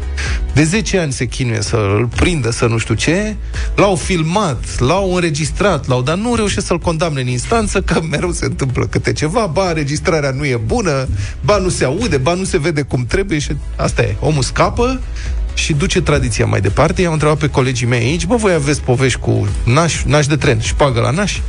De 0.54 0.64
10 0.64 1.00
ani 1.00 1.12
se 1.12 1.26
chinuie 1.26 1.62
să-l 1.62 2.10
prindă, 2.16 2.52
să 2.52 2.66
nu 2.66 2.78
știu 2.78 2.94
ce, 2.94 3.36
l-au 3.76 3.96
filmat, 3.96 4.80
l-au 4.80 5.14
înregistrat, 5.14 5.88
l-au, 5.88 6.02
dar 6.02 6.16
nu 6.16 6.36
reușesc 6.36 6.66
să-l 6.66 6.80
condamne 6.80 7.22
în 7.22 7.28
instanță, 7.28 7.82
că 7.82 8.02
mereu 8.12 8.32
se 8.32 8.46
întâmplă 8.46 8.86
câte 8.86 9.14
ceva, 9.14 9.46
ba, 9.46 9.68
înregistrarea 9.68 10.32
nu 10.32 10.46
e 10.46 10.60
bună, 10.66 11.08
ba, 11.42 11.58
nu 11.58 11.70
se 11.70 11.86
aude, 11.86 12.18
ba, 12.18 12.34
nu 12.34 12.44
se 12.44 12.58
vede 12.58 12.82
cum 12.82 13.06
trebuie 13.06 13.40
și 13.40 13.52
asta 13.76 14.02
e. 14.02 14.16
Omul 14.20 14.44
scapă 14.44 15.02
și 15.54 15.74
duce 15.74 16.02
tradiția 16.02 16.46
mai 16.46 16.62
departe. 16.62 17.02
I-am 17.02 17.14
întrebat 17.14 17.38
pe 17.38 17.50
colegii 17.50 17.88
mei 17.88 18.00
aici, 18.00 18.26
bă, 18.26 18.36
voi 18.36 18.54
aveți 18.54 18.82
povești 18.82 19.20
cu 19.20 19.48
naș, 19.66 20.04
naș 20.04 20.26
de 20.26 20.36
tren, 20.36 20.60
șpagă 20.60 21.00
la 21.00 21.12
naș? 21.12 21.40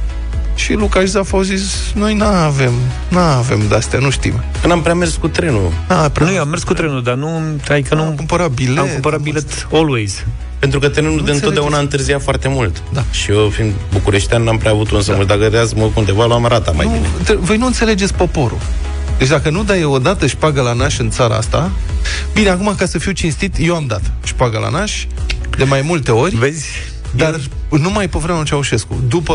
Și 0.58 0.72
Luca 0.72 1.00
și 1.00 1.06
Zaf 1.06 1.32
au 1.32 1.40
zis, 1.42 1.92
noi 1.94 2.14
n-avem, 2.14 2.72
n-avem 3.08 3.60
de-astea, 3.68 3.98
nu 3.98 4.10
știm. 4.10 4.42
Că 4.60 4.66
n-am 4.66 4.82
prea 4.82 4.94
mers 4.94 5.14
cu 5.14 5.28
trenul. 5.28 5.72
N-a, 5.88 6.08
prea 6.08 6.26
Nu, 6.26 6.32
eu 6.32 6.40
am 6.40 6.48
mers 6.48 6.62
cu 6.62 6.72
trenul, 6.74 7.02
dar 7.02 7.14
nu, 7.14 7.40
adică 7.68 7.94
nu 7.94 8.02
am 8.02 8.14
cumpărat 8.14 8.50
bilet. 8.50 8.78
am 8.78 8.86
cumpărat 8.86 9.20
bilet 9.20 9.66
always. 9.72 10.24
Pentru 10.58 10.78
că 10.78 10.88
trenul 10.88 11.10
de 11.10 11.16
înțelegeți. 11.16 11.44
întotdeauna 11.44 11.78
întârzia 11.78 12.18
foarte 12.18 12.48
mult. 12.48 12.82
Da. 12.92 13.04
Și 13.10 13.30
eu, 13.30 13.48
fiind 13.48 13.72
bucureștean, 13.92 14.42
n-am 14.42 14.58
prea 14.58 14.70
avut 14.70 14.90
un 14.90 15.00
să 15.02 15.10
da. 15.10 15.16
mult. 15.16 15.28
Dacă 15.28 15.46
reaz 15.46 15.72
mă 15.72 15.90
undeva, 15.94 16.26
luam 16.26 16.46
rata 16.46 16.70
mai 16.70 16.86
nu, 16.86 16.92
bine. 16.92 17.06
tre- 17.24 17.34
voi 17.40 17.56
nu 17.56 17.66
înțelegeți 17.66 18.14
poporul. 18.14 18.58
Deci 19.18 19.28
dacă 19.28 19.50
nu 19.50 19.62
dai 19.62 19.84
o 19.84 19.98
dată 19.98 20.26
șpagă 20.26 20.60
la 20.60 20.72
naș 20.72 20.98
în 20.98 21.10
țara 21.10 21.34
asta, 21.36 21.70
bine, 22.32 22.48
acum 22.48 22.74
ca 22.76 22.86
să 22.86 22.98
fiu 22.98 23.12
cinstit, 23.12 23.54
eu 23.58 23.74
am 23.74 23.86
dat 23.86 24.02
șpagă 24.24 24.58
la 24.58 24.68
naș 24.68 25.06
de 25.56 25.64
mai 25.64 25.80
multe 25.84 26.10
ori, 26.10 26.36
Vezi? 26.36 26.66
dar 27.10 27.40
Numai 27.70 28.08
pe 28.08 28.18
vremea 28.18 28.36
lui 28.36 28.48
Ceaușescu. 28.48 29.02
După 29.08 29.34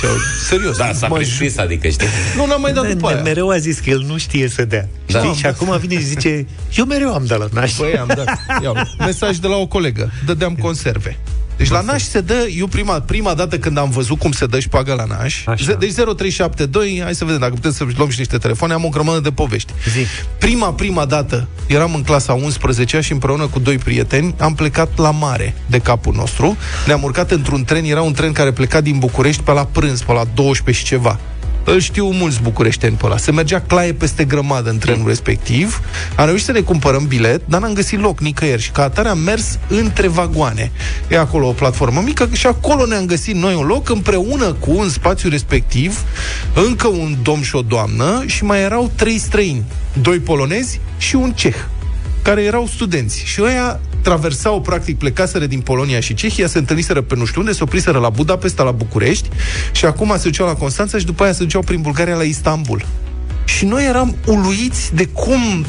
Ceau... 0.00 0.12
Serios. 0.48 0.76
Da, 0.76 0.92
s-a 0.92 1.06
mă 1.06 1.14
prescris, 1.14 1.58
adică, 1.58 1.88
știi? 1.88 2.06
Nu, 2.36 2.46
n-am 2.46 2.60
mai 2.60 2.72
dat 2.72 2.88
după 2.88 3.06
aia. 3.08 3.22
Mereu 3.22 3.50
a 3.50 3.56
zis 3.56 3.78
că 3.78 3.90
el 3.90 4.04
nu 4.06 4.18
știe 4.18 4.48
să 4.48 4.64
dea. 4.64 4.88
Da. 5.06 5.18
Știi? 5.18 5.34
Și 5.34 5.46
acum 5.46 5.78
vine 5.78 5.94
și 5.94 6.04
zice, 6.04 6.46
eu 6.76 6.84
mereu 6.84 7.14
am 7.14 7.24
dat 7.26 7.38
la 7.38 7.46
naș. 7.52 7.76
Băi, 7.76 7.98
am 7.98 8.06
dat. 8.16 8.38
Iau. 8.62 8.76
Mesaj 8.98 9.36
de 9.36 9.46
la 9.46 9.56
o 9.56 9.66
colegă. 9.66 10.12
Dădeam 10.26 10.54
conserve. 10.54 11.18
Deci 11.56 11.70
la 11.70 11.80
naș 11.80 12.02
se 12.02 12.20
dă, 12.20 12.46
eu 12.56 12.66
prima, 12.66 13.00
prima 13.00 13.34
dată 13.34 13.58
când 13.58 13.78
am 13.78 13.90
văzut 13.90 14.18
cum 14.18 14.32
se 14.32 14.46
dă 14.46 14.60
și 14.60 14.68
pagă 14.68 14.94
la 14.94 15.04
naș, 15.04 15.46
Așa. 15.46 15.64
ze- 15.64 15.76
deci 15.78 15.92
0372, 15.92 17.00
hai 17.02 17.14
să 17.14 17.24
vedem 17.24 17.40
dacă 17.40 17.52
putem 17.52 17.72
să 17.72 17.84
luăm 17.96 18.08
și 18.08 18.18
niște 18.18 18.38
telefoane, 18.38 18.72
am 18.72 18.84
o 18.84 18.88
grămadă 18.88 19.20
de 19.20 19.30
povești. 19.30 19.72
Zi. 19.90 20.06
Prima, 20.38 20.72
prima 20.72 21.04
dată, 21.04 21.48
eram 21.66 21.94
în 21.94 22.02
clasa 22.02 22.32
11 22.32 23.00
și 23.00 23.12
împreună 23.12 23.46
cu 23.46 23.58
doi 23.58 23.78
prieteni 23.78 24.34
am 24.38 24.54
plecat 24.54 24.98
la 24.98 25.10
mare 25.10 25.54
de 25.66 25.78
capul 25.78 26.14
nostru. 26.14 26.56
Ne-am 26.86 27.02
urcat 27.02 27.30
într-un 27.30 27.64
tren, 27.64 27.84
era 27.84 28.02
un 28.02 28.12
tren 28.12 28.32
care 28.32 28.52
pleca 28.52 28.80
din 28.80 28.98
București 28.98 29.42
pe 29.42 29.52
la 29.52 29.64
prânz, 29.64 30.00
pe 30.02 30.12
la 30.12 30.24
12 30.34 30.84
și 30.84 30.90
ceva. 30.90 31.18
Îl 31.64 31.80
știu 31.80 32.10
mulți 32.10 32.42
bucureșteni 32.42 32.96
pe 32.96 33.06
ăla. 33.06 33.16
Se 33.16 33.32
mergea 33.32 33.60
claie 33.60 33.92
peste 33.92 34.24
grămadă 34.24 34.70
în 34.70 34.78
trenul 34.78 35.06
respectiv. 35.06 35.80
Am 36.16 36.26
reușit 36.26 36.44
să 36.44 36.52
ne 36.52 36.60
cumpărăm 36.60 37.06
bilet, 37.06 37.42
dar 37.46 37.60
n-am 37.60 37.72
găsit 37.72 38.00
loc 38.00 38.20
nicăieri. 38.20 38.62
Și 38.62 38.70
ca 38.70 38.82
atare 38.82 39.08
am 39.08 39.18
mers 39.18 39.58
între 39.68 40.08
vagoane. 40.08 40.72
E 41.08 41.18
acolo 41.18 41.48
o 41.48 41.52
platformă 41.52 42.00
mică 42.00 42.28
și 42.32 42.46
acolo 42.46 42.86
ne-am 42.86 43.06
găsit 43.06 43.34
noi 43.34 43.54
un 43.54 43.66
loc 43.66 43.88
împreună 43.88 44.52
cu 44.52 44.70
un 44.76 44.88
spațiu 44.88 45.28
respectiv, 45.28 46.04
încă 46.54 46.86
un 46.86 47.16
domn 47.22 47.42
și 47.42 47.56
o 47.56 47.62
doamnă 47.62 48.22
și 48.26 48.44
mai 48.44 48.60
erau 48.60 48.90
trei 48.94 49.18
străini. 49.18 49.64
Doi 50.00 50.18
polonezi 50.18 50.80
și 50.98 51.16
un 51.16 51.32
ceh 51.32 51.54
care 52.24 52.42
erau 52.42 52.66
studenți. 52.66 53.22
Și 53.24 53.42
ăia 53.42 53.80
traversau, 54.02 54.60
practic, 54.60 54.98
plecaseră 54.98 55.46
din 55.46 55.60
Polonia 55.60 56.00
și 56.00 56.14
Cehia, 56.14 56.46
se 56.46 56.58
întâlniseră 56.58 57.00
pe 57.00 57.16
nu 57.16 57.24
știu 57.24 57.40
unde, 57.40 57.52
se 57.52 57.62
opriseră 57.62 57.98
la 57.98 58.08
Budapesta, 58.08 58.62
la 58.62 58.70
București 58.70 59.28
și 59.72 59.84
acum 59.84 60.14
se 60.16 60.28
duceau 60.28 60.46
la 60.46 60.54
Constanța 60.54 60.98
și 60.98 61.04
după 61.04 61.22
aia 61.22 61.32
se 61.32 61.42
duceau 61.42 61.62
prin 61.62 61.80
Bulgaria 61.80 62.14
la 62.14 62.22
Istanbul. 62.22 62.86
Și 63.44 63.64
noi 63.64 63.86
eram 63.86 64.16
uluiți 64.26 64.94
de 64.94 65.06
cum 65.06 65.66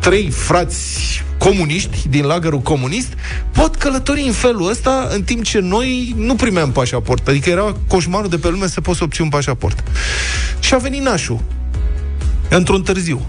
trei 0.00 0.30
frați 0.30 0.98
comuniști 1.38 2.08
din 2.08 2.24
lagărul 2.24 2.60
comunist 2.60 3.12
pot 3.52 3.76
călători 3.76 4.22
în 4.26 4.32
felul 4.32 4.70
ăsta 4.70 5.08
în 5.10 5.22
timp 5.22 5.42
ce 5.42 5.58
noi 5.58 6.14
nu 6.16 6.34
primeam 6.34 6.72
pașaport. 6.72 7.28
Adică 7.28 7.50
era 7.50 7.76
coșmarul 7.88 8.28
de 8.28 8.38
pe 8.38 8.48
lume 8.48 8.66
să 8.66 8.80
poți 8.80 9.02
obții 9.02 9.24
un 9.24 9.30
pașaport. 9.30 9.82
Și 10.60 10.74
a 10.74 10.78
venit 10.78 11.02
nașul 11.02 11.40
într-un 12.48 12.82
târziu. 12.82 13.26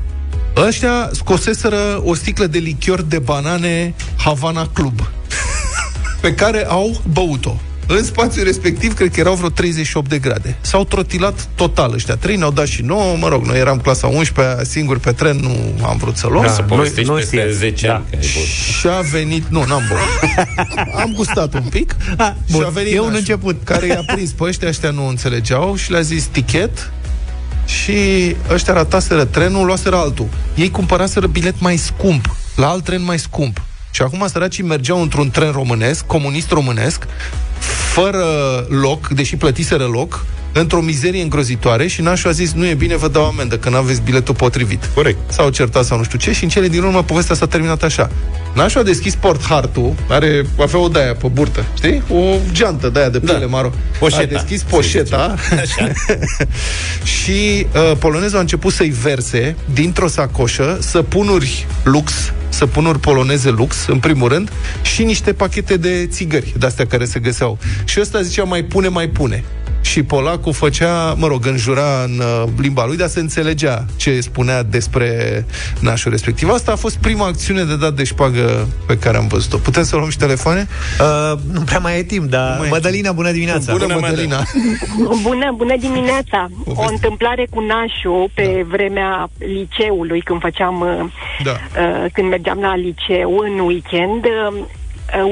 Ăștia 0.67 1.09
scoseseră 1.13 2.01
o 2.03 2.13
sticlă 2.15 2.45
de 2.45 2.57
lichior 2.57 3.01
de 3.01 3.19
banane 3.19 3.93
Havana 4.17 4.69
Club 4.73 4.99
pe 6.21 6.33
care 6.33 6.65
au 6.67 7.01
băut-o. 7.13 7.55
În 7.91 8.03
spațiul 8.03 8.45
respectiv, 8.45 8.93
cred 8.93 9.11
că 9.11 9.19
erau 9.19 9.33
vreo 9.35 9.49
38 9.49 10.09
de 10.09 10.17
grade. 10.19 10.57
S-au 10.61 10.83
trotilat 10.85 11.47
total 11.55 11.93
ăștia. 11.93 12.15
Trei 12.15 12.35
ne-au 12.35 12.51
dat 12.51 12.67
și 12.67 12.81
nouă, 12.81 13.15
mă 13.17 13.27
rog, 13.27 13.45
noi 13.45 13.59
eram 13.59 13.77
clasa 13.79 14.07
11 14.07 14.63
singur 14.65 14.99
pe 14.99 15.11
tren, 15.11 15.37
nu 15.37 15.85
am 15.85 15.97
vrut 15.97 16.17
să 16.17 16.27
luăm. 16.27 16.43
Da, 16.45 16.51
să 16.51 16.59
Noi- 16.59 16.67
povestești 16.69 17.09
nu 17.09 17.15
peste 17.15 17.37
știți. 17.41 17.57
10 17.57 17.87
Da. 17.87 17.93
ani 17.95 18.03
că 18.09 18.15
ai 18.21 18.29
băut. 18.35 18.45
și 18.79 18.87
a 18.87 18.99
venit, 19.11 19.45
nu, 19.49 19.63
n-am 19.65 19.83
băut. 19.89 20.37
Am 21.03 21.11
gustat 21.15 21.53
un 21.53 21.63
pic. 21.69 21.95
Ah, 22.17 22.31
bun. 22.51 22.59
și 22.61 22.65
a 22.67 22.69
venit 22.69 22.93
E 22.93 22.97
un 22.99 23.03
nașul, 23.05 23.17
început. 23.19 23.61
Care 23.63 23.87
i-a 23.87 24.03
prins 24.13 24.31
pe 24.31 24.43
ăștia, 24.43 24.67
ăștia 24.67 24.89
nu 24.91 25.07
înțelegeau 25.07 25.75
și 25.75 25.91
le-a 25.91 26.01
zis 26.01 26.23
tichet 26.23 26.91
și 27.69 28.35
ăștia 28.49 28.73
rataseră 28.73 29.25
trenul, 29.25 29.65
luaseră 29.65 29.95
altul. 29.95 30.27
Ei 30.55 30.71
cumpăraseră 30.71 31.27
bilet 31.27 31.59
mai 31.59 31.77
scump, 31.77 32.35
la 32.55 32.69
alt 32.69 32.83
tren 32.83 33.03
mai 33.03 33.19
scump. 33.19 33.61
Și 33.91 34.01
acum 34.01 34.27
săracii 34.27 34.63
mergeau 34.63 35.01
într-un 35.01 35.29
tren 35.29 35.51
românesc, 35.51 36.05
comunist 36.05 36.51
românesc, 36.51 37.07
fără 37.93 38.25
loc, 38.69 39.07
deși 39.07 39.35
plătiseră 39.35 39.83
loc, 39.83 40.25
într-o 40.53 40.81
mizerie 40.81 41.21
îngrozitoare 41.21 41.87
și 41.87 42.01
nașul 42.01 42.29
a 42.29 42.33
zis, 42.33 42.51
nu 42.53 42.65
e 42.65 42.73
bine, 42.73 42.95
vă 42.95 43.07
dau 43.07 43.25
amendă, 43.25 43.57
că 43.57 43.69
n-aveți 43.69 44.01
biletul 44.01 44.35
potrivit. 44.35 44.89
Corect. 44.93 45.17
S-au 45.31 45.49
certat 45.49 45.85
sau 45.85 45.97
nu 45.97 46.03
știu 46.03 46.17
ce 46.17 46.31
și 46.33 46.43
în 46.43 46.49
cele 46.49 46.67
din 46.67 46.83
urmă 46.83 47.03
povestea 47.03 47.35
s-a 47.35 47.45
terminat 47.45 47.83
așa. 47.83 48.09
Nașul 48.53 48.81
a 48.81 48.83
deschis 48.83 49.15
porthartul, 49.15 49.93
are, 50.09 50.45
avea 50.59 50.79
o 50.79 50.87
daia 50.87 51.13
pe 51.15 51.27
burtă, 51.27 51.65
știi? 51.77 52.03
O 52.09 52.35
geantă 52.51 52.89
de-aia 52.89 53.09
de 53.09 53.19
piele 53.19 53.39
Da. 53.39 53.45
maro. 53.45 53.71
Poșeta, 53.99 54.21
A 54.23 54.25
deschis 54.25 54.59
să 54.59 54.65
poșeta 54.69 55.35
și 57.03 57.67
uh, 57.75 57.97
polonezul 57.99 58.37
a 58.37 58.39
început 58.39 58.73
să-i 58.73 58.89
verse 58.89 59.55
dintr-o 59.73 60.07
sacoșă 60.07 60.77
săpunuri 60.81 61.67
lux, 61.83 62.13
săpunuri 62.49 62.99
poloneze 62.99 63.49
lux, 63.49 63.85
în 63.87 63.99
primul 63.99 64.27
rând, 64.29 64.51
și 64.81 65.03
niște 65.03 65.33
pachete 65.33 65.77
de 65.77 66.07
țigări, 66.11 66.53
de-astea 66.57 66.85
care 66.85 67.05
se 67.05 67.19
găseau. 67.19 67.57
Și 67.85 67.99
ăsta 68.01 68.21
zicea, 68.21 68.43
mai 68.43 68.63
pune, 68.63 68.87
mai 68.87 69.07
pune. 69.07 69.43
Și 69.81 70.03
polacul 70.03 70.53
făcea, 70.53 71.13
mă 71.17 71.27
rog, 71.27 71.45
înjura 71.45 72.03
în 72.03 72.19
uh, 72.19 72.43
limba 72.57 72.85
lui, 72.85 72.97
dar 72.97 73.07
se 73.07 73.19
înțelegea 73.19 73.85
ce 73.95 74.19
spunea 74.19 74.63
despre 74.63 75.45
nașul 75.79 76.11
respectiv. 76.11 76.49
Asta 76.49 76.71
a 76.71 76.75
fost 76.75 76.97
prima 76.97 77.25
acțiune 77.25 77.63
de 77.63 77.75
dat 77.75 77.93
de 77.93 78.03
șpagă 78.03 78.67
pe 78.87 78.97
care 78.97 79.17
am 79.17 79.27
văzut-o. 79.27 79.57
Putem 79.57 79.83
să 79.83 79.95
luăm 79.95 80.09
și 80.09 80.17
telefoane? 80.17 80.67
Uh, 80.99 81.39
nu 81.51 81.61
prea 81.61 81.79
mai 81.79 81.97
e 81.99 82.03
timp, 82.03 82.29
dar 82.29 82.57
mai 82.57 82.67
e 82.67 82.69
Mădălina, 82.69 83.11
bună 83.11 83.31
dimineața! 83.31 83.71
Bună, 83.71 83.97
Mădălina! 83.99 84.43
Bună, 85.27 85.53
bună 85.55 85.75
dimineața! 85.79 86.47
O 86.59 86.63
Poveste. 86.63 86.93
întâmplare 86.93 87.47
cu 87.49 87.61
nașul 87.61 88.29
pe 88.33 88.65
vremea 88.67 89.29
liceului, 89.37 90.21
când 90.21 90.39
făceam, 90.39 90.79
uh, 90.81 91.11
Da. 91.43 91.51
uh, 91.51 92.05
când 92.13 92.29
mergeam 92.29 92.59
la 92.59 92.75
liceu 92.75 93.37
în 93.37 93.59
weekend, 93.59 94.25
uh, 94.25 94.53
uh, 94.53 94.65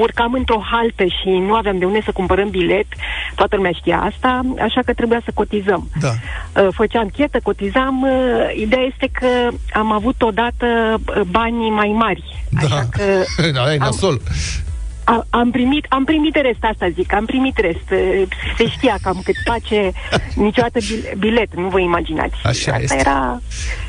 urcam 0.00 0.32
într-o 0.32 0.62
haltă 0.70 1.04
și 1.04 1.28
nu 1.28 1.54
aveam 1.54 1.78
de 1.78 1.84
unde 1.84 2.00
să 2.04 2.10
cumpărăm 2.12 2.48
bilet, 2.50 2.86
toată 3.34 3.56
lumea 3.56 3.70
știa 3.72 4.00
asta, 4.00 4.40
așa 4.62 4.80
că 4.84 4.92
trebuia 4.92 5.20
să 5.24 5.30
cotizăm. 5.34 5.88
Da. 6.00 6.08
Uh, 6.62 6.68
făceam 6.74 7.08
chetă, 7.08 7.38
cotizam. 7.42 8.02
Uh, 8.02 8.60
ideea 8.60 8.82
este 8.82 9.08
că 9.12 9.28
am 9.72 9.92
avut 9.92 10.22
odată 10.22 10.66
uh, 11.16 11.20
banii 11.30 11.70
mai 11.70 11.88
mari. 11.96 12.44
Așa 12.56 12.68
Da. 12.68 12.82
că 12.90 13.04
da, 13.56 13.62
e 13.72 13.72
am- 13.72 13.76
nasol. 13.78 14.20
a, 15.04 15.26
am 15.30 15.50
primit, 15.50 15.86
am 15.88 16.04
primit 16.04 16.34
rest, 16.34 16.58
asta 16.60 16.88
zic, 16.94 17.12
am 17.14 17.24
primit 17.24 17.56
rest. 17.58 17.90
Uh, 17.90 18.22
Se 18.56 18.68
știa 18.68 18.96
cam 19.02 19.20
cât 19.24 19.34
face 19.44 19.92
niciodată 20.46 20.78
bil- 20.88 21.12
bilet, 21.18 21.54
nu 21.56 21.68
vă 21.68 21.80
imaginați. 21.80 22.34
Așa 22.44 22.70
asta 22.72 22.76
este. 22.82 22.96
era... 22.98 23.40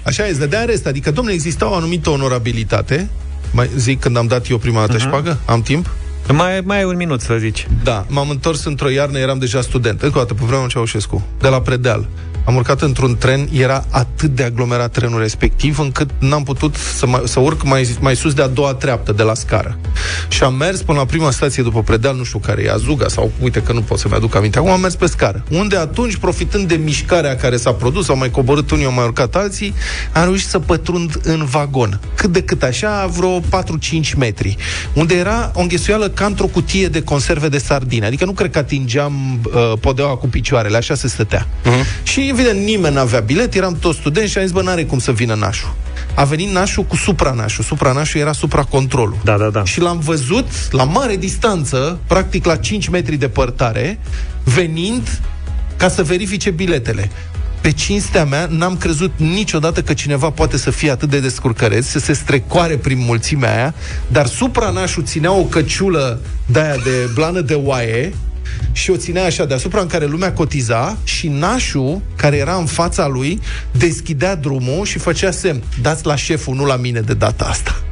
Așa 0.04 0.26
este, 0.28 0.46
de 0.48 0.58
rest. 0.58 0.86
Adică, 0.88 1.12
domnule, 1.12 1.36
exista 1.36 1.70
o 1.72 1.74
anumită 1.74 2.10
onorabilitate. 2.10 3.10
Mai 3.52 3.70
zic 3.76 4.00
când 4.00 4.18
am 4.18 4.28
dat 4.28 4.50
eu 4.50 4.58
prima 4.58 4.80
dată 4.80 4.98
uh-huh. 4.98 5.08
șpagă? 5.08 5.38
Am 5.46 5.62
timp? 5.62 5.90
Mai, 6.32 6.62
mai 6.64 6.78
ai 6.78 6.84
un 6.84 6.96
minut 6.96 7.22
să 7.22 7.36
zici. 7.40 7.68
Da, 7.84 8.06
m-am 8.08 8.30
întors 8.30 8.66
într-o 8.66 8.90
iarnă, 8.90 9.18
eram 9.20 9.38
deja 9.38 9.62
student. 9.62 10.02
Încă 10.02 10.18
o 10.18 10.22
dată, 10.22 10.34
pe 10.34 10.40
vremea 10.44 10.60
lui 10.60 10.70
Ceaușescu, 10.70 11.26
de 11.40 11.48
la 11.48 11.62
Predeal. 11.62 12.08
Am 12.50 12.56
urcat 12.56 12.82
într-un 12.82 13.18
tren, 13.18 13.50
era 13.52 13.86
atât 13.90 14.36
de 14.36 14.44
aglomerat 14.44 14.92
trenul 14.92 15.20
respectiv, 15.20 15.80
încât 15.80 16.10
n-am 16.20 16.44
putut 16.44 16.76
să, 16.76 17.08
mai, 17.08 17.22
să 17.26 17.40
urc 17.40 17.64
mai, 17.64 17.98
mai 18.00 18.16
sus 18.16 18.34
de 18.34 18.42
a 18.42 18.48
doua 18.48 18.74
treaptă, 18.74 19.12
de 19.12 19.24
la 19.24 19.34
scară. 19.34 19.78
Și 20.28 20.44
am 20.44 20.56
mers 20.56 20.82
până 20.82 20.98
la 20.98 21.06
prima 21.06 21.32
stație 21.32 21.64
după 21.64 21.84
Predeal, 21.84 22.16
nu 22.16 22.24
știu 22.24 22.40
care 22.40 22.62
e, 22.62 22.72
Azuga, 22.72 23.08
sau 23.08 23.32
uite 23.42 23.62
că 23.62 23.74
nu 23.74 23.82
pot 23.82 24.00
să-mi 24.00 24.14
aduc 24.14 24.36
aminte. 24.36 24.58
Acum 24.58 24.72
am 24.72 24.80
mers 24.80 24.96
pe 24.96 25.08
scară, 25.08 25.44
unde 25.50 25.76
atunci, 25.76 26.16
profitând 26.16 26.68
de 26.68 26.76
mișcarea 26.76 27.36
care 27.36 27.58
s-a 27.58 27.72
produs, 27.72 28.10
au 28.10 28.18
mai 28.18 28.30
coborât 28.30 28.72
unii, 28.72 28.86
au 28.86 28.92
mai 28.92 29.06
urcat 29.06 29.36
alții, 29.36 29.74
am 30.14 30.24
reușit 30.24 30.48
să 30.48 30.60
pătrund 30.60 31.20
în 31.24 31.46
vagon. 31.46 32.00
Cât 32.16 32.32
de 32.32 32.42
cât 32.42 32.64
așa, 32.64 33.06
vreo 33.06 33.40
4-5 33.40 33.44
metri. 34.18 34.58
Unde 34.94 35.16
era 35.16 35.52
o 35.56 35.62
înghesuială 35.62 36.10
ca 36.10 36.26
într-o 36.26 36.46
cutie 36.46 36.88
de 36.88 37.02
conserve 37.02 37.50
de 37.50 37.58
sardine. 37.58 38.06
Adică 38.06 38.26
nu 38.26 38.32
cred 38.32 38.52
că 38.52 38.58
atingeam 38.58 39.40
uh, 39.44 39.74
podeaua 39.80 40.16
cu 40.16 40.28
picioarele, 40.28 40.78
așa 40.78 40.96
se 40.96 41.08
stătea. 41.08 41.48
Uh-huh. 41.48 42.04
Și 42.04 42.34
evident 42.40 42.66
nimeni 42.66 42.96
n-avea 42.96 43.20
bilet, 43.20 43.54
eram 43.54 43.78
toți 43.80 43.98
studenți 43.98 44.32
și 44.32 44.38
am 44.38 44.44
zis, 44.44 44.54
bă, 44.54 44.62
n-are 44.62 44.84
cum 44.84 45.00
să 45.00 45.12
vină 45.12 45.34
nașul. 45.34 45.76
A 46.14 46.24
venit 46.24 46.50
nașul 46.50 46.84
cu 46.84 46.96
supranașul. 46.96 47.64
Supranașul 47.64 48.20
era 48.20 48.32
supracontrolul. 48.32 49.18
Da, 49.24 49.38
da, 49.38 49.50
da. 49.50 49.64
Și 49.64 49.80
l-am 49.80 50.00
văzut 50.00 50.48
la 50.72 50.84
mare 50.84 51.16
distanță, 51.16 52.00
practic 52.08 52.46
la 52.46 52.56
5 52.56 52.88
metri 52.88 53.16
departare, 53.16 54.00
venind 54.44 55.22
ca 55.78 55.90
să 55.90 56.04
verifice 56.04 56.50
biletele. 56.50 57.12
Pe 57.62 57.72
cinstea 57.72 58.26
mea, 58.26 58.48
n-am 58.52 58.78
crezut 58.78 59.12
niciodată 59.18 59.82
că 59.82 59.94
cineva 59.94 60.30
poate 60.30 60.58
să 60.58 60.72
fie 60.72 60.92
atât 60.92 61.10
de 61.10 61.20
descurcăreț, 61.20 61.86
să 61.86 62.00
se 62.00 62.14
strecoare 62.14 62.78
prin 62.78 62.98
mulțimea 63.00 63.56
aia, 63.56 63.74
dar 64.08 64.26
supranașul 64.26 65.04
ținea 65.04 65.32
o 65.32 65.44
căciulă 65.44 66.20
de-aia 66.46 66.76
de 66.76 67.10
blană 67.14 67.42
de 67.42 67.54
oaie 67.54 68.14
și 68.72 68.92
o 68.92 68.98
ținea 68.98 69.26
așa 69.26 69.46
deasupra 69.46 69.82
în 69.82 69.88
care 69.88 70.06
lumea 70.06 70.34
cotiza 70.34 70.98
și 71.04 71.28
nașul, 71.28 72.02
care 72.16 72.36
era 72.38 72.56
în 72.56 72.66
fața 72.66 73.08
lui, 73.08 73.40
deschidea 73.72 74.36
drumul 74.36 74.86
și 74.86 75.00
făcea 75.00 75.32
semn, 75.32 75.64
dați 75.82 76.06
la 76.06 76.16
șeful, 76.16 76.56
nu 76.56 76.66
la 76.66 76.76
mine 76.76 77.00
de 77.00 77.14
data 77.14 77.46
asta. 77.46 77.84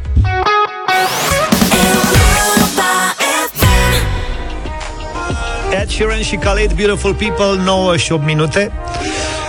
Ed 5.81 5.89
Sheeran 5.89 6.21
și 6.21 6.35
Khaled, 6.35 6.73
Beautiful 6.73 7.13
People, 7.13 7.63
9 7.63 7.97
și 7.97 8.11
8 8.11 8.25
minute. 8.25 8.71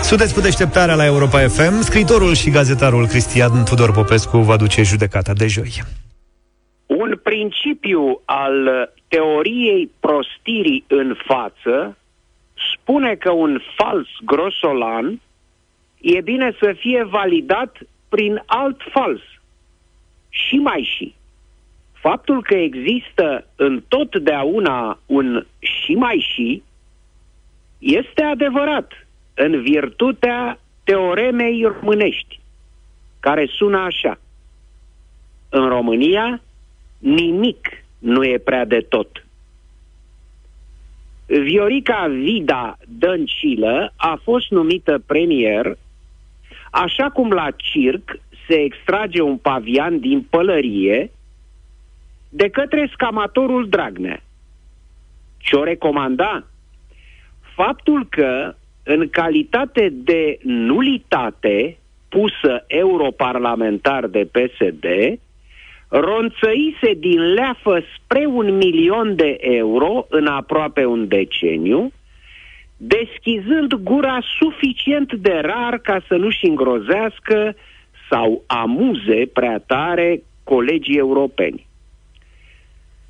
Sunteți 0.03 0.35
cu 0.35 0.41
deșteptarea 0.41 0.95
la 0.95 1.05
Europa 1.05 1.39
FM. 1.49 1.83
Scriitorul 1.83 2.35
și 2.35 2.51
gazetarul 2.51 3.07
Cristian 3.07 3.65
Tudor 3.65 3.93
Popescu 3.93 4.39
va 4.39 4.57
duce 4.57 4.83
judecata 4.83 5.33
de 5.33 5.47
joi. 5.47 5.83
un 6.87 7.21
principiu 7.23 8.23
al 8.25 8.55
teoriei 9.09 9.91
prostirii 10.01 10.85
în 10.87 11.17
față 11.27 11.97
spune 12.75 13.15
că 13.15 13.31
un 13.31 13.61
fals 13.77 14.09
grosolan 14.25 15.21
e 16.01 16.21
bine 16.21 16.57
să 16.61 16.75
fie 16.79 17.05
validat 17.05 17.79
prin 18.09 18.43
alt 18.47 18.81
fals. 18.93 19.21
Și 20.29 20.55
mai 20.55 20.91
și. 20.97 21.15
Faptul 21.93 22.43
că 22.43 22.55
există 22.55 23.47
întotdeauna 23.57 25.01
un 25.07 25.47
și 25.59 25.95
mai 25.95 26.27
și 26.35 26.63
este 27.79 28.23
adevărat 28.23 29.07
în 29.35 29.63
virtutea 29.63 30.59
teoremei 30.85 31.63
românești, 31.63 32.41
care 33.21 33.47
sună 33.47 33.79
așa. 33.79 34.19
În 35.49 35.69
România 35.69 36.41
nimic 36.99 37.85
nu 37.99 38.25
e 38.25 38.39
prea 38.39 38.65
de 38.65 38.81
tot. 38.89 39.27
Viorica 41.27 42.07
Vida 42.07 42.77
Dăncilă 42.87 43.93
a 43.97 44.21
fost 44.23 44.51
numită 44.51 45.03
premier, 45.07 45.77
așa 46.71 47.11
cum 47.11 47.31
la 47.31 47.49
circ 47.57 48.21
se 48.49 48.55
extrage 48.55 49.21
un 49.21 49.37
pavian 49.37 50.01
din 50.01 50.27
pălărie 50.31 51.11
de 52.29 52.49
către 52.49 52.91
scamatorul 52.93 53.69
Dragnea. 53.69 54.23
Ce-o 55.39 55.65
recomanda? 55.65 56.45
Faptul 57.55 58.07
că, 58.09 58.55
în 58.83 59.09
calitate 59.09 59.89
de 59.93 60.39
nulitate 60.43 61.79
pusă 62.09 62.65
europarlamentar 62.67 64.07
de 64.07 64.29
PSD, 64.33 64.85
ronțăise 65.89 66.95
din 66.97 67.21
leafă 67.21 67.83
spre 67.97 68.27
un 68.27 68.57
milion 68.57 69.17
de 69.17 69.37
euro 69.41 70.07
în 70.09 70.27
aproape 70.27 70.85
un 70.85 71.09
deceniu, 71.09 71.93
deschizând 72.77 73.75
gura 73.75 74.19
suficient 74.39 75.13
de 75.13 75.41
rar 75.43 75.79
ca 75.79 76.01
să 76.09 76.15
nu-și 76.17 76.47
îngrozească 76.47 77.55
sau 78.11 78.43
amuze 78.47 79.31
prea 79.33 79.59
tare 79.67 80.23
colegii 80.45 80.97
europeni. 80.97 81.67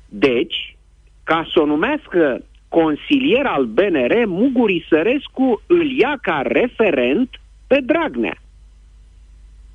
Deci, 0.09 0.75
ca 1.23 1.47
să 1.53 1.59
o 1.59 1.65
numească 1.65 2.43
consilier 2.69 3.45
al 3.45 3.65
BNR, 3.65 4.25
Muguri 4.25 4.85
Sărescu 4.89 5.61
îl 5.67 5.91
ia 5.91 6.17
ca 6.21 6.41
referent 6.45 7.29
pe 7.67 7.79
Dragnea. 7.81 8.37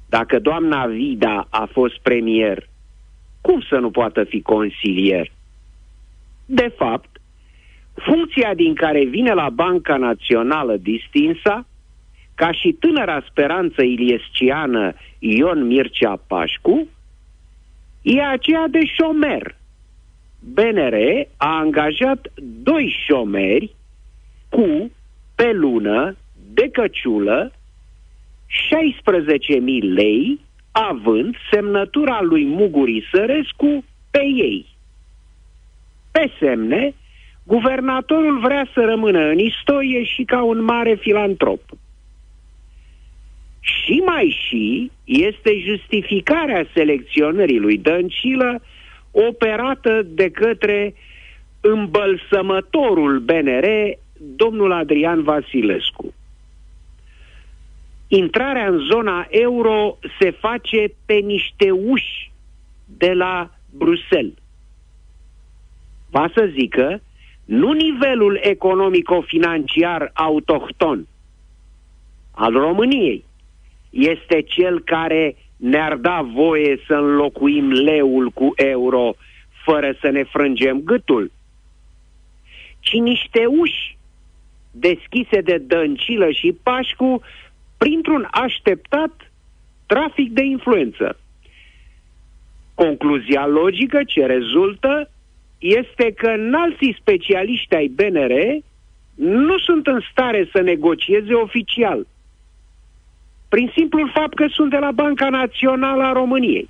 Dacă 0.08 0.38
doamna 0.38 0.86
Vida 0.86 1.46
a 1.50 1.68
fost 1.72 1.98
premier, 1.98 2.68
cum 3.46 3.60
să 3.68 3.78
nu 3.78 3.90
poată 3.90 4.24
fi 4.24 4.42
consilier? 4.42 5.30
De 6.46 6.72
fapt, 6.76 7.20
funcția 7.94 8.54
din 8.54 8.74
care 8.74 9.04
vine 9.04 9.32
la 9.32 9.50
Banca 9.50 9.96
Națională 9.96 10.76
distinsa, 10.76 11.66
ca 12.34 12.52
și 12.52 12.72
tânăra 12.72 13.24
speranță 13.30 13.82
iliesciană 13.82 14.94
Ion 15.18 15.66
Mircea 15.66 16.20
Pașcu, 16.26 16.88
e 18.02 18.22
aceea 18.22 18.68
de 18.68 18.84
șomer. 18.84 19.56
BNR 20.40 20.94
a 21.36 21.58
angajat 21.58 22.32
doi 22.62 22.96
șomeri 23.06 23.74
cu, 24.48 24.90
pe 25.34 25.52
lună, 25.52 26.16
de 26.52 26.68
căciulă, 26.72 27.52
16.000 27.52 27.56
lei, 29.94 30.40
având 30.76 31.36
semnătura 31.50 32.20
lui 32.22 32.44
Muguri 32.44 33.08
Sărescu 33.12 33.84
pe 34.10 34.24
ei. 34.24 34.66
Pe 36.10 36.30
semne, 36.40 36.94
guvernatorul 37.42 38.40
vrea 38.40 38.66
să 38.74 38.80
rămână 38.80 39.18
în 39.18 39.38
istorie 39.38 40.04
și 40.04 40.24
ca 40.24 40.42
un 40.42 40.64
mare 40.64 40.94
filantrop. 40.94 41.60
Și 43.60 44.02
mai 44.04 44.36
și 44.48 44.90
este 45.04 45.58
justificarea 45.58 46.66
selecționării 46.74 47.58
lui 47.58 47.78
Dăncilă 47.78 48.62
operată 49.10 50.02
de 50.02 50.30
către 50.30 50.94
îmbălsămătorul 51.60 53.18
BNR, 53.18 53.66
domnul 54.36 54.72
Adrian 54.72 55.22
Vasilescu. 55.22 56.14
Intrarea 58.08 58.66
în 58.66 58.78
zona 58.78 59.26
euro 59.28 59.98
se 60.20 60.30
face 60.30 60.94
pe 61.06 61.14
niște 61.14 61.70
uși 61.70 62.32
de 62.84 63.12
la 63.12 63.50
Bruxelles. 63.70 64.34
Va 66.10 66.30
să 66.34 66.50
zică, 66.58 67.02
nu 67.44 67.72
nivelul 67.72 68.38
economico-financiar 68.42 70.10
autohton 70.14 71.06
al 72.30 72.52
României 72.52 73.24
este 73.90 74.42
cel 74.42 74.80
care 74.80 75.36
ne-ar 75.56 75.96
da 75.96 76.28
voie 76.34 76.80
să 76.86 76.94
înlocuim 76.94 77.70
leul 77.70 78.30
cu 78.30 78.52
euro 78.56 79.14
fără 79.64 79.96
să 80.00 80.08
ne 80.08 80.22
frângem 80.22 80.80
gâtul, 80.80 81.32
ci 82.80 82.92
niște 82.92 83.46
uși 83.46 83.96
deschise 84.70 85.40
de 85.40 85.58
Dăncilă 85.58 86.30
și 86.30 86.58
Pașcu 86.62 87.20
printr-un 87.76 88.28
așteptat 88.30 89.32
trafic 89.86 90.32
de 90.32 90.42
influență. 90.42 91.18
Concluzia 92.74 93.46
logică 93.46 94.04
ce 94.04 94.26
rezultă 94.26 95.10
este 95.58 96.12
că 96.12 96.26
înalții 96.28 96.96
specialiști 97.00 97.74
ai 97.74 97.88
BNR 97.88 98.32
nu 99.14 99.58
sunt 99.58 99.86
în 99.86 100.00
stare 100.10 100.48
să 100.52 100.60
negocieze 100.60 101.34
oficial, 101.34 102.06
prin 103.48 103.70
simplul 103.76 104.10
fapt 104.14 104.34
că 104.34 104.46
sunt 104.48 104.70
de 104.70 104.76
la 104.76 104.90
Banca 104.90 105.28
Națională 105.28 106.02
a 106.02 106.12
României. 106.12 106.68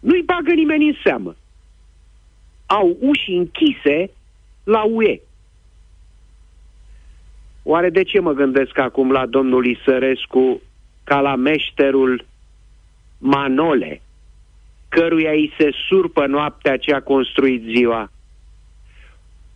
Nu-i 0.00 0.22
bagă 0.22 0.52
nimeni 0.52 0.86
în 0.88 0.96
seamă. 1.04 1.36
Au 2.66 2.96
uși 3.00 3.30
închise 3.30 4.10
la 4.64 4.82
UE. 4.82 5.20
Oare 7.62 7.90
de 7.90 8.02
ce 8.02 8.20
mă 8.20 8.32
gândesc 8.32 8.78
acum 8.78 9.10
la 9.10 9.26
domnul 9.26 9.66
Isărescu 9.66 10.60
ca 11.04 11.20
la 11.20 11.34
meșterul 11.36 12.24
Manole, 13.18 14.02
căruia 14.88 15.30
îi 15.30 15.52
se 15.58 15.70
surpă 15.88 16.26
noaptea 16.26 16.76
ce 16.76 16.92
a 16.94 17.00
construit 17.00 17.62
ziua? 17.76 18.10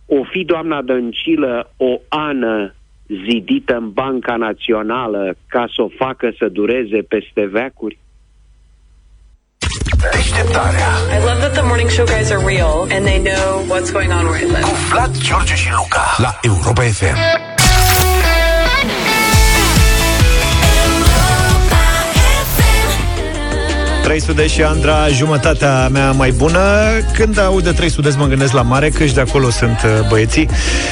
O 0.05 0.23
fi 0.23 0.43
doamna 0.43 0.81
Dăncilă 0.81 1.71
o 1.77 1.99
ană 2.09 2.75
zidită 3.27 3.75
în 3.75 3.91
Banca 3.91 4.35
Națională 4.35 5.35
ca 5.47 5.65
să 5.75 5.81
o 5.81 5.87
facă 5.97 6.33
să 6.37 6.47
dureze 6.49 7.01
peste 7.01 7.45
veacuri? 7.45 7.97
Deșteptarea 10.11 10.89
I 11.15 11.19
love 11.27 11.39
that 11.39 11.53
the 11.53 11.61
morning 11.61 11.89
show 11.89 12.05
guys 12.05 12.31
are 12.31 12.45
real 12.45 12.87
and 12.91 13.05
they 13.05 13.19
know 13.19 13.65
what's 13.73 13.91
going 13.91 14.11
on 14.11 14.25
where 14.25 14.39
I 14.39 14.45
live. 14.45 14.61
cu 14.61 14.75
Vlad, 14.91 15.17
George 15.17 15.55
și 15.55 15.69
Luca 15.71 16.15
la 16.17 16.39
Europa 16.41 16.81
FM. 16.81 17.54
300 24.05 24.47
și 24.47 24.63
Andra, 24.63 25.07
jumătatea 25.07 25.87
mea 25.87 26.11
mai 26.11 26.31
bună. 26.31 26.59
Când 27.13 27.39
aud 27.39 27.63
de 27.63 27.71
300 27.71 28.15
mă 28.17 28.25
gândesc 28.25 28.53
la 28.53 28.61
mare, 28.61 28.89
că 28.89 29.05
și 29.05 29.13
de 29.13 29.21
acolo 29.21 29.49
sunt 29.49 29.81
uh, 29.85 30.07
băieții. 30.09 30.49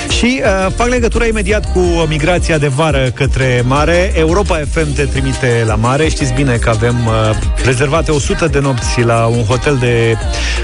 Și 0.10 0.42
uh, 0.44 0.72
fac 0.76 0.88
legătura 0.88 1.26
imediat 1.26 1.72
cu 1.72 1.80
migrația 2.08 2.58
de 2.58 2.68
vară 2.68 3.12
către 3.14 3.64
mare. 3.66 4.12
Europa 4.16 4.62
FM 4.72 4.94
te 4.94 5.04
trimite 5.04 5.64
la 5.66 5.76
mare. 5.76 6.10
Știți 6.10 6.34
bine 6.34 6.56
că 6.56 6.70
avem 6.70 6.96
uh, 7.06 7.38
rezervate 7.64 8.12
100 8.12 8.48
de 8.48 8.60
nopți 8.60 9.02
la 9.02 9.26
un 9.26 9.44
hotel 9.44 9.78
de 9.80 10.18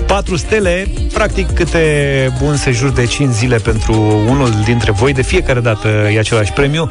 4 0.06 0.36
stele, 0.36 0.88
practic 1.14 1.54
câte 1.54 1.84
un 2.42 2.56
sejur 2.56 2.90
de 2.90 3.06
5 3.06 3.34
zile 3.34 3.58
pentru 3.58 4.24
unul 4.28 4.54
dintre 4.66 4.92
voi. 4.92 5.14
De 5.14 5.22
fiecare 5.22 5.60
dată 5.60 5.88
e 6.14 6.20
același 6.20 6.52
premiu. 6.52 6.90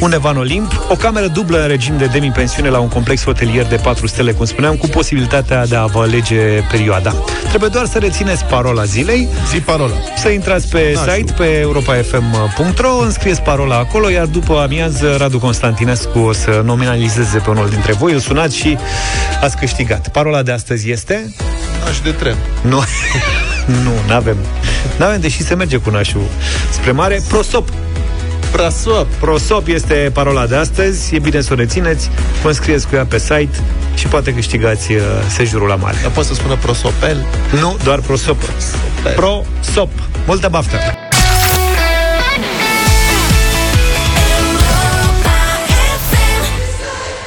Un 0.00 0.12
Evan 0.12 0.36
Olimp, 0.36 0.86
o 0.88 0.94
cameră 0.94 1.26
dublă 1.26 1.62
în 1.62 1.68
regim 1.68 1.96
de 1.98 2.06
demi-pensiune 2.06 2.68
la 2.68 2.78
un 2.78 2.88
complex 2.88 3.24
hotelier 3.24 3.66
de 3.66 3.76
4 3.76 4.06
stele, 4.06 4.32
cum 4.32 4.44
spuneam, 4.44 4.76
cu 4.76 4.86
posibilitatea 4.92 5.66
de 5.66 5.76
a 5.76 5.84
vă 5.84 6.00
alege 6.00 6.36
perioada. 6.70 7.14
Trebuie 7.48 7.70
doar 7.72 7.86
să 7.86 7.98
rețineți 7.98 8.44
parola 8.44 8.84
zilei. 8.84 9.28
Zi 9.50 9.60
parola. 9.60 9.94
Să 10.16 10.28
intrați 10.28 10.68
pe 10.68 10.92
N-aș 10.94 11.14
site, 11.14 11.32
pe 11.32 11.44
europafm.ro, 11.44 12.96
înscrieți 12.98 13.42
parola 13.42 13.76
acolo, 13.76 14.10
iar 14.10 14.26
după 14.26 14.58
amiază 14.58 15.16
Radu 15.18 15.38
Constantinescu 15.38 16.18
o 16.18 16.32
să 16.32 16.62
nominalizeze 16.64 17.38
pe 17.38 17.50
unul 17.50 17.68
dintre 17.68 17.92
voi, 17.92 18.12
îl 18.12 18.20
sunați 18.20 18.56
și 18.56 18.78
ați 19.42 19.56
câștigat. 19.56 20.08
Parola 20.08 20.42
de 20.42 20.52
astăzi 20.52 20.90
este... 20.90 21.34
Aș 21.88 22.00
de 22.00 22.10
tren. 22.10 22.36
Nu, 22.60 22.82
nu, 23.84 23.92
n-avem. 24.08 24.36
N-avem, 24.98 25.20
deși 25.20 25.42
se 25.42 25.54
merge 25.54 25.76
cu 25.76 25.90
nașul 25.90 26.26
spre 26.70 26.90
mare. 26.90 27.22
Prosop. 27.28 27.68
Prasop. 28.52 29.06
Prosop 29.20 29.66
este 29.66 30.10
parola 30.12 30.46
de 30.46 30.56
astăzi. 30.56 31.14
E 31.14 31.18
bine 31.18 31.40
să 31.40 31.52
o 31.52 31.56
rețineți. 31.56 32.10
Vă 32.42 32.48
înscrieți 32.48 32.88
cu 32.88 32.94
ea 32.94 33.04
pe 33.04 33.18
site 33.18 33.60
și 33.94 34.06
poate 34.06 34.34
câștigați 34.34 34.92
uh, 34.92 35.00
sejurul 35.28 35.68
la 35.68 35.74
mare. 35.74 35.96
Dar 36.02 36.10
poți 36.10 36.28
să 36.28 36.34
spună 36.34 36.56
prosopel? 36.56 37.26
Nu, 37.60 37.76
doar 37.84 38.00
prosop. 38.00 38.38
Prosop. 39.16 39.90
Multă 40.26 40.48
baftă! 40.48 40.76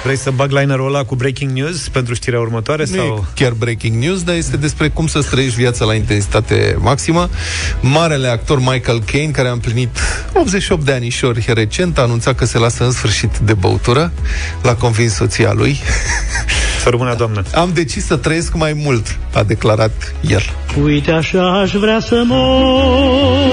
Vrei 0.06 0.18
să 0.18 0.32
bag 0.32 0.52
linerul 0.52 0.88
ăla 0.88 1.04
cu 1.04 1.16
breaking 1.16 1.52
news 1.52 1.88
pentru 1.88 2.14
știrea 2.14 2.40
următoare? 2.40 2.86
Nu 2.90 2.96
sau... 2.96 3.28
e 3.30 3.42
chiar 3.44 3.52
breaking 3.52 4.04
news, 4.04 4.24
dar 4.24 4.36
este 4.36 4.58
despre 4.58 4.90
cum 4.90 5.08
să 5.08 5.22
trăiești 5.22 5.58
viața 5.58 5.86
la 5.86 5.94
intensitate 5.94 6.76
maximă. 6.80 7.30
Marele 7.82 8.28
actor 8.28 8.60
Michael 8.60 9.04
Caine, 9.12 9.32
care 9.32 9.48
a 9.48 9.52
împlinit 9.52 9.98
88 10.34 10.86
de 10.86 10.92
anișori 10.92 11.46
recent, 11.48 11.98
a 11.98 12.02
anunțat 12.02 12.36
că 12.36 12.46
se 12.46 12.58
lasă 12.58 12.84
în 12.84 12.92
sfârșit 12.92 13.38
de 13.38 13.54
băutură. 13.54 14.12
L-a 14.62 14.76
convins 14.76 15.14
soția 15.14 15.54
lui. 15.54 15.80
Să 16.86 16.92
rămână, 16.92 17.16
doamnă. 17.18 17.44
Am 17.56 17.72
decis 17.74 18.06
să 18.06 18.16
trăiesc 18.16 18.54
mai 18.54 18.74
mult, 18.84 19.18
a 19.34 19.44
declarat 19.44 20.14
el. 20.30 20.42
Uite 20.84 21.12
așa 21.12 21.60
aș 21.62 21.72
vrea 21.72 22.00
să 22.00 22.24
mor 22.26 23.50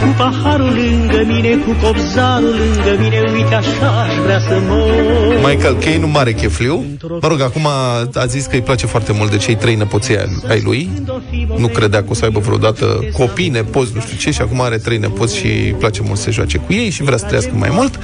Cu 0.00 0.14
paharul 0.16 0.74
lângă 0.74 1.22
mine, 1.26 1.56
cu 1.56 1.86
copzarul 1.86 2.54
lângă 2.58 3.02
mine 3.02 3.22
Uite 3.34 3.54
așa 3.54 4.02
aș 4.08 4.14
vrea 4.22 4.38
să 4.38 4.58
mor 4.68 5.50
Michael 5.50 5.76
Caine, 5.76 6.04
un 6.04 6.10
mare 6.10 6.32
chefliu. 6.32 6.84
Mă 7.20 7.28
rog, 7.28 7.40
acum 7.40 7.66
a 8.14 8.26
zis 8.26 8.44
că 8.46 8.54
îi 8.54 8.60
place 8.62 8.86
foarte 8.86 9.12
mult 9.12 9.30
de 9.30 9.36
cei 9.36 9.54
trei 9.56 9.74
nepoții 9.74 10.18
ai- 10.18 10.42
ai 10.48 10.60
lui. 10.64 10.88
Nu 11.58 11.66
credea 11.68 12.00
că 12.00 12.06
o 12.10 12.14
să 12.14 12.24
aibă 12.24 12.38
vreodată 12.38 13.04
copii, 13.12 13.48
nepoți, 13.48 13.90
nu 13.94 14.00
știu 14.00 14.16
ce, 14.16 14.30
și 14.30 14.40
acum 14.40 14.60
are 14.60 14.76
trei 14.76 14.98
nepoți 14.98 15.36
și 15.36 15.46
îi 15.46 15.76
place 15.78 16.00
mult 16.04 16.16
să 16.18 16.22
se 16.22 16.30
joace 16.30 16.58
cu 16.58 16.72
ei 16.72 16.90
și 16.90 17.02
vrea 17.02 17.16
să 17.16 17.24
trăiască 17.24 17.52
mai 17.54 17.70
mult. 17.72 17.98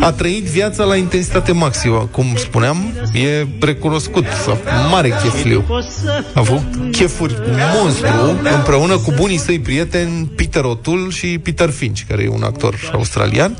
A 0.00 0.12
trăit 0.12 0.44
viața 0.44 0.84
la 0.84 0.96
intensitate 0.96 1.52
maximă, 1.52 2.08
cum 2.10 2.26
spuneam, 2.36 2.92
e 3.12 3.46
recunoscut, 3.76 4.24
mare 4.90 5.08
chefliu. 5.08 5.64
A 6.34 6.40
avut 6.40 6.62
chefuri 6.90 7.34
monstru 7.74 8.40
împreună 8.54 8.98
cu 8.98 9.12
bunii 9.16 9.36
săi 9.36 9.58
prieteni 9.58 10.26
Peter 10.36 10.62
O'Toole 10.62 11.14
și 11.14 11.38
Peter 11.38 11.70
Finch, 11.70 12.00
care 12.08 12.22
e 12.22 12.28
un 12.28 12.42
actor 12.42 12.90
australian. 12.92 13.56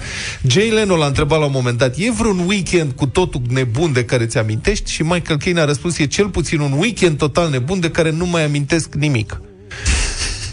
Jay 0.47 0.69
Leno 0.69 0.97
l-a 0.97 1.07
întrebat 1.07 1.39
la 1.39 1.45
un 1.45 1.51
moment 1.55 1.79
dat, 1.79 1.97
e 1.97 2.11
vreun 2.11 2.43
weekend 2.47 2.93
cu 2.93 3.07
totul 3.07 3.41
nebun 3.49 3.93
de 3.93 4.05
care 4.05 4.27
ți 4.27 4.39
amintești? 4.39 4.91
Și 4.91 5.03
Michael 5.03 5.39
Caine 5.39 5.61
a 5.61 5.65
răspuns, 5.65 5.99
e 5.99 6.07
cel 6.07 6.29
puțin 6.29 6.61
un 6.61 6.73
weekend 6.73 7.19
total 7.19 7.51
nebun 7.51 7.81
de 7.81 7.91
care 7.91 8.11
nu 8.11 8.27
mai 8.27 8.45
amintesc 8.45 8.95
nimic. 8.95 9.41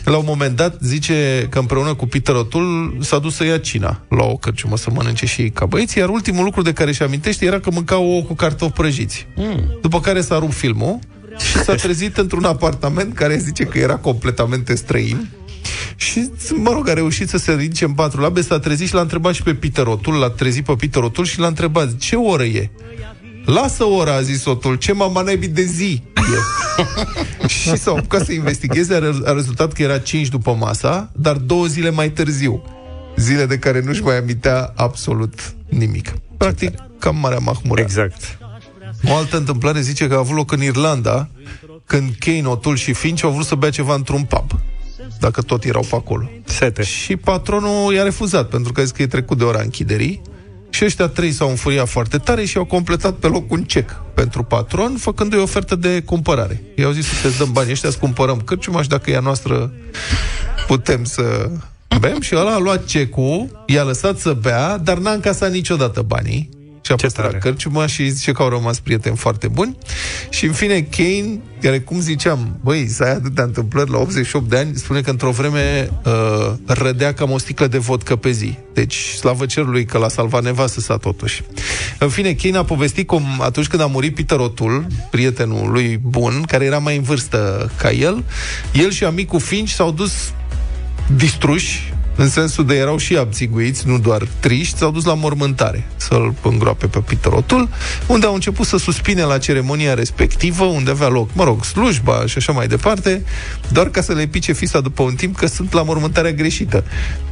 La 0.03 0.17
un 0.17 0.23
moment 0.27 0.55
dat 0.55 0.77
zice 0.81 1.47
că 1.49 1.59
împreună 1.59 1.93
cu 1.93 2.05
Peter 2.05 2.35
O'Toole 2.35 2.99
s-a 2.99 3.19
dus 3.19 3.35
să 3.35 3.43
ia 3.43 3.57
cina 3.57 4.01
la 4.09 4.23
o 4.23 4.35
cărciumă 4.35 4.77
să 4.77 4.89
mănânce 4.93 5.25
și 5.25 5.41
ei 5.41 5.49
ca 5.49 5.65
băieți, 5.65 5.97
iar 5.97 6.09
ultimul 6.09 6.43
lucru 6.43 6.61
de 6.61 6.73
care 6.73 6.91
și 6.91 7.01
amintește 7.01 7.45
era 7.45 7.59
că 7.59 7.71
mânca 7.71 7.97
ouă 7.97 8.21
cu 8.21 8.33
cartofi 8.33 8.73
prăjiți. 8.73 9.27
Mm. 9.35 9.77
După 9.81 9.99
care 9.99 10.21
s-a 10.21 10.39
rupt 10.39 10.53
filmul 10.53 10.99
și 11.37 11.57
s-a 11.57 11.75
trezit 11.75 12.17
într-un 12.17 12.43
apartament 12.43 13.13
care 13.15 13.37
zice 13.37 13.63
că 13.63 13.77
era 13.77 13.95
completamente 13.95 14.75
străin. 14.75 15.29
Și, 15.95 16.29
mă 16.55 16.71
rog, 16.71 16.89
a 16.89 16.93
reușit 16.93 17.29
să 17.29 17.37
se 17.37 17.53
ridice 17.53 17.85
în 17.85 17.93
patru 17.93 18.21
labe, 18.21 18.41
s-a 18.41 18.59
trezit 18.59 18.87
și 18.87 18.93
l-a 18.93 19.01
întrebat 19.01 19.33
și 19.33 19.43
pe 19.43 19.53
Peter 19.53 19.85
O'Toole, 19.85 20.19
l-a 20.19 20.29
trezit 20.29 20.65
pe 20.65 20.73
Peter 20.77 21.03
O'Toole 21.09 21.29
și 21.29 21.39
l-a 21.39 21.47
întrebat, 21.47 21.97
ce 21.97 22.15
oră 22.15 22.43
e? 22.43 22.69
Lasă 23.45 23.83
ora, 23.83 24.13
a 24.13 24.21
zis 24.21 24.43
O'Toole, 24.43 24.77
ce 24.79 24.91
mama 24.91 25.21
naibii 25.21 25.47
de 25.47 25.63
zi 25.63 26.01
e? 26.15 27.47
și 27.47 27.77
s-au 27.77 27.95
apucat 27.95 28.25
să 28.25 28.31
investigheze, 28.31 28.95
a, 28.95 28.99
re- 28.99 29.21
a 29.25 29.31
rezultat 29.31 29.73
că 29.73 29.81
era 29.81 29.97
5 29.97 30.27
după 30.27 30.55
masa, 30.59 31.11
dar 31.15 31.35
două 31.35 31.65
zile 31.65 31.89
mai 31.89 32.09
târziu. 32.09 32.63
Zile 33.15 33.45
de 33.45 33.57
care 33.57 33.81
nu-și 33.81 34.03
mai 34.03 34.17
amintea 34.17 34.73
absolut 34.75 35.53
nimic. 35.69 36.13
Practic, 36.37 36.73
cam 36.99 37.15
Marea 37.15 37.37
Mahmurea. 37.37 37.83
Exact. 37.83 38.37
O 39.09 39.15
altă 39.15 39.37
întâmplare 39.37 39.81
zice 39.81 40.07
că 40.07 40.13
a 40.13 40.17
avut 40.17 40.35
loc 40.35 40.51
în 40.51 40.63
Irlanda, 40.63 41.29
când 41.85 42.15
Kane, 42.19 42.57
O'Toole 42.57 42.75
și 42.81 42.93
Finch 42.93 43.23
au 43.23 43.31
vrut 43.31 43.45
să 43.45 43.55
bea 43.55 43.69
ceva 43.69 43.93
într-un 43.93 44.23
pub 44.23 44.51
dacă 45.19 45.41
tot 45.41 45.63
erau 45.63 45.85
pe 45.89 45.95
acolo. 45.95 46.29
Sete. 46.43 46.83
Și 46.83 47.15
patronul 47.15 47.93
i-a 47.93 48.03
refuzat, 48.03 48.49
pentru 48.49 48.71
că 48.71 48.79
a 48.79 48.83
zis 48.83 48.91
că 48.91 49.01
e 49.01 49.07
trecut 49.07 49.37
de 49.37 49.43
ora 49.43 49.61
închiderii. 49.61 50.21
Și 50.73 50.85
ăștia 50.85 51.07
trei 51.07 51.31
s-au 51.31 51.49
înfuriat 51.49 51.87
foarte 51.87 52.17
tare 52.17 52.45
și 52.45 52.57
au 52.57 52.65
completat 52.65 53.13
pe 53.13 53.27
loc 53.27 53.51
un 53.51 53.63
cec 53.63 54.01
pentru 54.13 54.43
patron, 54.43 54.95
făcându-i 54.97 55.39
ofertă 55.39 55.75
de 55.75 56.01
cumpărare. 56.01 56.63
I-au 56.75 56.91
zis 56.91 57.05
să 57.05 57.27
te 57.27 57.37
dăm 57.37 57.51
banii 57.51 57.71
ăștia, 57.71 57.89
să 57.89 57.97
cumpărăm 57.97 58.41
cărciuma 58.41 58.81
și 58.81 58.87
dacă 58.87 59.11
e 59.11 59.15
a 59.15 59.19
noastră, 59.19 59.71
putem 60.67 61.03
să 61.03 61.49
bem. 61.99 62.21
Și 62.21 62.35
ăla 62.35 62.53
a 62.53 62.57
luat 62.57 62.85
cecul, 62.85 63.63
i-a 63.65 63.83
lăsat 63.83 64.17
să 64.17 64.33
bea, 64.33 64.77
dar 64.77 64.97
n-a 64.97 65.11
încasat 65.11 65.51
niciodată 65.51 66.01
banii. 66.01 66.49
Și 66.85 66.91
a 66.91 66.95
păstrat 66.95 67.37
cărciuma 67.37 67.85
și 67.85 68.09
zice 68.09 68.31
că 68.31 68.41
au 68.41 68.49
rămas 68.49 68.79
prieteni 68.79 69.15
foarte 69.15 69.47
buni. 69.47 69.77
Și 70.29 70.45
în 70.45 70.51
fine, 70.51 70.81
Kane, 70.81 71.39
care 71.61 71.79
cum 71.79 71.99
ziceam, 71.99 72.57
băi, 72.61 72.87
să 72.87 73.03
ai 73.03 73.11
atâtea 73.11 73.43
întâmplări 73.43 73.89
la 73.89 73.97
88 73.97 74.49
de 74.49 74.57
ani, 74.57 74.75
spune 74.75 75.01
că 75.01 75.09
într-o 75.09 75.31
vreme 75.31 75.89
uh, 76.05 76.53
rădea 76.65 77.13
cam 77.13 77.31
o 77.31 77.37
sticlă 77.37 77.67
de 77.67 77.77
vodcă 77.77 78.15
pe 78.15 78.31
zi. 78.31 78.57
Deci, 78.73 78.95
slavă 78.95 79.45
cerului 79.45 79.85
că 79.85 79.97
l-a 79.97 80.07
salvat 80.07 80.43
nevastă 80.43 80.79
sa 80.79 80.97
totuși. 80.97 81.43
În 81.99 82.09
fine, 82.09 82.33
Kane 82.33 82.57
a 82.57 82.63
povestit 82.63 83.07
cum 83.07 83.23
atunci 83.39 83.67
când 83.67 83.81
a 83.81 83.85
murit 83.85 84.15
Peter 84.15 84.37
O'Toole, 84.37 84.87
prietenul 85.09 85.71
lui 85.71 85.99
bun, 86.01 86.43
care 86.47 86.65
era 86.65 86.77
mai 86.77 86.95
în 86.95 87.03
vârstă 87.03 87.71
ca 87.77 87.91
el, 87.91 88.23
el 88.73 88.91
și 88.91 89.03
amicul 89.03 89.39
Finch 89.39 89.71
s-au 89.71 89.91
dus 89.91 90.33
distruși, 91.15 91.93
în 92.15 92.29
sensul 92.29 92.65
de 92.65 92.75
erau 92.75 92.97
și 92.97 93.17
abțiguiți, 93.17 93.87
nu 93.87 93.99
doar 93.99 94.27
triști, 94.39 94.77
s-au 94.77 94.91
dus 94.91 95.03
la 95.03 95.13
mormântare 95.13 95.87
să-l 95.95 96.33
îngroape 96.41 96.87
pe 96.87 96.99
Peter 96.99 97.31
O'Toole, 97.31 97.69
unde 98.07 98.25
au 98.25 98.33
început 98.33 98.65
să 98.65 98.77
suspine 98.77 99.23
la 99.23 99.37
ceremonia 99.37 99.93
respectivă, 99.93 100.63
unde 100.63 100.91
avea 100.91 101.07
loc, 101.07 101.29
mă 101.33 101.43
rog, 101.43 101.65
slujba 101.65 102.25
și 102.25 102.37
așa 102.37 102.51
mai 102.51 102.67
departe, 102.67 103.25
doar 103.71 103.89
ca 103.89 104.01
să 104.01 104.13
le 104.13 104.25
pice 104.25 104.53
fisa 104.53 104.79
după 104.79 105.03
un 105.03 105.15
timp 105.15 105.37
că 105.37 105.47
sunt 105.47 105.73
la 105.73 105.83
mormântarea 105.83 106.31
greșită. 106.31 106.83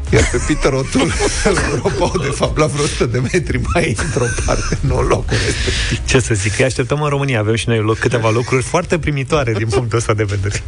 Iar 0.10 0.30
pe 0.32 0.38
Peter 0.48 0.72
O'Toole 0.72 1.14
îl 1.50 1.58
îngropau, 1.72 2.14
de 2.22 2.30
fapt, 2.36 2.58
la 2.58 2.66
vreo 2.66 2.84
100 2.84 3.06
de 3.06 3.20
metri 3.32 3.62
mai 3.74 3.96
într-o 4.04 4.26
parte, 4.46 4.78
nu 4.80 4.98
în 4.98 5.06
locul 5.08 5.38
respectiv. 5.46 6.06
Ce 6.06 6.20
să 6.20 6.34
zic, 6.34 6.58
îi 6.58 6.66
așteptăm 6.66 7.02
în 7.02 7.10
România. 7.10 7.40
Avem 7.40 7.56
și 7.56 7.68
noi 7.68 7.78
loc 7.78 7.98
câteva 7.98 8.30
lucruri 8.30 8.64
foarte 8.64 9.00
primitoare 9.00 9.54
din 9.54 9.68
punctul 9.68 9.98
ăsta 9.98 10.14
de 10.14 10.24
vedere. 10.24 10.64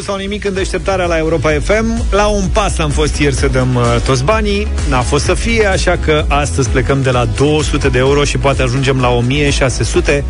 Dublu 0.00 0.14
sau 0.14 0.26
nimic 0.26 0.44
în 0.44 0.54
deșteptarea 0.54 1.06
la 1.06 1.18
Europa 1.18 1.50
FM. 1.62 2.04
La 2.10 2.26
un 2.26 2.46
pas 2.52 2.78
am 2.78 2.90
fost 2.90 3.18
ieri 3.18 3.34
să 3.34 3.46
dăm 3.46 3.74
uh, 3.74 3.82
toți 4.04 4.24
banii. 4.24 4.66
N-a 4.88 5.00
fost 5.00 5.24
să 5.24 5.34
fie, 5.34 5.66
așa 5.66 5.98
că 6.04 6.24
astăzi 6.28 6.68
plecăm 6.68 7.02
de 7.02 7.10
la 7.10 7.24
200 7.24 7.88
de 7.88 7.98
euro 7.98 8.24
și 8.24 8.38
poate 8.38 8.62
ajungem 8.62 9.00
la 9.00 9.08
1600. 9.08 10.24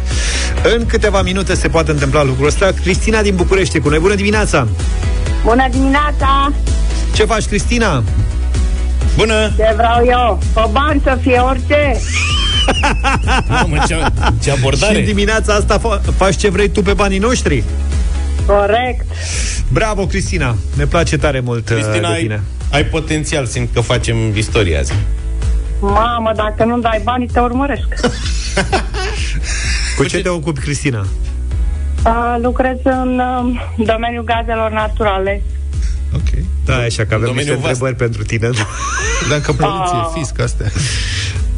În 0.76 0.86
câteva 0.86 1.22
minute 1.22 1.54
se 1.54 1.68
poate 1.68 1.90
întâmpla 1.90 2.24
lucrul 2.24 2.46
ăsta. 2.46 2.70
Cristina 2.82 3.22
din 3.22 3.34
București 3.36 3.76
e 3.76 3.80
cu 3.80 3.88
noi. 3.88 3.98
Bună 3.98 4.14
dimineața! 4.14 4.68
Bună 5.44 5.66
dimineața! 5.70 6.52
Ce 7.14 7.24
faci, 7.24 7.44
Cristina? 7.44 8.02
Bună! 9.16 9.52
Ce 9.56 9.72
vreau 9.76 10.04
eu? 10.06 10.38
Pe 10.54 10.68
bani 10.72 11.00
să 11.04 11.18
fie 11.20 11.38
orice! 11.38 12.00
Mamă, 13.48 13.76
ce, 13.86 13.96
ce 14.42 14.50
abordare! 14.50 14.92
Și 14.92 14.98
în 14.98 15.06
dimineața 15.06 15.54
asta 15.54 15.78
fa- 15.78 16.14
faci 16.16 16.36
ce 16.36 16.50
vrei 16.50 16.68
tu 16.68 16.82
pe 16.82 16.92
banii 16.92 17.18
noștri? 17.18 17.64
Corect! 18.46 19.04
Bravo, 19.72 20.06
Cristina! 20.06 20.56
Ne 20.76 20.86
place 20.86 21.16
tare 21.16 21.40
mult 21.40 21.68
uh, 21.68 21.74
Cristina, 21.74 22.08
de 22.08 22.14
ai, 22.14 22.22
tine. 22.22 22.42
ai 22.72 22.84
potențial, 22.84 23.46
simt 23.46 23.68
că 23.72 23.80
facem 23.80 24.36
istoria 24.36 24.78
azi. 24.78 24.92
Mamă, 25.80 26.32
dacă 26.36 26.64
nu 26.64 26.78
dai 26.78 27.00
bani, 27.04 27.26
te 27.26 27.40
urmăresc. 27.40 27.86
Cu 29.96 30.04
ce 30.04 30.20
te 30.20 30.28
ocupi, 30.28 30.60
Cristina? 30.60 31.06
Uh, 32.06 32.36
lucrez 32.42 32.76
în 32.84 33.18
uh, 33.20 33.60
domeniul 33.86 34.24
gazelor 34.24 34.70
naturale. 34.70 35.42
Da, 36.64 36.76
așa 36.76 37.04
că 37.04 37.14
avem 37.14 37.18
niște 37.18 37.26
domeniul 37.26 37.56
vast. 37.56 37.66
întrebări 37.68 37.94
pentru 37.96 38.22
tine. 38.22 38.48
Dacă 39.28 39.52
poliție, 39.62 39.98
Ah. 40.00 40.10
fisc, 40.14 40.40
astea. 40.40 40.66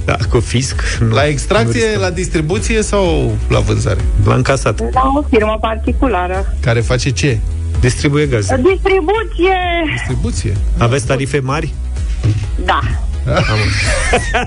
Da, 0.04 0.16
cu 0.30 0.40
fisc. 0.40 0.82
Nu. 1.00 1.14
La 1.14 1.26
extracție, 1.26 1.96
la 2.00 2.10
distribuție 2.10 2.82
sau 2.82 3.36
la 3.48 3.58
vânzare? 3.60 4.00
La 4.24 4.34
încasat. 4.34 4.80
La 4.92 5.12
o 5.18 5.22
firmă 5.30 5.58
particulară. 5.60 6.54
Care 6.60 6.80
face 6.80 7.10
ce? 7.10 7.38
Distribuie 7.80 8.26
gaze. 8.26 8.56
Distribuție! 8.56 9.56
Distribuție. 9.96 10.52
Aveți 10.78 11.06
tarife 11.06 11.38
mari? 11.40 11.72
Da. 12.64 12.80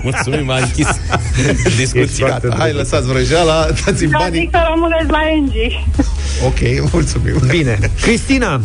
Mulțumim, 0.02 0.50
a 0.50 0.56
închis 0.56 0.86
discuția. 1.76 2.26
Gata, 2.28 2.54
hai, 2.58 2.72
lăsați 2.72 3.06
vrăjeala, 3.06 3.66
dați-mi 3.84 4.10
Da, 4.10 4.18
banii. 4.18 4.40
zic 4.40 4.48
să 4.50 4.58
rămâneți 4.74 5.10
la 5.10 5.18
NG. 5.40 5.54
Ok, 6.46 6.90
mulțumim. 6.92 7.34
Bine. 7.48 7.78
Cristina, 8.02 8.60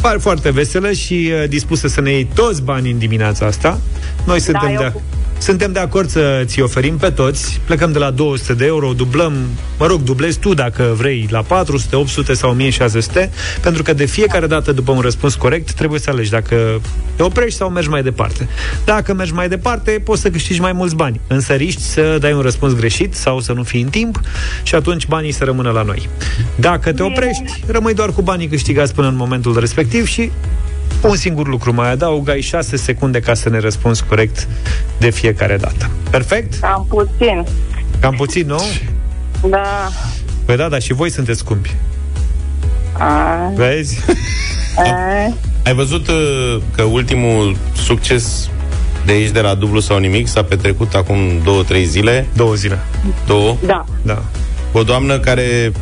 pari 0.00 0.20
foarte 0.20 0.50
veselă 0.50 0.92
și 0.92 1.30
uh, 1.42 1.48
dispusă 1.48 1.88
să 1.88 2.00
ne 2.00 2.10
iei 2.10 2.28
toți 2.34 2.62
banii 2.62 2.92
în 2.92 2.98
dimineața 2.98 3.46
asta. 3.46 3.80
Noi 4.26 4.40
suntem 4.40 4.68
eu 4.70 4.76
de, 4.80 4.90
cu- 4.94 5.02
Suntem 5.38 5.72
de 5.72 5.78
acord 5.78 6.08
să 6.08 6.42
ți 6.44 6.60
oferim 6.60 6.96
pe 6.96 7.10
toți, 7.10 7.60
plecăm 7.64 7.92
de 7.92 7.98
la 7.98 8.10
200 8.10 8.54
de 8.54 8.64
euro, 8.64 8.92
dublăm, 8.92 9.32
mă 9.78 9.86
rog, 9.86 10.02
dublezi 10.02 10.38
tu 10.38 10.54
dacă 10.54 10.92
vrei 10.96 11.26
la 11.30 11.42
400, 11.42 11.96
800 11.96 12.34
sau 12.34 12.50
1600, 12.50 13.30
pentru 13.60 13.82
că 13.82 13.92
de 13.92 14.04
fiecare 14.04 14.46
dată 14.46 14.72
după 14.72 14.92
un 14.92 15.00
răspuns 15.00 15.34
corect 15.34 15.72
trebuie 15.72 16.00
să 16.00 16.10
alegi 16.10 16.30
dacă 16.30 16.80
te 17.16 17.22
oprești 17.22 17.58
sau 17.58 17.70
mergi 17.70 17.88
mai 17.88 18.02
departe. 18.02 18.48
Dacă 18.84 19.14
mergi 19.14 19.32
mai 19.32 19.48
departe, 19.48 19.90
poți 20.04 20.20
să 20.20 20.30
câștigi 20.30 20.60
mai 20.60 20.72
mulți 20.72 20.94
bani. 20.94 21.20
Însă 21.26 21.52
riști 21.52 21.82
să 21.82 22.16
dai 22.20 22.32
un 22.32 22.40
răspuns 22.40 22.74
greșit 22.74 23.14
sau 23.14 23.40
să 23.40 23.52
nu 23.52 23.62
fii 23.62 23.82
în 23.82 23.88
timp 23.88 24.20
și 24.62 24.74
atunci 24.74 25.06
banii 25.06 25.32
să 25.32 25.44
rămână 25.44 25.70
la 25.70 25.82
noi. 25.82 26.08
Dacă 26.56 26.92
te 26.92 27.02
oprești, 27.02 27.62
rămâi 27.66 27.94
doar 27.94 28.12
cu 28.12 28.22
banii 28.22 28.48
câștigați 28.48 28.94
până 28.94 29.08
în 29.08 29.16
momentul 29.16 29.58
respectiv 29.58 30.06
și 30.06 30.30
un 31.08 31.16
singur 31.16 31.48
lucru 31.48 31.74
mai 31.74 31.90
adaug, 31.90 32.28
ai 32.28 32.40
6 32.40 32.76
secunde 32.76 33.20
ca 33.20 33.34
să 33.34 33.48
ne 33.48 33.58
răspunzi 33.58 34.04
corect 34.04 34.48
de 34.98 35.10
fiecare 35.10 35.56
dată. 35.56 35.90
Perfect? 36.10 36.54
Cam 36.60 36.86
puțin. 36.88 37.44
Cam 38.00 38.14
puțin, 38.14 38.46
nu? 38.46 38.62
Da. 39.48 39.88
Păi 40.44 40.56
da, 40.56 40.68
dar 40.68 40.80
și 40.82 40.92
voi 40.92 41.10
sunteți 41.10 41.38
scumpi. 41.38 41.74
A, 42.98 43.52
Vezi? 43.54 44.04
a, 44.76 44.82
Ai 45.64 45.74
văzut 45.74 46.08
uh, 46.08 46.62
că 46.76 46.82
ultimul 46.82 47.56
succes 47.76 48.48
de 49.06 49.12
aici, 49.12 49.30
de 49.30 49.40
la 49.40 49.54
dublu 49.54 49.80
sau 49.80 49.98
nimic, 49.98 50.26
s-a 50.28 50.42
petrecut 50.42 50.94
acum 50.94 51.18
două, 51.44 51.62
trei 51.62 51.84
zile. 51.84 52.26
Două 52.36 52.54
zile. 52.54 52.78
Două. 53.26 53.56
da. 53.66 53.84
Da. 54.02 54.22
O 54.72 54.82
doamnă 54.82 55.18
care 55.18 55.72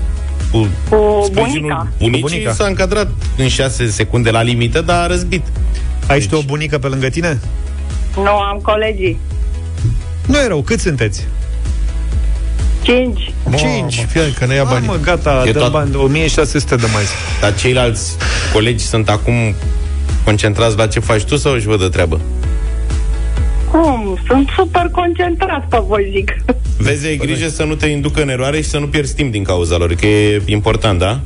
cu 0.53 0.69
Cu 0.89 1.23
sprijinul 1.25 1.61
bunica. 1.61 1.89
bunicii 1.99 2.23
Cu 2.23 2.29
bunica. 2.29 2.53
s-a 2.53 2.65
încadrat 2.67 3.09
în 3.37 3.49
6 3.49 3.87
secunde 3.91 4.31
la 4.31 4.43
limită, 4.43 4.81
dar 4.81 5.03
a 5.03 5.07
răzbit. 5.07 5.43
Ai 6.07 6.21
și 6.21 6.29
tu 6.29 6.37
o 6.37 6.43
bunică 6.43 6.79
pe 6.79 6.87
lângă 6.87 7.09
tine? 7.09 7.41
Nu 8.17 8.31
am 8.39 8.59
colegii. 8.63 9.19
Nu 10.27 10.37
e 10.39 10.47
rău, 10.47 10.61
cât 10.63 10.81
sunteți? 10.81 11.27
Cinci. 12.83 13.33
Cinci. 13.57 14.05
Fie 14.09 14.33
că 14.39 14.47
ne 14.47 14.55
ia 14.55 14.65
Hai, 14.65 14.73
bani. 14.73 14.87
mă, 14.87 14.97
gata, 15.03 15.43
E 15.47 15.53
dăm 15.53 15.63
tot- 15.63 15.73
bani, 15.73 15.95
1600 15.97 16.77
de 16.77 16.87
mai. 16.93 17.03
Dar 17.41 17.55
ceilalți 17.55 18.13
colegi 18.53 18.85
sunt 18.85 19.09
acum 19.09 19.35
concentrați 20.25 20.77
la 20.77 20.87
ce 20.87 21.01
faci 21.01 21.23
tu 21.23 21.37
sau 21.37 21.53
își 21.53 21.67
văd 21.67 21.81
de 21.81 21.89
treabă? 21.89 22.21
Cum? 23.73 24.19
Sunt 24.27 24.49
super 24.57 24.89
concentrat 24.91 25.69
pe 25.69 25.79
voi, 25.87 26.11
zic. 26.15 26.37
Vezi, 26.79 27.07
ai 27.07 27.17
grijă 27.17 27.49
să 27.49 27.65
nu 27.65 27.75
te 27.75 27.87
inducă 27.87 28.23
în 28.23 28.29
eroare 28.29 28.57
și 28.57 28.69
să 28.69 28.79
nu 28.79 28.87
pierzi 28.87 29.15
timp 29.15 29.33
din 29.33 29.43
cauza 29.43 29.77
lor, 29.77 29.95
că 29.95 30.07
e 30.07 30.43
important, 30.47 30.99
da? 30.99 31.21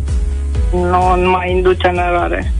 Nu, 0.72 1.16
nu 1.16 1.30
mai 1.30 1.50
induce 1.50 1.88
în 1.88 1.98
eroare. 1.98 2.52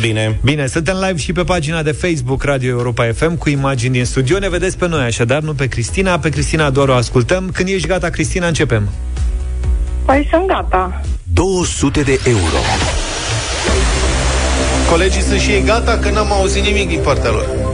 Bine. 0.00 0.38
Bine, 0.44 0.66
suntem 0.66 0.96
live 1.06 1.18
și 1.18 1.32
pe 1.32 1.42
pagina 1.42 1.82
de 1.82 1.92
Facebook 1.92 2.42
Radio 2.42 2.68
Europa 2.68 3.04
FM 3.14 3.36
cu 3.36 3.48
imagini 3.48 3.92
din 3.92 4.04
studio. 4.04 4.38
Ne 4.38 4.48
vedeți 4.48 4.78
pe 4.78 4.88
noi, 4.88 5.04
așadar, 5.04 5.42
nu 5.42 5.52
pe 5.52 5.66
Cristina. 5.66 6.18
Pe 6.18 6.28
Cristina 6.28 6.70
doar 6.70 6.88
o 6.88 6.94
ascultăm. 6.94 7.50
Când 7.52 7.68
ești 7.68 7.88
gata, 7.88 8.08
Cristina, 8.08 8.46
începem. 8.46 8.88
Păi 10.04 10.28
sunt 10.30 10.46
gata. 10.46 11.00
200 11.32 12.00
de 12.00 12.20
euro. 12.26 12.58
Colegii 14.90 15.22
sunt 15.22 15.40
și 15.40 15.50
ei 15.50 15.62
gata, 15.62 15.98
că 15.98 16.10
n-am 16.10 16.32
auzit 16.32 16.64
nimic 16.64 16.88
din 16.88 17.00
partea 17.02 17.30
lor. 17.30 17.65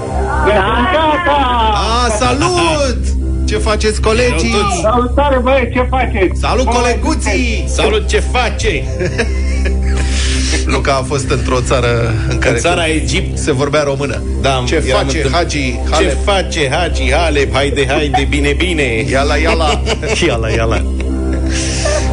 Da, 0.47 0.89
gata! 0.93 1.39
A, 1.75 2.09
salut! 2.19 2.99
Ce 3.45 3.59
faceți, 3.59 4.01
colegii? 4.01 4.55
Salutare, 4.83 5.39
băieți, 5.43 5.73
ce 5.73 5.87
faceți? 5.91 6.41
Salut, 6.41 6.67
coleguții! 6.67 7.65
Salut, 7.69 8.09
ce 8.09 8.19
face? 8.33 8.85
Luca 10.75 10.93
a 10.95 11.03
fost 11.03 11.31
într-o 11.31 11.61
țară 11.61 12.13
în 12.29 12.39
care 12.39 12.55
În 12.55 12.61
țara 12.61 12.87
Egipt. 12.87 13.39
se 13.39 13.53
vorbea 13.53 13.83
română. 13.83 14.23
Da, 14.41 14.63
Ce 14.67 14.75
eram 14.89 15.05
face 15.07 15.17
întâmpl- 15.17 15.37
Hagi 15.37 15.73
Ce 15.73 15.91
Halep? 15.91 16.25
face 16.25 16.69
Hagi 16.71 17.13
Halep? 17.13 17.55
Haide, 17.55 17.87
haide, 17.89 18.27
bine, 18.29 18.53
bine. 18.53 19.05
Iala, 19.11 19.37
iala. 19.37 19.83
Iala, 20.27 20.49
iala. 20.51 20.83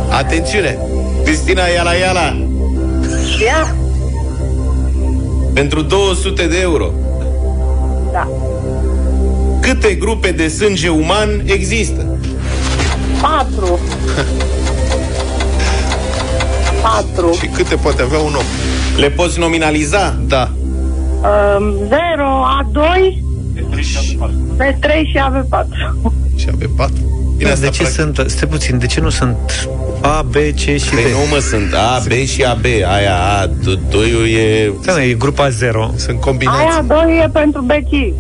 Atențiune! 0.10 0.78
Cristina, 1.24 1.62
iala, 1.76 1.94
iala. 1.94 2.38
Ia? 3.44 3.76
Pentru 5.54 5.82
200 5.82 6.48
de 6.48 6.60
euro. 6.62 6.92
Da. 8.12 8.28
Câte 9.62 9.94
grupe 9.94 10.32
de 10.32 10.48
sânge 10.48 10.90
uman 10.90 11.42
există? 11.46 12.06
Patru. 13.22 13.80
Patru. 16.82 17.32
Și 17.32 17.46
câte 17.46 17.76
poate 17.76 18.02
avea 18.02 18.20
un 18.20 18.34
om? 18.34 18.44
Le 18.98 19.10
poți 19.10 19.40
nominaliza? 19.40 20.20
Da. 20.28 20.52
Um, 21.22 21.74
zero, 21.88 22.46
A2, 22.62 22.78
B3 24.58 24.90
și 25.06 25.18
AB4. 25.18 25.68
Și 26.36 26.48
avea 26.54 26.68
patru. 26.76 27.19
Bine, 27.40 27.52
asta 27.52 27.66
de 27.66 27.72
ce 27.72 27.82
practic. 27.82 28.00
sunt, 28.16 28.30
stai 28.32 28.50
puțin, 28.50 28.78
de 28.78 28.86
ce 28.86 29.00
nu 29.00 29.10
sunt 29.10 29.70
A, 30.02 30.22
B, 30.32 30.34
C 30.36 30.58
și 30.60 30.90
Păi 30.94 31.04
D? 31.04 31.12
nu 31.12 31.20
mă 31.30 31.40
sunt 31.40 31.74
A, 31.74 32.02
B 32.08 32.12
și 32.28 32.44
AB 32.44 32.66
Aia 32.66 33.16
A, 33.42 33.48
d- 33.48 33.90
doiul 33.90 34.28
e 34.28 34.72
Da, 34.86 34.94
mă, 34.94 35.02
e 35.02 35.14
grupa 35.14 35.50
0, 35.50 35.92
Sunt 35.96 36.20
combinați. 36.20 36.58
Aia 36.60 36.86
2 36.88 37.22
e 37.24 37.30
pentru 37.34 37.62
beții. 37.62 38.14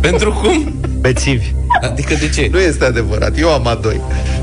Pentru 0.00 0.32
cum? 0.32 0.74
bețivi. 1.00 1.46
Adică 1.82 2.14
de 2.14 2.28
ce? 2.28 2.48
Nu 2.52 2.60
este 2.60 2.84
adevărat. 2.84 3.38
Eu 3.38 3.48
am 3.52 3.78
A2. 3.80 3.96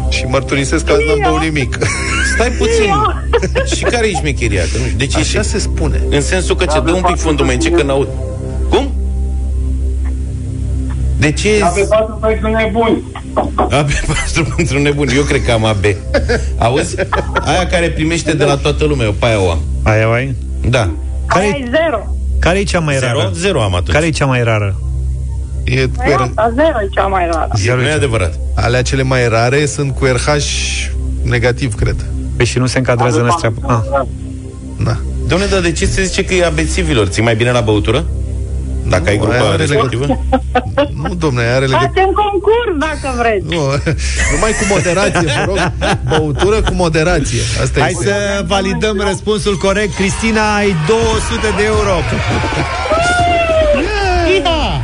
Și 0.09 0.23
mărturisesc 0.27 0.85
că 0.85 0.91
azi 0.91 1.01
n-am 1.07 1.19
băut 1.31 1.41
nimic. 1.41 1.77
Stai 2.35 2.49
puțin 2.49 2.91
Și 3.75 3.83
care 3.83 4.07
e 4.07 4.11
șmecheria? 4.13 4.61
Că 4.61 4.77
nu 4.77 4.83
știu, 4.85 4.97
de 4.97 5.05
ce 5.05 5.17
Așa 5.17 5.41
se 5.41 5.59
spune. 5.59 6.01
În 6.09 6.21
sensul 6.21 6.55
că 6.55 6.65
ce 6.65 6.79
dă 6.85 6.91
un 6.91 7.01
pic 7.01 7.15
fundul 7.17 7.45
mai 7.45 7.53
încet 7.55 7.75
că 7.75 7.83
n-aud 7.83 8.07
Cum? 8.07 8.28
De 11.19 11.31
ce? 11.31 11.49
AB4 11.59 12.19
pentru 12.21 12.47
nebuni. 12.49 13.03
AB4 13.69 14.55
pentru 14.55 14.77
nebuni 14.79 15.13
Eu 15.15 15.23
cred 15.23 15.43
că 15.45 15.51
am 15.51 15.65
AB 15.65 15.85
Auzi? 16.57 16.95
Aia 17.45 17.67
care 17.67 17.89
primește 17.89 18.33
de 18.33 18.43
la 18.43 18.57
toată 18.57 18.85
lumea 18.85 19.05
Eu 19.05 19.11
pe 19.11 19.25
aia 19.25 19.41
o 19.41 19.49
am 19.51 19.59
Aia 19.83 20.07
ai? 20.07 20.35
Da 20.69 20.89
Care, 21.25 21.43
Aia 21.45 21.55
e 21.59 21.69
zero. 21.69 22.15
care 22.39 22.59
e 22.59 22.63
cea 22.63 22.79
mai 22.79 22.95
Zero? 22.97 23.17
rară? 23.17 23.31
Zero 23.33 23.61
am 23.61 23.75
atunci 23.75 23.91
Care 23.93 24.05
e 24.05 24.09
cea 24.09 24.25
mai 24.25 24.43
rară? 24.43 24.79
E 25.63 25.81
cu 25.85 25.89
Păi 26.03 26.13
R... 26.17 26.19
asta, 26.21 26.51
zero 26.55 26.81
e 26.83 26.87
cea 26.93 27.07
mai 27.07 27.29
rară. 27.31 27.47
Zero 27.55 27.81
nu 27.81 27.87
e 27.87 27.91
adevărat 27.91 28.39
Alea 28.55 28.81
cele 28.81 29.03
mai 29.03 29.27
rare 29.27 29.65
sunt 29.65 29.95
cu 29.95 30.05
RH 30.05 30.27
negativ, 31.23 31.75
cred. 31.75 32.05
Păi 32.35 32.45
și 32.45 32.57
nu 32.57 32.65
se 32.65 32.77
încadrează 32.77 33.19
în 33.19 33.25
ăstea. 33.27 33.53
Ah. 33.67 33.79
Da. 34.83 34.97
Doamne, 35.27 35.45
dar 35.45 35.59
de 35.59 35.71
ce 35.71 35.85
se 35.85 36.03
zice 36.03 36.25
că 36.25 36.33
e 36.33 36.45
abețivilor? 36.45 37.07
Ți 37.07 37.21
mai 37.21 37.35
bine 37.35 37.51
la 37.51 37.61
băutură? 37.61 38.05
Dacă 38.89 39.09
ai 39.09 39.17
Nu, 39.17 39.23
aia 39.23 39.37
grupa 39.39 39.49
are 39.53 39.65
respectivă? 39.65 40.05
Nu, 41.03 41.13
domne, 41.15 41.41
are 41.41 41.65
legătură. 41.65 41.91
Facem 41.93 42.11
concurs 42.23 42.73
dacă 42.79 43.15
vreți. 43.17 43.45
Nu, 43.55 43.61
numai 44.33 44.51
cu 44.59 44.65
moderație, 44.69 45.29
vă 45.37 45.43
rog. 45.45 45.71
Băutură 46.09 46.61
cu 46.61 46.73
moderație. 46.73 47.39
Asta 47.61 47.79
Hai 47.79 47.91
e 47.99 48.03
să 48.03 48.43
validăm 48.47 49.03
răspunsul 49.07 49.55
corect. 49.57 49.95
Cristina, 49.95 50.55
ai 50.55 50.75
200 50.87 51.47
de 51.57 51.63
euro. 51.63 51.95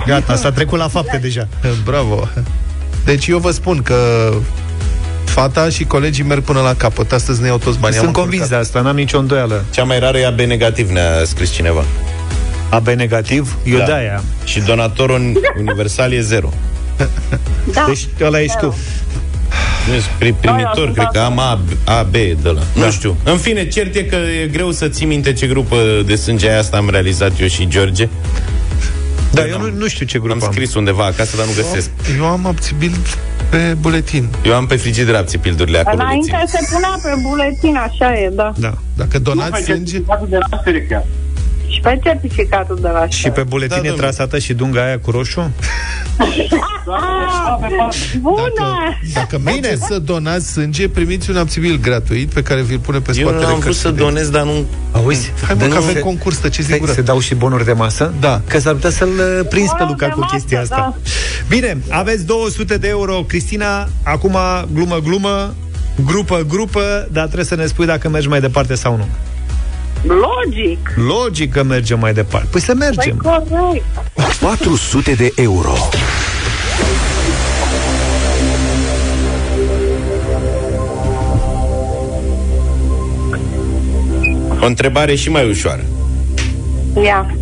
Gata, 0.06 0.36
s-a 0.36 0.52
trecut 0.52 0.78
la 0.78 0.88
fapte 0.88 1.18
deja. 1.18 1.48
Bravo. 1.84 2.28
Deci 3.06 3.28
eu 3.28 3.38
vă 3.38 3.52
spun 3.52 3.82
că 3.82 4.30
fata 5.24 5.70
și 5.70 5.84
colegii 5.86 6.24
merg 6.24 6.44
până 6.44 6.62
la 6.62 6.74
capăt. 6.78 7.12
Astăzi 7.12 7.42
ne 7.42 7.48
iau 7.48 7.58
toți 7.58 7.80
banii. 7.80 7.96
Sunt 7.98 8.08
Am 8.08 8.14
convins 8.14 8.48
de 8.48 8.56
încurcat. 8.56 8.66
asta, 8.76 8.82
n-am 8.82 8.96
nicio 8.96 9.20
îndoială. 9.20 9.66
Cea 9.72 9.84
mai 9.84 10.00
rară 10.00 10.18
e 10.18 10.26
AB 10.26 10.40
negativ, 10.40 10.90
ne-a 10.90 11.24
scris 11.24 11.52
cineva 11.52 11.84
AB 12.70 12.88
negativ, 12.88 13.56
eu 13.66 13.78
Da. 13.78 13.84
de 13.86 13.94
aia. 13.94 14.24
Și 14.44 14.60
donatorul 14.60 15.20
universal 15.64 16.14
e 16.14 16.22
zero 16.22 16.50
Da. 17.74 17.86
Deci 17.88 18.08
ăla 18.22 18.42
ești 18.42 18.58
tu. 18.58 18.76
Nu 19.88 19.94
ești 19.94 20.10
pri- 20.18 20.40
primitor, 20.40 20.86
Da, 20.88 20.92
cred 20.94 21.08
că 21.14 21.20
am 21.20 21.40
A, 21.40 21.60
A, 21.86 22.04
B 22.04 22.12
de 22.14 22.38
la. 22.44 22.54
Da. 22.54 22.86
Nu 22.86 22.92
știu. 22.92 23.16
În 23.24 23.38
fine, 23.38 23.68
cert 23.68 23.96
e 23.96 24.04
că 24.04 24.16
e 24.44 24.48
greu 24.48 24.72
să 24.72 24.88
ții 24.88 25.06
minte 25.06 25.34
ce 25.34 25.48
grupă 25.48 25.76
de 26.06 26.16
sânge 26.16 26.50
aia 26.50 26.60
asta 26.60 26.78
am 26.78 26.90
realizat 26.90 27.32
eu 27.40 27.48
și 27.48 27.68
George. 27.68 28.10
Da, 29.32 29.46
eu 29.48 29.60
nu, 29.60 29.72
nu 29.78 29.88
știu 29.88 30.06
ce 30.06 30.20
grup 30.20 30.32
Am 30.32 30.44
am. 30.44 30.52
scris 30.52 30.74
undeva 30.74 31.06
acasă, 31.06 31.36
dar 31.38 31.46
nu 31.46 31.52
găsesc. 31.56 31.90
Eu 32.18 32.26
am 32.26 32.46
abțibil 32.46 32.92
pe 33.50 33.58
buletin. 33.80 34.28
Eu 34.46 34.54
am 34.56 34.66
pe 34.66 34.76
frigider 34.76 35.16
abții 35.16 35.38
pildurile 35.38 35.78
acolo. 35.78 35.98
le 35.98 36.04
Înainte 36.04 36.44
țin. 36.48 36.60
se 36.60 36.74
punea 36.74 37.00
pe 37.04 37.22
buletin, 37.30 37.76
așa 37.76 38.14
e, 38.14 38.30
da. 38.36 38.52
Da. 38.58 38.74
Dacă 38.96 39.20
donați 39.20 39.64
sânge... 39.64 39.92
Certificatul 39.92 40.28
de 40.30 40.38
naștere 40.52 40.82
chiar. 40.90 41.04
Și 41.68 41.80
pe 41.82 42.00
certificatul 42.04 42.78
de 42.82 42.88
la 42.88 43.08
Și 43.10 43.30
pe 43.30 43.44
buletin 43.44 43.70
Da, 43.70 43.76
e 43.76 43.90
domnule. 43.90 44.02
trasată 44.08 44.40
și 44.40 44.54
dunga 44.54 44.84
aia 44.86 45.00
cu 45.00 45.12
roșu? 45.12 45.52
Bună! 48.22 48.98
Dacă 49.14 49.40
mergeți 49.44 49.86
să 49.86 50.00
donați 50.00 50.52
sânge, 50.52 50.90
primiți 50.90 51.30
un 51.30 51.38
abțibil 51.38 51.80
gratuit 51.82 52.30
pe 52.34 52.42
care 52.42 52.62
vi-l 52.62 52.80
pune 52.80 53.00
pe 53.00 53.12
Eu 53.16 53.28
spatele 53.28 53.46
nu 53.48 53.54
am 53.54 53.60
vrut 53.60 53.76
să 53.76 53.82
cărții 53.82 53.98
de- 53.98 54.10
donez, 54.12 54.30
dar 54.30 54.44
nu... 54.44 54.66
Auzi? 54.92 55.32
Hai 55.46 55.56
mă, 55.60 55.64
Nu 55.64 55.70
că 55.70 55.78
avem 55.78 55.94
se- 55.94 56.00
concurs, 56.00 56.42
ce 56.42 56.62
Se, 56.62 56.72
sigură. 56.74 56.92
se 56.92 57.02
dau 57.02 57.20
și 57.20 57.36
bonuri 57.36 57.66
de 57.66 57.72
masă? 57.72 58.14
Da. 58.20 58.42
Că 58.48 58.60
s-ar 58.60 58.74
putea 58.74 58.90
să-l 58.90 59.08
uh, 59.08 59.48
prins 59.50 59.70
pe 59.70 59.76
Bonuri 59.78 59.92
Luca 59.92 60.06
de 60.06 60.12
cu 60.12 60.20
masă, 60.20 60.36
chestia 60.36 60.62
asta. 60.62 60.76
da. 60.76 60.96
Bine, 61.50 61.78
aveți 61.90 62.26
200 62.26 62.78
de 62.78 62.88
euro. 62.88 63.14
Cristina, 63.28 63.88
acum 64.04 64.38
glumă, 64.74 65.00
glumă, 65.04 65.54
grupă, 66.06 66.44
grupă, 66.48 67.08
dar 67.12 67.24
trebuie 67.24 67.46
să 67.46 67.56
ne 67.56 67.66
spui 67.66 67.86
dacă 67.86 68.10
mergi 68.10 68.28
mai 68.28 68.40
departe 68.40 68.76
sau 68.76 68.96
nu. 68.98 69.06
Logic. 70.08 70.94
Logic 70.96 71.52
că 71.52 71.64
mergem 71.64 72.00
mai 72.00 72.14
departe. 72.14 72.48
Păi 72.52 72.62
să 72.62 72.74
mergem. 72.74 73.18
Păi 73.24 73.82
400 74.40 75.12
de 75.12 75.32
euro. 75.36 75.74
O 84.62 84.66
întrebare 84.66 85.16
și 85.16 85.30
mai 85.30 85.50
ușoară. 85.50 85.84
Ia. 87.04 87.36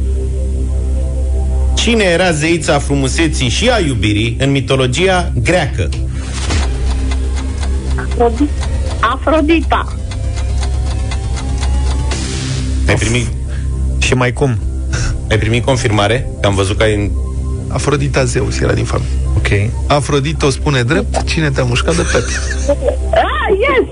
Cine 1.73 2.03
era 2.03 2.31
zeița 2.31 2.79
frumuseții 2.79 3.49
și 3.49 3.69
a 3.69 3.79
iubirii 3.79 4.37
în 4.39 4.51
mitologia 4.51 5.31
greacă? 5.43 5.89
Afrodita. 8.99 9.95
Ai 12.87 12.95
primit, 12.95 13.27
Și 13.97 14.13
mai 14.13 14.33
cum? 14.33 14.57
ai 15.29 15.37
primit 15.37 15.63
confirmare? 15.65 16.27
Că 16.41 16.47
am 16.47 16.55
văzut 16.55 16.77
că 16.77 16.83
ai... 16.83 16.93
în- 16.95 17.11
Afrodita 17.67 18.23
Zeus 18.23 18.59
era 18.59 18.73
din 18.73 18.83
familie. 18.85 19.11
Ok. 19.37 19.47
Afrodita 19.87 20.45
o 20.45 20.49
spune 20.49 20.83
drept, 20.83 21.23
cine 21.23 21.49
te-a 21.49 21.63
mușcat 21.63 21.95
de 21.95 22.01
pet? 22.11 22.23
Ah, 23.13 23.49
yes! 23.49 23.87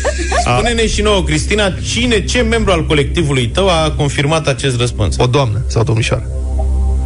Spune-ne 0.56 0.86
și 0.86 1.02
nouă, 1.02 1.22
Cristina, 1.22 1.70
cine, 1.92 2.24
ce 2.24 2.40
membru 2.40 2.72
al 2.72 2.86
colectivului 2.86 3.48
tău 3.48 3.68
a 3.68 3.92
confirmat 3.96 4.46
acest 4.46 4.78
răspuns? 4.78 5.16
O 5.18 5.26
doamnă 5.26 5.64
sau 5.66 5.82
domnișoară. 5.82 6.26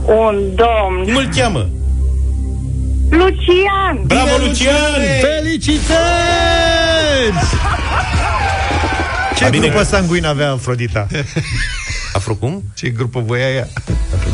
Un 0.07 0.37
domn. 0.55 1.03
Cum 1.05 1.17
îl 1.17 1.29
cheamă? 1.37 1.69
Lucian! 3.11 4.01
Bravo, 4.07 4.31
Lucian! 4.47 5.01
Felicitări! 5.21 5.95
Ce 9.37 9.45
A, 9.45 9.49
bine 9.49 9.67
grupă 9.67 9.81
că- 9.83 9.87
sanguină 9.89 10.29
avea 10.29 10.51
Afrodita? 10.53 11.07
Afro 12.17 12.35
cum? 12.35 12.63
Ce 12.75 12.89
grupă 12.89 13.21
voia 13.21 13.49
ea? 13.49 13.67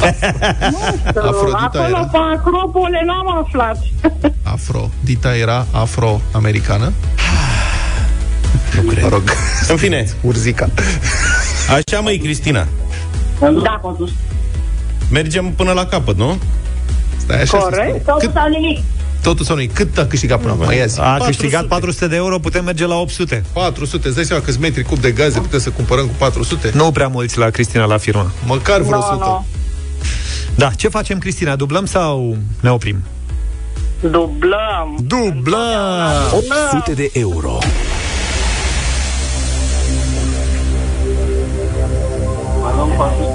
Afrodita 0.00 1.20
Afrodita 1.20 1.56
Acolo 1.64 1.86
era. 1.88 2.04
pe 2.12 2.18
Acropole 2.36 3.00
n-am 3.06 3.38
aflat. 3.44 3.78
Afrodita 4.42 5.36
era 5.36 5.66
afro-americană. 5.72 6.92
Nu 8.74 8.80
cred. 8.90 9.02
Mă 9.02 9.08
rog, 9.08 9.22
În 9.68 9.76
fine, 9.76 10.06
urzica. 10.20 10.68
așa 11.68 12.00
măi, 12.00 12.18
Cristina. 12.18 12.66
Da. 13.62 13.80
Mergem 15.10 15.52
până 15.52 15.72
la 15.72 15.86
capăt, 15.86 16.16
nu? 16.16 16.38
Stai 17.16 17.36
așa 17.40 17.58
să 17.58 17.62
Corect. 17.62 17.88
spun. 17.88 18.00
Totul 18.04 18.18
Cât, 18.20 18.32
sau 18.34 18.48
nimic. 18.48 18.78
Totul 19.22 19.44
sau 19.44 19.56
nu 19.56 19.62
Cât 19.72 19.98
a 19.98 20.06
câștigat 20.06 20.40
până 20.40 20.52
acum? 20.52 20.72
Ia 20.76 20.86
zi. 20.86 21.00
A 21.00 21.02
400. 21.02 21.30
câștigat 21.30 21.66
400 21.66 22.06
de 22.06 22.16
euro, 22.16 22.38
putem 22.38 22.64
merge 22.64 22.86
la 22.86 22.94
800. 22.94 23.44
400, 23.52 24.06
îți 24.06 24.16
dai 24.16 24.24
seama 24.24 24.42
câți 24.42 24.60
metri 24.60 24.82
cub 24.82 24.98
de 24.98 25.10
gaze 25.10 25.40
putem 25.40 25.58
să 25.58 25.70
cumpărăm 25.70 26.06
cu 26.06 26.14
400? 26.18 26.70
Nu 26.74 26.90
prea 26.90 27.08
mulți 27.08 27.38
la 27.38 27.50
Cristina 27.50 27.84
la 27.84 27.96
firmă. 27.96 28.32
Măcar 28.46 28.80
vreo 28.80 28.98
Nu, 28.98 29.04
100. 29.04 29.16
nu. 29.24 29.46
Da, 30.54 30.70
ce 30.76 30.88
facem, 30.88 31.18
Cristina? 31.18 31.56
Dublăm 31.56 31.86
sau 31.86 32.36
ne 32.60 32.70
oprim? 32.70 32.96
Dublăm. 34.00 34.98
Dublăm! 35.06 36.32
800 36.32 36.92
de 36.94 37.10
euro. 37.12 37.58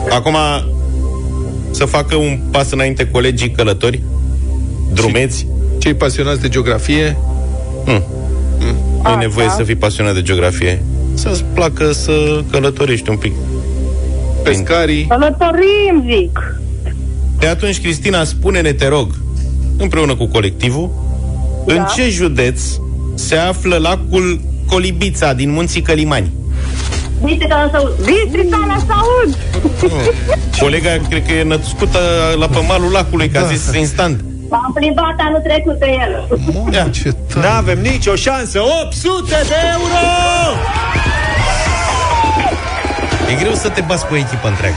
Acum 0.09 0.35
să 1.71 1.85
facă 1.85 2.15
un 2.15 2.39
pas 2.51 2.71
înainte 2.71 3.07
colegii 3.07 3.51
călători, 3.51 4.01
drumeți. 4.93 5.47
Cei 5.85 5.93
pasionați 5.93 6.41
de 6.41 6.49
geografie, 6.49 7.17
Nu 9.03 9.09
e 9.11 9.15
nevoie 9.15 9.49
să 9.49 9.63
fii 9.63 9.75
pasionat 9.75 10.13
de 10.13 10.21
geografie. 10.21 10.83
Să-ți 11.13 11.43
placă 11.53 11.91
să 11.91 12.43
călătorești 12.51 13.09
un 13.09 13.17
pic. 13.17 13.33
pescarii, 14.43 15.05
Călătorim, 15.05 16.03
zic. 16.05 16.59
De 17.39 17.47
atunci, 17.47 17.81
Cristina, 17.81 18.23
spune-ne, 18.23 18.73
te 18.73 18.87
rog, 18.87 19.15
împreună 19.77 20.15
cu 20.15 20.25
colectivul, 20.25 20.89
da. 21.65 21.73
în 21.73 21.85
ce 21.95 22.09
județ 22.09 22.61
se 23.15 23.35
află 23.35 23.77
lacul 23.77 24.41
Colibița 24.67 25.33
din 25.33 25.51
Munții 25.51 25.81
Călimani? 25.81 26.31
Bistrița 27.23 27.55
la 27.55 27.69
Saud. 27.71 27.91
Bistrița 28.05 28.57
la 28.67 28.77
Saud. 28.87 29.37
Colega, 30.59 30.89
cred 31.09 31.25
că 31.25 31.33
e 31.33 31.43
născută 31.43 31.99
la 32.39 32.47
pămalul 32.47 32.91
lacului, 32.91 33.29
că 33.29 33.37
a 33.37 33.45
zis 33.45 33.73
instant. 33.73 34.23
M-am 34.49 34.71
plimbat 34.73 35.15
anul 35.17 35.39
trecut 35.39 35.79
pe 35.79 35.85
el. 35.85 36.39
Mamă, 36.53 36.89
ce 36.89 37.11
tare. 37.33 37.47
N-avem 37.47 37.79
nicio 37.79 38.15
șansă 38.15 38.59
800 38.83 39.29
de 39.29 39.55
euro! 39.73 40.03
E 43.31 43.35
greu 43.39 43.53
să 43.53 43.69
te 43.69 43.81
bați 43.87 44.05
cu 44.05 44.13
o 44.13 44.17
echipă 44.17 44.47
întreagă. 44.47 44.75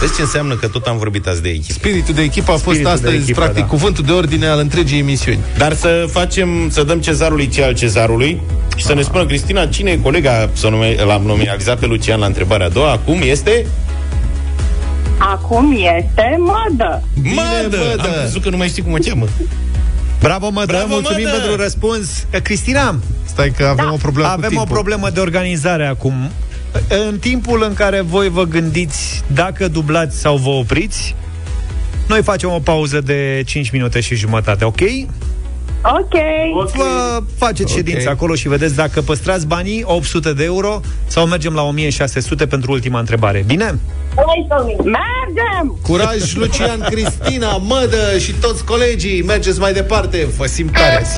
Vezi 0.00 0.14
ce 0.14 0.22
înseamnă 0.22 0.54
că 0.54 0.68
tot 0.68 0.86
am 0.86 0.98
vorbit 0.98 1.26
azi 1.26 1.42
de 1.42 1.48
echipă. 1.48 1.72
Spiritul 1.72 2.14
de 2.14 2.22
echipă 2.22 2.50
a 2.50 2.56
fost 2.56 2.62
Spiritul 2.64 2.98
de 3.00 3.06
astăzi, 3.06 3.22
echipă, 3.22 3.40
practic, 3.40 3.62
da. 3.62 3.68
cuvântul 3.68 4.04
de 4.04 4.12
ordine 4.12 4.46
al 4.46 4.58
întregii 4.58 4.98
emisiuni. 4.98 5.38
Dar 5.56 5.72
să 5.72 6.04
facem, 6.10 6.70
să 6.70 6.82
dăm 6.82 7.00
cezarului 7.00 7.48
ce 7.48 7.62
al 7.62 7.74
cezarului 7.74 8.40
și 8.76 8.84
să 8.84 8.94
ne 8.94 9.02
spună 9.02 9.26
Cristina 9.26 9.66
cine 9.66 9.90
e 9.90 9.96
colega, 9.96 10.48
să 10.52 10.68
nume, 10.68 10.96
l-am 11.06 11.22
nominalizat 11.22 11.78
pe 11.78 11.86
Lucian 11.86 12.18
la 12.20 12.26
întrebarea 12.26 12.66
a 12.66 12.68
doua, 12.68 12.90
acum 12.90 13.20
este 13.22 13.66
Acum 15.18 15.72
este 15.98 16.36
modă. 16.38 17.02
Mădă. 17.14 17.76
Mădă. 17.76 18.02
Am 18.08 18.12
crezut 18.18 18.42
că 18.42 18.50
nu 18.50 18.56
mai 18.56 18.68
știi 18.68 18.82
cum 18.82 18.92
o 18.92 18.96
cheamă. 19.04 19.26
Bravo, 20.20 20.50
Mădă, 20.50 20.66
Bravo, 20.66 20.86
mulțumim 20.88 21.24
Mădă! 21.24 21.36
pentru 21.36 21.62
răspuns. 21.62 22.26
Eh, 22.30 22.42
Cristina, 22.42 22.98
Stai 23.24 23.50
că 23.56 23.66
avem 23.66 23.90
o 23.92 23.96
problemă 23.96 24.28
cu 24.28 24.32
avem 24.34 24.44
o 24.46 24.48
timpul. 24.48 24.74
problemă 24.74 25.10
de 25.10 25.20
organizare 25.20 25.86
acum. 25.86 26.30
În 27.08 27.18
timpul 27.18 27.62
în 27.68 27.74
care 27.74 28.00
voi 28.00 28.28
vă 28.28 28.44
gândiți 28.44 29.22
dacă 29.26 29.68
dublați 29.68 30.18
sau 30.18 30.36
vă 30.36 30.48
opriți, 30.48 31.14
noi 32.08 32.22
facem 32.22 32.50
o 32.50 32.58
pauză 32.58 33.00
de 33.00 33.42
5 33.46 33.70
minute 33.70 34.00
și 34.00 34.14
jumătate, 34.14 34.64
ok? 34.64 34.80
Ok. 35.82 36.14
Vă 36.74 37.22
faceți 37.36 37.72
Ok. 37.72 37.76
ședința 37.76 38.10
acolo 38.10 38.34
și 38.34 38.48
vedeți 38.48 38.74
dacă 38.74 39.00
păstrați 39.02 39.46
banii, 39.46 39.82
800 39.84 40.32
de 40.32 40.44
euro, 40.44 40.80
sau 41.06 41.26
mergem 41.26 41.54
la 41.54 41.62
1600 41.62 42.46
pentru 42.46 42.72
ultima 42.72 42.98
întrebare. 42.98 43.44
Bine? 43.46 43.78
Mergem! 44.76 45.78
Curaj, 45.82 46.34
Lucian, 46.34 46.80
Cristina, 46.80 47.56
Mădă 47.56 48.18
și 48.18 48.32
toți 48.32 48.64
colegii, 48.64 49.22
mergeți 49.22 49.58
mai 49.60 49.72
departe, 49.72 50.28
vă 50.36 50.46
simt 50.46 50.72
tare 50.72 50.96
azi. 50.96 51.16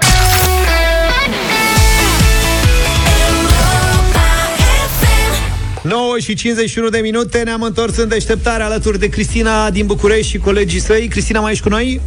9 5.82 6.18
și 6.18 6.34
51 6.34 6.88
de 6.88 6.98
minute 6.98 7.42
Ne-am 7.42 7.62
întors 7.62 7.96
în 7.96 8.08
deșteptare 8.08 8.62
alături 8.62 8.98
de 8.98 9.08
Cristina 9.08 9.70
din 9.70 9.86
București 9.86 10.30
și 10.30 10.38
colegii 10.38 10.80
săi 10.80 11.08
Cristina, 11.08 11.40
mai 11.40 11.52
ești 11.52 11.62
cu 11.62 11.68
noi? 11.68 12.00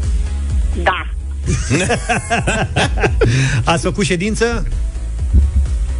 Da. 0.83 1.02
Ați 3.73 3.83
făcut 3.83 4.05
ședință? 4.05 4.65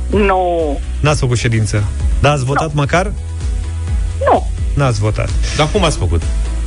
Nu. 0.10 0.80
N-ați 1.00 1.20
făcut 1.20 1.38
ședință 1.38 1.84
Da, 2.20 2.32
ați 2.32 2.44
votat 2.44 2.74
no. 2.74 2.82
măcar? 2.82 3.12
Nu. 4.32 4.48
N-ați 4.74 5.00
votat 5.00 5.30
Dar 5.58 5.70
cum 5.72 5.84
ați 5.84 5.98
făcut? 5.98 6.22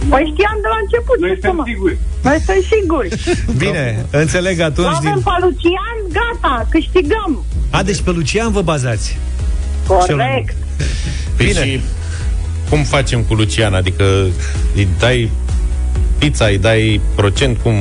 Păi 0.09 0.33
știam 0.33 0.59
de 0.63 0.69
la 0.69 0.79
început. 0.83 1.21
Noi 1.21 1.39
suntem 1.41 1.63
siguri. 1.67 1.99
Noi 2.23 2.41
suntem 2.45 2.63
siguri. 2.71 3.09
Bine, 3.65 4.07
înțeleg 4.11 4.61
atunci 4.61 4.97
avem 4.97 5.13
din... 5.13 5.23
pe 5.23 5.31
Lucian, 5.41 5.99
gata, 6.13 6.67
câștigăm. 6.71 7.45
A, 7.71 7.83
deci 7.83 8.01
pe 8.01 8.11
Lucian 8.11 8.53
vă 8.53 8.63
bazați 8.63 9.19
Corect. 9.87 10.57
Păi 11.37 11.47
Bine. 11.47 11.65
și 11.65 11.81
cum 12.69 12.83
facem 12.83 13.23
cu 13.23 13.35
Lucian? 13.35 13.75
Adică 13.75 14.05
îi 14.75 14.89
dai 14.99 15.31
pizza, 16.19 16.47
îi 16.47 16.59
dai 16.59 17.01
procent, 17.15 17.59
cum... 17.63 17.75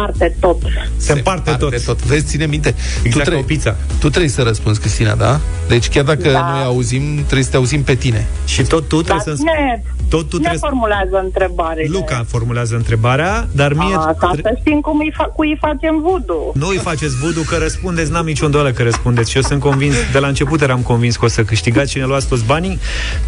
Se 0.00 0.06
împarte 0.16 0.36
tot. 0.40 0.56
Se 0.96 1.12
împarte 1.12 1.50
tot. 1.58 1.84
tot. 1.84 2.02
Vezi, 2.02 2.24
ține 2.26 2.46
minte. 2.46 2.74
Exact 3.02 3.24
tu, 3.28 3.30
ca 3.34 3.38
o 3.38 3.42
pizza. 3.42 3.76
tu 3.98 4.08
trebuie 4.08 4.30
să 4.30 4.42
răspunzi, 4.42 4.80
Cristina, 4.80 5.14
da? 5.14 5.40
Deci 5.68 5.88
chiar 5.88 6.04
dacă 6.04 6.30
Da. 6.30 6.50
noi 6.52 6.62
auzim, 6.64 7.14
trebuie 7.16 7.42
să 7.42 7.50
te 7.50 7.56
auzim 7.56 7.82
pe 7.82 7.94
tine. 7.94 8.26
Și 8.44 8.62
tot 8.62 8.88
tu 8.88 9.00
Dar 9.02 9.04
trebuie 9.16 9.36
să 9.36 9.42
cine, 9.42 9.82
Tot 10.08 10.20
tu 10.28 10.36
cine 10.36 10.38
trebuie 10.48 10.58
să... 10.58 10.66
formulează 10.68 11.20
întrebare? 11.24 11.86
Luca 11.88 12.24
formulează 12.28 12.74
întrebarea 12.76 13.48
Dar 13.52 13.72
mie 13.72 13.94
A, 13.94 14.14
ca 14.18 14.30
tre- 14.32 14.40
să 14.42 14.54
știm 14.60 14.80
cum 14.80 14.98
îi, 14.98 15.12
fa- 15.12 15.32
cui 15.34 15.48
îi 15.48 15.56
facem 15.60 16.00
voodoo. 16.02 16.50
Nu 16.54 16.66
îi 16.68 16.76
faceți 16.76 17.16
vudu 17.16 17.40
că 17.40 17.56
răspundeți, 17.56 18.10
n-am 18.10 18.24
nicio 18.24 18.44
îndoială 18.44 18.70
că 18.72 18.82
răspundeți 18.82 19.30
și 19.30 19.36
eu 19.36 19.42
sunt 19.42 19.60
convins, 19.60 19.94
de 20.12 20.18
la 20.18 20.26
început 20.26 20.60
eram 20.60 20.80
convins 20.80 21.16
că 21.16 21.24
o 21.24 21.28
să 21.28 21.42
câștigați 21.44 21.90
și 21.90 21.98
ne 21.98 22.04
luați 22.04 22.26
toți 22.28 22.44
banii. 22.44 22.78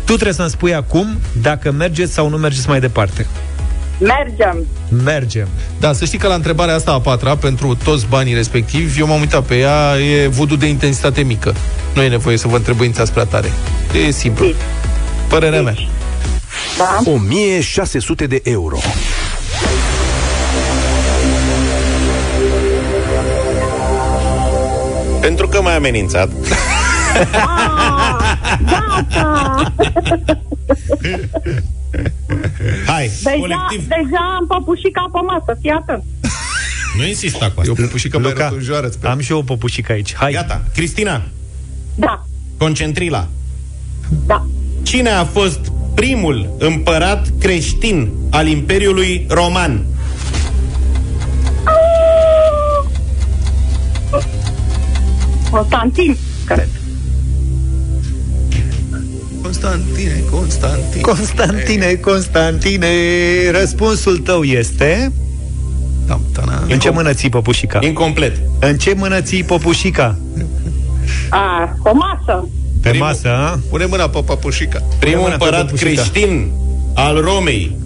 Tu 0.04 0.12
trebuie 0.12 0.32
să-mi 0.32 0.50
spui 0.50 0.74
acum 0.74 1.18
dacă 1.42 1.70
mergeți 1.72 2.12
sau 2.12 2.28
nu 2.28 2.36
mergeți 2.36 2.68
mai 2.68 2.80
departe. 2.80 3.26
Mergem. 4.02 4.66
Mergem. 5.04 5.48
Da, 5.80 5.92
să 5.92 6.04
știi 6.04 6.18
că 6.18 6.26
la 6.26 6.34
întrebarea 6.34 6.74
asta 6.74 6.92
a 6.92 7.00
patra, 7.00 7.36
pentru 7.36 7.76
toți 7.84 8.06
banii 8.06 8.34
respectivi, 8.34 9.00
eu 9.00 9.06
m-am 9.06 9.20
uitat 9.20 9.42
pe 9.42 9.58
ea, 9.58 9.98
e 9.98 10.26
vudu 10.26 10.56
de 10.56 10.66
intensitate 10.66 11.22
mică. 11.22 11.54
Nu 11.94 12.02
e 12.02 12.08
nevoie 12.08 12.36
să 12.36 12.48
vă 12.48 12.56
întrebăințați 12.56 13.12
prea 13.12 13.24
tare. 13.24 13.52
E 14.06 14.10
simplu. 14.10 14.46
Părerea 15.28 15.62
mea. 15.62 15.74
Da? 16.78 16.98
1600 17.04 18.26
de 18.26 18.40
euro. 18.44 18.78
Pentru 25.20 25.48
că 25.48 25.62
m-ai 25.62 25.76
amenințat. 25.76 26.30
Gata! 28.64 29.72
Hai, 32.86 33.10
Deja, 33.22 33.36
colectiv. 33.38 33.88
deja 33.88 34.36
am 34.40 34.46
păpușica 34.46 35.08
pe 35.12 35.18
masă, 35.26 35.58
fii 35.60 35.70
atent. 35.70 36.02
Nu 36.96 37.06
insista 37.06 37.50
cu 37.54 37.62
Eu 37.64 37.72
asta. 37.72 37.82
păpușică 37.84 38.18
mai 38.18 38.30
Luca, 38.30 38.48
rotunjoară, 38.48 38.88
sper. 38.88 39.10
am 39.10 39.18
și 39.20 39.30
eu 39.32 39.38
o 39.38 39.42
popușică 39.42 39.92
aici. 39.92 40.14
Hai. 40.14 40.32
Gata. 40.32 40.62
Cristina, 40.74 41.22
Da. 41.94 42.26
Concentrila. 42.58 43.28
Da. 44.26 44.46
Cine 44.82 45.10
a 45.10 45.24
fost 45.24 45.60
primul 45.94 46.54
împărat 46.58 47.26
creștin 47.40 48.10
al 48.30 48.46
Imperiului 48.46 49.26
Roman? 49.28 49.84
Constantin, 55.50 56.16
cred. 56.44 56.68
Constantine, 59.62 60.22
Constantine. 60.30 61.00
Constantine, 61.00 61.94
Constantine, 61.94 62.88
răspunsul 63.50 64.18
tău 64.18 64.42
este... 64.42 65.12
În 66.68 66.78
ce 66.78 66.90
mână 66.90 67.12
ții 67.12 67.28
păpușica? 67.28 67.78
Incomplet. 67.82 68.40
În 68.58 68.76
ce 68.76 68.94
mână 68.96 69.20
ții 69.20 69.44
păpușica? 69.44 70.16
A, 71.28 71.76
o 71.82 71.90
masă. 71.94 72.48
Pe 72.80 72.92
masă, 72.92 73.28
a? 73.28 73.58
Pune 73.70 73.84
mâna 73.84 74.08
pe 74.08 74.22
păpușica. 74.24 74.82
Primul 74.98 75.20
mâna 75.20 75.36
pe 75.36 75.44
împărat 75.44 75.64
păpușica. 75.64 75.90
creștin 75.90 76.50
al 76.94 77.20
Romei, 77.20 77.76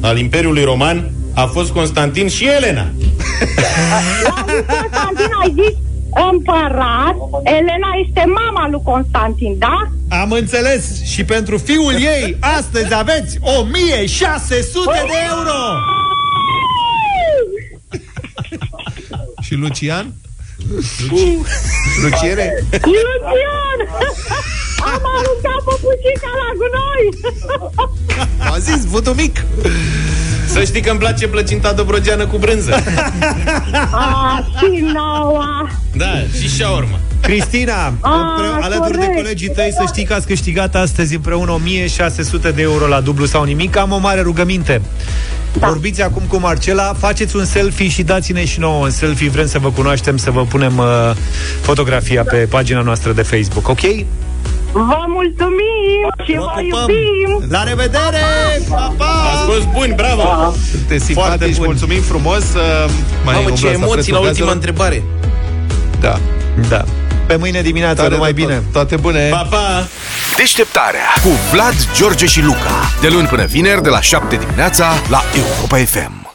al 0.00 0.18
Imperiului 0.18 0.64
Roman, 0.64 1.10
a 1.32 1.44
fost 1.46 1.70
Constantin 1.70 2.28
și 2.28 2.48
Elena. 2.56 2.90
La 4.24 4.44
lui 4.46 4.64
Constantin 4.66 5.30
ai 5.42 5.54
zis 5.54 5.83
împărat, 6.30 7.16
Elena 7.42 7.90
este 8.06 8.24
mama 8.26 8.68
lui 8.68 8.80
Constantin, 8.84 9.58
da? 9.58 9.88
Am 10.08 10.30
înțeles 10.30 11.02
și 11.04 11.24
pentru 11.24 11.58
fiul 11.58 11.92
ei 11.92 12.36
astăzi 12.40 12.94
aveți 12.94 13.38
1600 13.40 14.90
de 15.06 15.18
euro! 15.30 15.58
Și 19.40 19.54
Lucian? 19.54 20.12
Luci... 21.10 21.20
Luciere? 22.02 22.64
Lucian! 22.70 23.78
Am 24.92 25.02
aruncat 25.16 25.60
păpușica 25.64 26.30
la 26.40 26.50
gunoi! 26.58 27.06
A 28.52 28.58
zis, 28.58 28.84
văd 28.84 29.14
mic. 29.16 29.44
Să 30.54 30.64
știi 30.64 30.80
că 30.80 30.90
îmi 30.90 30.98
place 30.98 31.28
plăcinta 31.28 31.72
dobrogeană 31.72 32.26
cu 32.26 32.36
brânză. 32.38 32.74
A, 33.90 34.44
și 34.58 34.84
noua! 34.92 35.70
Da, 35.96 36.12
și 36.40 36.48
shawarma. 36.50 36.98
Cristina, 37.20 37.86
Ah, 37.86 37.92
împre- 37.92 38.64
alături 38.64 38.90
de 38.90 38.96
corect. 39.04 39.14
colegii 39.22 39.48
tăi, 39.48 39.70
să 39.76 39.84
știi 39.86 40.04
că 40.04 40.14
ați 40.14 40.26
câștigat 40.26 40.74
astăzi 40.74 41.14
împreună 41.14 41.50
1600 41.50 42.50
de 42.50 42.62
euro 42.62 42.86
la 42.86 43.00
dublu 43.00 43.24
sau 43.26 43.44
nimic. 43.44 43.76
Am 43.76 43.92
o 43.92 43.98
mare 43.98 44.20
rugăminte. 44.20 44.80
Da. 45.58 45.66
Vorbiți 45.66 46.02
acum 46.02 46.22
cu 46.28 46.36
Marcela, 46.36 46.94
faceți 46.98 47.36
un 47.36 47.44
selfie 47.44 47.88
și 47.88 48.02
dați-ne 48.02 48.44
și 48.44 48.58
nouă 48.60 48.84
un 48.84 48.90
selfie. 48.90 49.28
Vrem 49.28 49.46
să 49.46 49.58
vă 49.58 49.70
cunoaștem, 49.70 50.16
să 50.16 50.30
vă 50.30 50.44
punem 50.44 50.78
uh, 50.78 50.86
fotografia 51.60 52.22
pe 52.22 52.36
pagina 52.36 52.80
noastră 52.80 53.12
de 53.12 53.22
Facebook, 53.22 53.68
ok? 53.68 53.80
Vă 54.76 55.04
mulțumim 55.08 56.00
și 56.26 56.32
vă 56.36 56.60
iubim! 56.60 57.50
La 57.50 57.62
revedere! 57.62 58.24
Pa, 58.70 58.94
pa! 58.96 59.04
Ați 59.32 59.44
fost 59.52 59.66
buni, 59.72 59.92
bravo! 59.94 60.54
Sunteți 60.70 61.12
Foarte 61.12 61.30
simpatici, 61.32 61.56
bun. 61.56 61.64
mulțumim 61.66 62.00
frumos. 62.02 62.42
uh, 62.42 62.90
Mai 63.24 63.34
Mamă, 63.34 63.46
ce 63.46 63.50
umblați 63.52 63.64
emoții 63.66 63.92
prețul 63.94 64.12
la 64.12 64.18
ultima 64.18 64.26
gazelor. 64.28 64.52
întrebare. 64.52 65.02
Da. 66.00 66.18
Da. 66.68 66.84
Pe 67.26 67.36
mâine 67.36 67.62
dimineață, 67.62 67.94
Tare 68.02 68.14
numai 68.14 68.32
de 68.32 68.40
tot. 68.40 68.48
bine! 68.48 68.62
Toate 68.72 68.96
bune. 68.96 69.28
Pa, 69.28 69.46
pa! 69.50 69.86
Deșteptarea 70.36 71.06
cu 71.22 71.28
Vlad, 71.52 71.74
George 71.96 72.26
și 72.26 72.42
Luca. 72.42 72.90
De 73.00 73.08
luni 73.08 73.26
până 73.26 73.44
vineri, 73.44 73.82
de 73.82 73.88
la 73.88 74.00
7 74.00 74.36
dimineața, 74.36 74.92
la 75.10 75.22
Europa 75.36 75.76
FM. 75.76 76.23